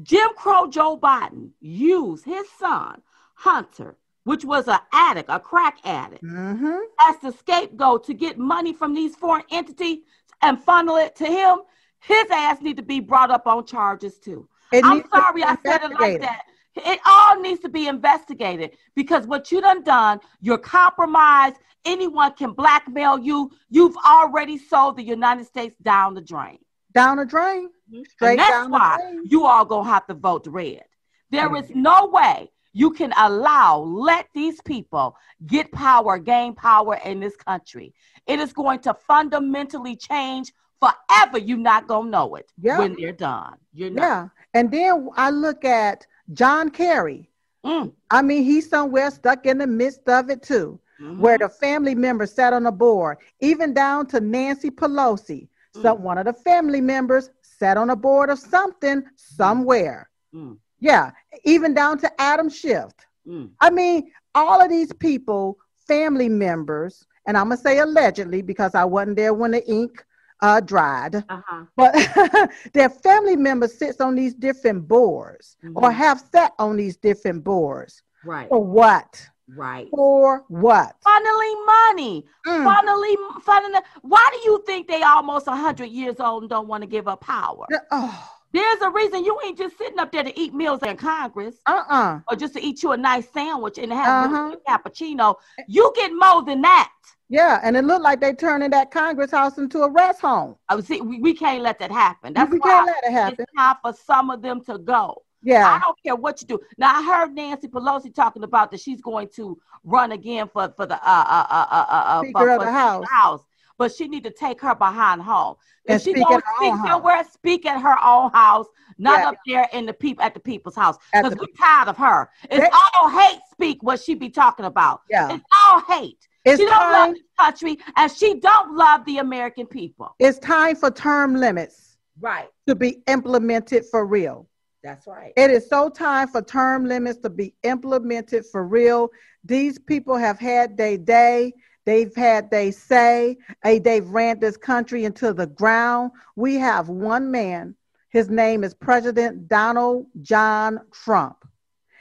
Jim 0.03 0.31
Crow 0.37 0.69
Joe 0.69 0.99
Biden 0.99 1.51
used 1.61 2.25
his 2.25 2.47
son, 2.59 3.03
Hunter, 3.35 3.97
which 4.25 4.45
was 4.45 4.69
an 4.69 4.79
addict, 4.93 5.29
a 5.31 5.41
crack 5.41 5.79
addict, 5.85 6.23
mm-hmm. 6.23 6.79
as 7.09 7.17
the 7.19 7.33
scapegoat 7.33 8.05
to 8.05 8.15
get 8.15 8.39
money 8.39 8.73
from 8.73 8.95
these 8.95 9.17
foreign 9.17 9.45
entities 9.51 9.99
and 10.43 10.63
funnel 10.63 10.97
it 10.97 11.17
to 11.17 11.27
him, 11.27 11.59
his 12.01 12.27
ass 12.31 12.61
need 12.61 12.77
to 12.77 12.83
be 12.83 13.01
brought 13.01 13.31
up 13.31 13.47
on 13.47 13.65
charges 13.67 14.19
too. 14.19 14.49
It 14.73 14.85
I'm 14.85 15.05
sorry 15.09 15.43
I 15.43 15.57
said 15.65 15.83
it 15.83 15.91
like 16.01 16.21
that. 16.21 16.43
It 16.77 17.01
all 17.05 17.41
needs 17.41 17.61
to 17.61 17.69
be 17.69 17.89
investigated 17.89 18.77
because 18.95 19.27
what 19.27 19.51
you 19.51 19.61
done 19.61 19.83
done, 19.83 20.21
you're 20.41 20.59
compromised. 20.59 21.57
Anyone 21.85 22.33
can 22.35 22.53
blackmail 22.53 23.19
you. 23.19 23.51
You've 23.71 23.97
already 24.07 24.59
sold 24.59 24.97
the 24.97 25.03
United 25.03 25.47
States 25.47 25.75
down 25.83 26.15
the 26.15 26.21
drain. 26.21 26.59
Down 26.95 27.17
the 27.17 27.27
drain. 27.27 27.71
Straight 28.09 28.31
and 28.31 28.39
that's 28.39 28.69
why 28.69 28.99
you 29.25 29.47
all 29.47 29.65
gonna 29.65 29.89
have 29.89 30.07
to 30.07 30.15
vote 30.15 30.47
red. 30.47 30.85
There 31.31 31.55
is 31.57 31.71
no 31.75 32.07
way 32.07 32.51
you 32.73 32.91
can 32.93 33.13
allow, 33.17 33.79
let 33.79 34.29
these 34.35 34.61
people 34.63 35.17
get 35.47 35.73
power, 35.73 36.19
gain 36.19 36.55
power 36.55 36.99
in 37.05 37.21
this 37.21 37.37
country. 37.37 37.93
It 38.27 38.39
is 38.39 38.53
going 38.53 38.81
to 38.81 38.95
fundamentally 38.95 39.97
change 39.97 40.53
forever. 40.79 41.39
You're 41.39 41.59
not 41.59 41.87
going 41.87 42.07
to 42.07 42.11
know 42.11 42.37
it 42.37 42.51
yeah. 42.61 42.79
when 42.79 42.97
they're 42.99 43.13
done. 43.13 43.57
You're 43.73 43.91
not. 43.91 44.03
Yeah. 44.03 44.29
And 44.55 44.71
then 44.71 45.09
I 45.17 45.31
look 45.31 45.65
at 45.65 46.07
John 46.33 46.71
Kerry. 46.71 47.29
Mm. 47.65 47.93
I 48.11 48.23
mean, 48.23 48.45
he's 48.45 48.69
somewhere 48.69 49.11
stuck 49.11 49.47
in 49.47 49.59
the 49.59 49.67
midst 49.67 50.09
of 50.09 50.31
it 50.31 50.43
too, 50.43 50.81
mm-hmm. 51.01 51.21
where 51.21 51.39
the 51.39 51.49
family 51.49 51.95
members 51.95 52.33
sat 52.33 52.53
on 52.53 52.63
the 52.63 52.73
board, 52.73 53.19
even 53.41 53.75
down 53.75 54.07
to 54.09 54.21
Nancy 54.21 54.71
Pelosi. 54.71 55.49
Mm. 55.77 55.83
Some 55.83 56.03
one 56.03 56.19
of 56.19 56.25
the 56.25 56.33
family 56.33 56.81
members 56.81 57.31
sat 57.43 57.77
on 57.77 57.91
a 57.91 57.97
board 57.97 58.31
of 58.31 58.39
something 58.39 59.03
somewhere. 59.17 60.09
Mm. 60.35 60.57
Yeah, 60.81 61.11
even 61.45 61.75
down 61.75 61.99
to 61.99 62.21
Adam 62.21 62.49
Schiff. 62.49 62.93
Mm. 63.27 63.51
I 63.61 63.71
mean, 63.71 64.11
all 64.35 64.63
of 64.63 64.71
these 64.71 64.93
people, 64.93 65.59
family 65.87 66.29
members, 66.29 67.07
and 67.27 67.37
I'm 67.37 67.49
gonna 67.49 67.59
say 67.59 67.79
allegedly 67.79 68.43
because 68.43 68.75
I 68.75 68.85
wasn't 68.85 69.17
there 69.17 69.35
when 69.35 69.53
the 69.53 69.67
ink 69.71 70.05
uh, 70.43 70.61
dried, 70.61 71.17
uh-huh. 71.17 71.65
but 71.77 72.51
their 72.73 72.89
family 72.89 73.37
members 73.37 73.75
sits 73.75 74.01
on 74.01 74.15
these 74.15 74.35
different 74.35 74.89
boards 74.89 75.57
mm-hmm. 75.63 75.77
or 75.77 75.93
have 75.93 76.23
sat 76.33 76.53
on 76.59 76.77
these 76.77 76.97
different 76.97 77.45
boards. 77.45 78.03
Right. 78.25 78.49
For 78.49 78.63
what? 78.63 79.29
Right. 79.55 79.89
For 79.91 80.45
what? 80.49 80.97
Funneling 81.05 81.67
money. 81.67 82.25
Mm. 82.47 82.65
Funneling, 82.65 83.43
funneling. 83.43 83.83
Why 84.03 84.31
do 84.33 84.51
you 84.51 84.63
think 84.67 84.89
they 84.89 85.03
almost 85.03 85.47
100 85.47 85.87
years 85.87 86.21
old 86.21 86.45
and 86.45 86.51
don't 86.51 86.69
want 86.69 86.83
to 86.83 86.87
give 86.87 87.09
up 87.09 87.21
power? 87.21 87.67
Oh. 87.91 88.29
There's 88.53 88.81
a 88.81 88.91
reason 88.91 89.25
you 89.25 89.39
ain't 89.45 89.59
just 89.59 89.79
sitting 89.79 89.99
up 89.99 90.11
there 90.11 90.25
to 90.25 90.39
eat 90.39 90.53
meals 90.55 90.83
in 90.83 90.97
Congress. 90.97 91.57
Uh-uh. 91.67 92.21
Or 92.29 92.37
just 92.37 92.55
to 92.55 92.61
eat 92.61 92.83
you 92.83 92.93
a 92.93 92.97
nice 92.97 93.29
sandwich 93.33 93.79
and 93.79 93.93
have 93.93 94.33
uh-huh. 94.33 94.57
a 94.57 94.71
cappuccino. 94.71 95.37
You 95.69 95.93
get 95.95 96.11
more 96.13 96.43
than 96.43 96.63
that. 96.63 96.93
Yeah, 97.29 97.61
and 97.63 97.77
it 97.77 97.85
looked 97.85 98.03
like 98.03 98.21
they 98.21 98.35
turning 98.35 98.71
that 98.71 98.91
Congress 98.91 99.31
house 99.31 99.57
into 99.59 99.83
a 99.83 99.91
rest 99.91 100.21
home. 100.21 100.57
Oh, 100.69 100.81
see, 100.81 101.01
we, 101.01 101.21
we 101.21 101.33
can't 101.33 101.63
let 101.63 101.79
that 101.79 101.93
happen. 101.93 102.33
That's 102.33 102.51
we 102.51 102.59
why 102.59 102.69
can't 102.69 102.87
let 102.87 103.05
it 103.05 103.13
happen. 103.13 103.37
It's 103.39 103.53
time 103.57 103.77
for 103.83 103.95
some 104.05 104.31
of 104.31 104.43
them 104.43 104.65
to 104.65 104.79
go. 104.79 105.23
Yeah. 105.43 105.67
I 105.67 105.79
don't 105.79 105.97
care 106.03 106.17
what 106.17 106.41
you 106.43 106.49
do. 106.49 106.59
Now 106.77 106.99
I 106.99 107.03
heard 107.05 107.33
Nancy 107.33 107.69
Pelosi 107.69 108.13
talking 108.13 108.43
about 108.43 108.73
that 108.73 108.81
she's 108.81 109.01
going 109.01 109.29
to 109.37 109.59
run 109.85 110.13
again 110.13 110.49
for 110.53 110.73
for 110.77 110.87
the 110.87 110.97
uh 110.97 111.25
uh 111.27 111.47
uh 111.49 111.67
uh, 111.71 111.87
uh, 111.89 112.03
uh 112.07 112.23
Speaker 112.23 112.39
for, 112.39 112.51
of 112.51 112.61
the 112.61 112.73
House. 112.73 113.07
house 113.09 113.43
but 113.81 113.91
she 113.91 114.09
need 114.09 114.23
to 114.23 114.31
take 114.31 114.61
her 114.61 114.75
behind 114.75 115.23
home. 115.23 115.55
If 115.87 116.03
she 116.03 116.13
don't 116.13 116.45
speak 116.57 116.75
somewhere, 116.87 117.25
speak 117.33 117.65
at 117.65 117.81
her 117.81 117.97
own 118.05 118.31
house, 118.31 118.67
not 118.99 119.21
yeah. 119.21 119.29
up 119.31 119.37
there 119.47 119.69
in 119.73 119.87
the 119.87 119.95
people 119.95 120.23
at 120.23 120.35
the 120.35 120.41
people's 120.41 120.77
house. 120.77 120.99
Because 121.15 121.35
we're 121.35 121.47
tired 121.59 121.89
of 121.89 121.97
her. 121.97 122.29
It's 122.51 122.61
they, 122.61 122.69
all 122.95 123.09
hate 123.09 123.41
speak 123.51 123.83
what 123.83 123.99
she 123.99 124.15
be 124.15 124.29
talking 124.29 124.67
about. 124.67 125.01
Yeah. 125.09 125.33
It's 125.33 125.45
all 125.67 125.81
hate. 125.89 126.29
It's 126.45 126.61
she 126.61 126.67
don't 126.67 126.93
love 126.93 127.15
this 127.15 127.23
country 127.39 127.79
and 127.97 128.13
she 128.13 128.39
don't 128.39 128.77
love 128.77 129.03
the 129.07 129.17
American 129.17 129.65
people. 129.65 130.15
It's 130.19 130.39
time 130.39 130.77
for 130.77 130.91
term 130.91 131.37
limits. 131.37 131.97
Right. 132.21 132.49
To 132.69 132.75
be 132.75 132.99
implemented 133.07 133.87
for 133.91 134.05
real. 134.05 134.47
That's 134.83 135.07
right. 135.07 135.33
It 135.39 135.51
is 135.51 135.71
so 135.71 135.89
time 135.89 136.29
for 136.29 136.43
term 136.43 136.85
limits 136.85 137.21
to 137.21 137.31
be 137.31 137.55
implemented 137.63 138.45
for 138.45 138.67
real. 138.67 139.09
These 139.43 139.79
people 139.79 140.17
have 140.17 140.39
had 140.39 140.77
their 140.77 140.99
day. 140.99 141.55
They've 141.87 142.15
had 142.15 142.51
they 142.51 142.71
say, 142.71 143.39
hey, 143.63 143.79
they've 143.79 144.09
ran 144.09 144.39
this 144.39 144.57
country 144.57 145.05
into 145.05 145.33
the 145.33 145.47
ground. 145.47 146.13
We 146.37 146.57
have 146.57 146.89
one 146.89 147.31
man. 147.31 147.75
His 148.11 148.29
name 148.29 148.65
is 148.65 148.75
President 148.75 149.49
Donald 149.49 150.07
John 150.23 150.81
Trump. 150.93 151.45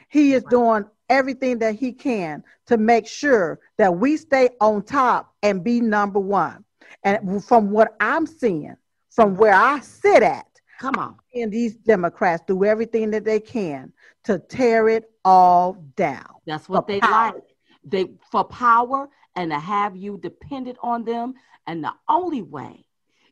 He 0.09 0.33
is 0.33 0.43
doing 0.43 0.85
everything 1.07 1.59
that 1.59 1.75
he 1.75 1.91
can 1.91 2.43
to 2.67 2.77
make 2.77 3.07
sure 3.07 3.59
that 3.77 3.97
we 3.97 4.17
stay 4.17 4.49
on 4.59 4.83
top 4.83 5.33
and 5.43 5.63
be 5.63 5.81
number 5.81 6.19
one. 6.19 6.65
And 7.03 7.43
from 7.43 7.71
what 7.71 7.95
I'm 7.99 8.25
seeing, 8.25 8.75
from 9.11 9.35
where 9.35 9.53
I 9.53 9.79
sit 9.79 10.23
at, 10.23 10.47
come 10.79 10.95
on, 10.97 11.15
and 11.33 11.51
these 11.51 11.75
Democrats 11.75 12.43
do 12.47 12.63
everything 12.63 13.11
that 13.11 13.23
they 13.23 13.39
can 13.39 13.93
to 14.23 14.39
tear 14.39 14.89
it 14.89 15.11
all 15.23 15.73
down. 15.95 16.25
That's 16.45 16.67
what 16.67 16.87
they 16.87 16.99
power. 16.99 17.33
like. 17.33 17.43
They 17.83 18.11
for 18.31 18.43
power 18.43 19.09
and 19.35 19.51
to 19.51 19.59
have 19.59 19.95
you 19.95 20.17
dependent 20.17 20.77
on 20.81 21.03
them. 21.03 21.33
And 21.67 21.83
the 21.83 21.93
only 22.07 22.41
way 22.41 22.85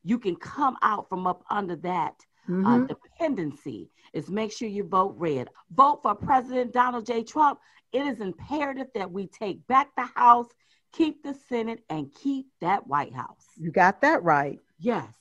you 0.04 0.20
can 0.20 0.36
come 0.36 0.78
out 0.82 1.10
from 1.10 1.28
up 1.28 1.44
under 1.50 1.76
that 1.78 2.16
uh, 2.48 2.52
mm-hmm. 2.52 2.84
uh, 2.84 2.88
dependency 2.88 3.90
is 4.14 4.30
make 4.30 4.52
sure 4.52 4.68
you 4.68 4.84
vote 4.84 5.16
red. 5.18 5.50
Vote 5.76 6.00
for 6.02 6.16
President 6.16 6.74
Donald 6.74 7.06
J. 7.06 7.24
Trump. 7.24 7.60
It 7.92 8.06
is 8.06 8.22
imperative 8.22 8.88
that 8.96 9.12
we 9.12 9.28
take 9.28 9.66
back 9.68 9.90
the 9.96 10.06
House, 10.16 10.48
keep 10.94 11.24
the 11.24 11.36
Senate, 11.50 11.84
and 11.90 12.14
keep 12.14 12.48
that 12.62 12.88
White 12.88 13.14
House. 13.14 13.46
You 13.58 13.72
got 13.72 14.02
that 14.02 14.24
right. 14.24 14.60
Yes. 14.80 15.14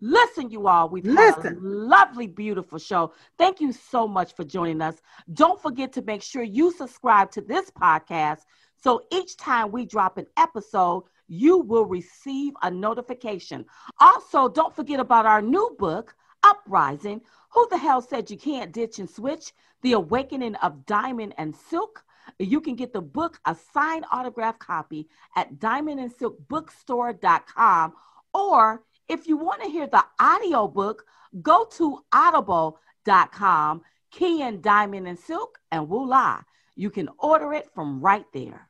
Listen, 0.00 0.50
you 0.50 0.66
all, 0.66 0.88
we've 0.88 1.04
Listen. 1.04 1.42
had 1.42 1.52
a 1.52 1.60
lovely, 1.60 2.26
beautiful 2.26 2.80
show. 2.80 3.12
Thank 3.38 3.60
you 3.60 3.70
so 3.70 4.08
much 4.08 4.34
for 4.34 4.42
joining 4.42 4.82
us. 4.82 4.96
Don't 5.32 5.62
forget 5.62 5.92
to 5.92 6.02
make 6.02 6.22
sure 6.22 6.42
you 6.42 6.72
subscribe 6.72 7.30
to 7.32 7.40
this 7.40 7.70
podcast 7.70 8.40
so 8.82 9.02
each 9.12 9.36
time 9.36 9.70
we 9.70 9.86
drop 9.86 10.18
an 10.18 10.26
episode, 10.36 11.04
you 11.28 11.58
will 11.58 11.84
receive 11.84 12.54
a 12.62 12.70
notification. 12.70 13.64
Also, 14.00 14.48
don't 14.48 14.74
forget 14.74 14.98
about 15.00 15.26
our 15.26 15.42
new 15.42 15.76
book, 15.78 16.16
Uprising 16.42 17.20
Who 17.50 17.68
the 17.70 17.78
Hell 17.78 18.02
Said 18.02 18.28
You 18.30 18.36
Can't 18.36 18.72
Ditch 18.72 18.98
and 18.98 19.08
Switch? 19.08 19.52
The 19.82 19.92
Awakening 19.92 20.56
of 20.56 20.84
Diamond 20.86 21.34
and 21.38 21.54
Silk. 21.54 22.02
You 22.38 22.60
can 22.60 22.74
get 22.76 22.92
the 22.92 23.00
book, 23.00 23.40
a 23.46 23.56
signed 23.72 24.04
autograph 24.10 24.58
copy, 24.58 25.08
at 25.36 25.58
diamondandsilkbookstore.com 25.58 27.92
or 28.34 28.82
if 29.08 29.26
you 29.26 29.36
want 29.36 29.62
to 29.62 29.68
hear 29.68 29.86
the 29.86 30.04
audio 30.18 30.66
book, 30.66 31.04
go 31.42 31.66
to 31.76 32.04
audible.com, 32.12 33.82
key 34.10 34.42
in 34.42 34.60
Diamond 34.60 35.08
and 35.08 35.18
Silk, 35.18 35.58
and 35.70 35.86
voila, 35.86 36.42
you 36.74 36.90
can 36.90 37.08
order 37.18 37.52
it 37.52 37.70
from 37.74 38.00
right 38.00 38.24
there. 38.32 38.68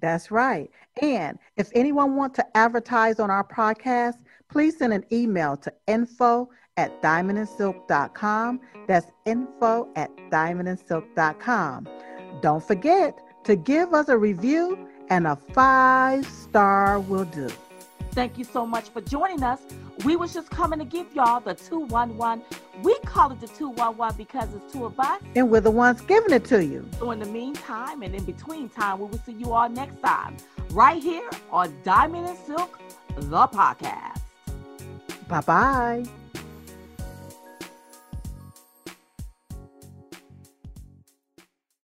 That's 0.00 0.30
right. 0.30 0.70
And 1.02 1.38
if 1.56 1.70
anyone 1.74 2.16
wants 2.16 2.36
to 2.36 2.56
advertise 2.56 3.20
on 3.20 3.30
our 3.30 3.44
podcast, 3.44 4.16
please 4.48 4.78
send 4.78 4.92
an 4.92 5.04
email 5.12 5.56
to 5.58 5.72
info 5.86 6.50
at 6.76 7.02
diamondandsilk.com. 7.02 8.60
That's 8.86 9.06
info 9.26 9.88
at 9.96 10.10
diamondandsilk.com. 10.30 11.88
Don't 12.40 12.62
forget 12.64 13.18
to 13.44 13.56
give 13.56 13.94
us 13.94 14.08
a 14.08 14.16
review 14.16 14.88
and 15.10 15.26
a 15.26 15.36
five 15.36 16.26
star 16.26 17.00
will 17.00 17.24
do. 17.24 17.48
Thank 18.12 18.38
you 18.38 18.44
so 18.44 18.66
much 18.66 18.88
for 18.90 19.00
joining 19.00 19.42
us. 19.42 19.60
We 20.04 20.16
was 20.16 20.32
just 20.32 20.50
coming 20.50 20.78
to 20.78 20.84
give 20.84 21.12
y'all 21.14 21.40
the 21.40 21.54
211. 21.54 22.44
We 22.82 22.96
call 23.00 23.32
it 23.32 23.40
the 23.40 23.48
211 23.48 24.16
because 24.16 24.48
it's 24.54 24.72
two 24.72 24.84
of 24.84 24.98
us. 25.00 25.20
And 25.34 25.50
we're 25.50 25.60
the 25.60 25.70
ones 25.70 26.00
giving 26.02 26.32
it 26.32 26.44
to 26.46 26.64
you. 26.64 26.88
So 26.98 27.10
in 27.10 27.18
the 27.18 27.26
meantime 27.26 28.02
and 28.02 28.14
in 28.14 28.24
between 28.24 28.68
time, 28.68 29.00
we 29.00 29.06
will 29.06 29.18
see 29.18 29.32
you 29.32 29.52
all 29.52 29.68
next 29.68 30.00
time. 30.00 30.36
Right 30.70 31.02
here 31.02 31.28
on 31.50 31.74
Diamond 31.82 32.28
and 32.28 32.38
Silk, 32.38 32.78
the 33.16 33.48
podcast. 33.48 34.20
Bye-bye. 35.28 36.04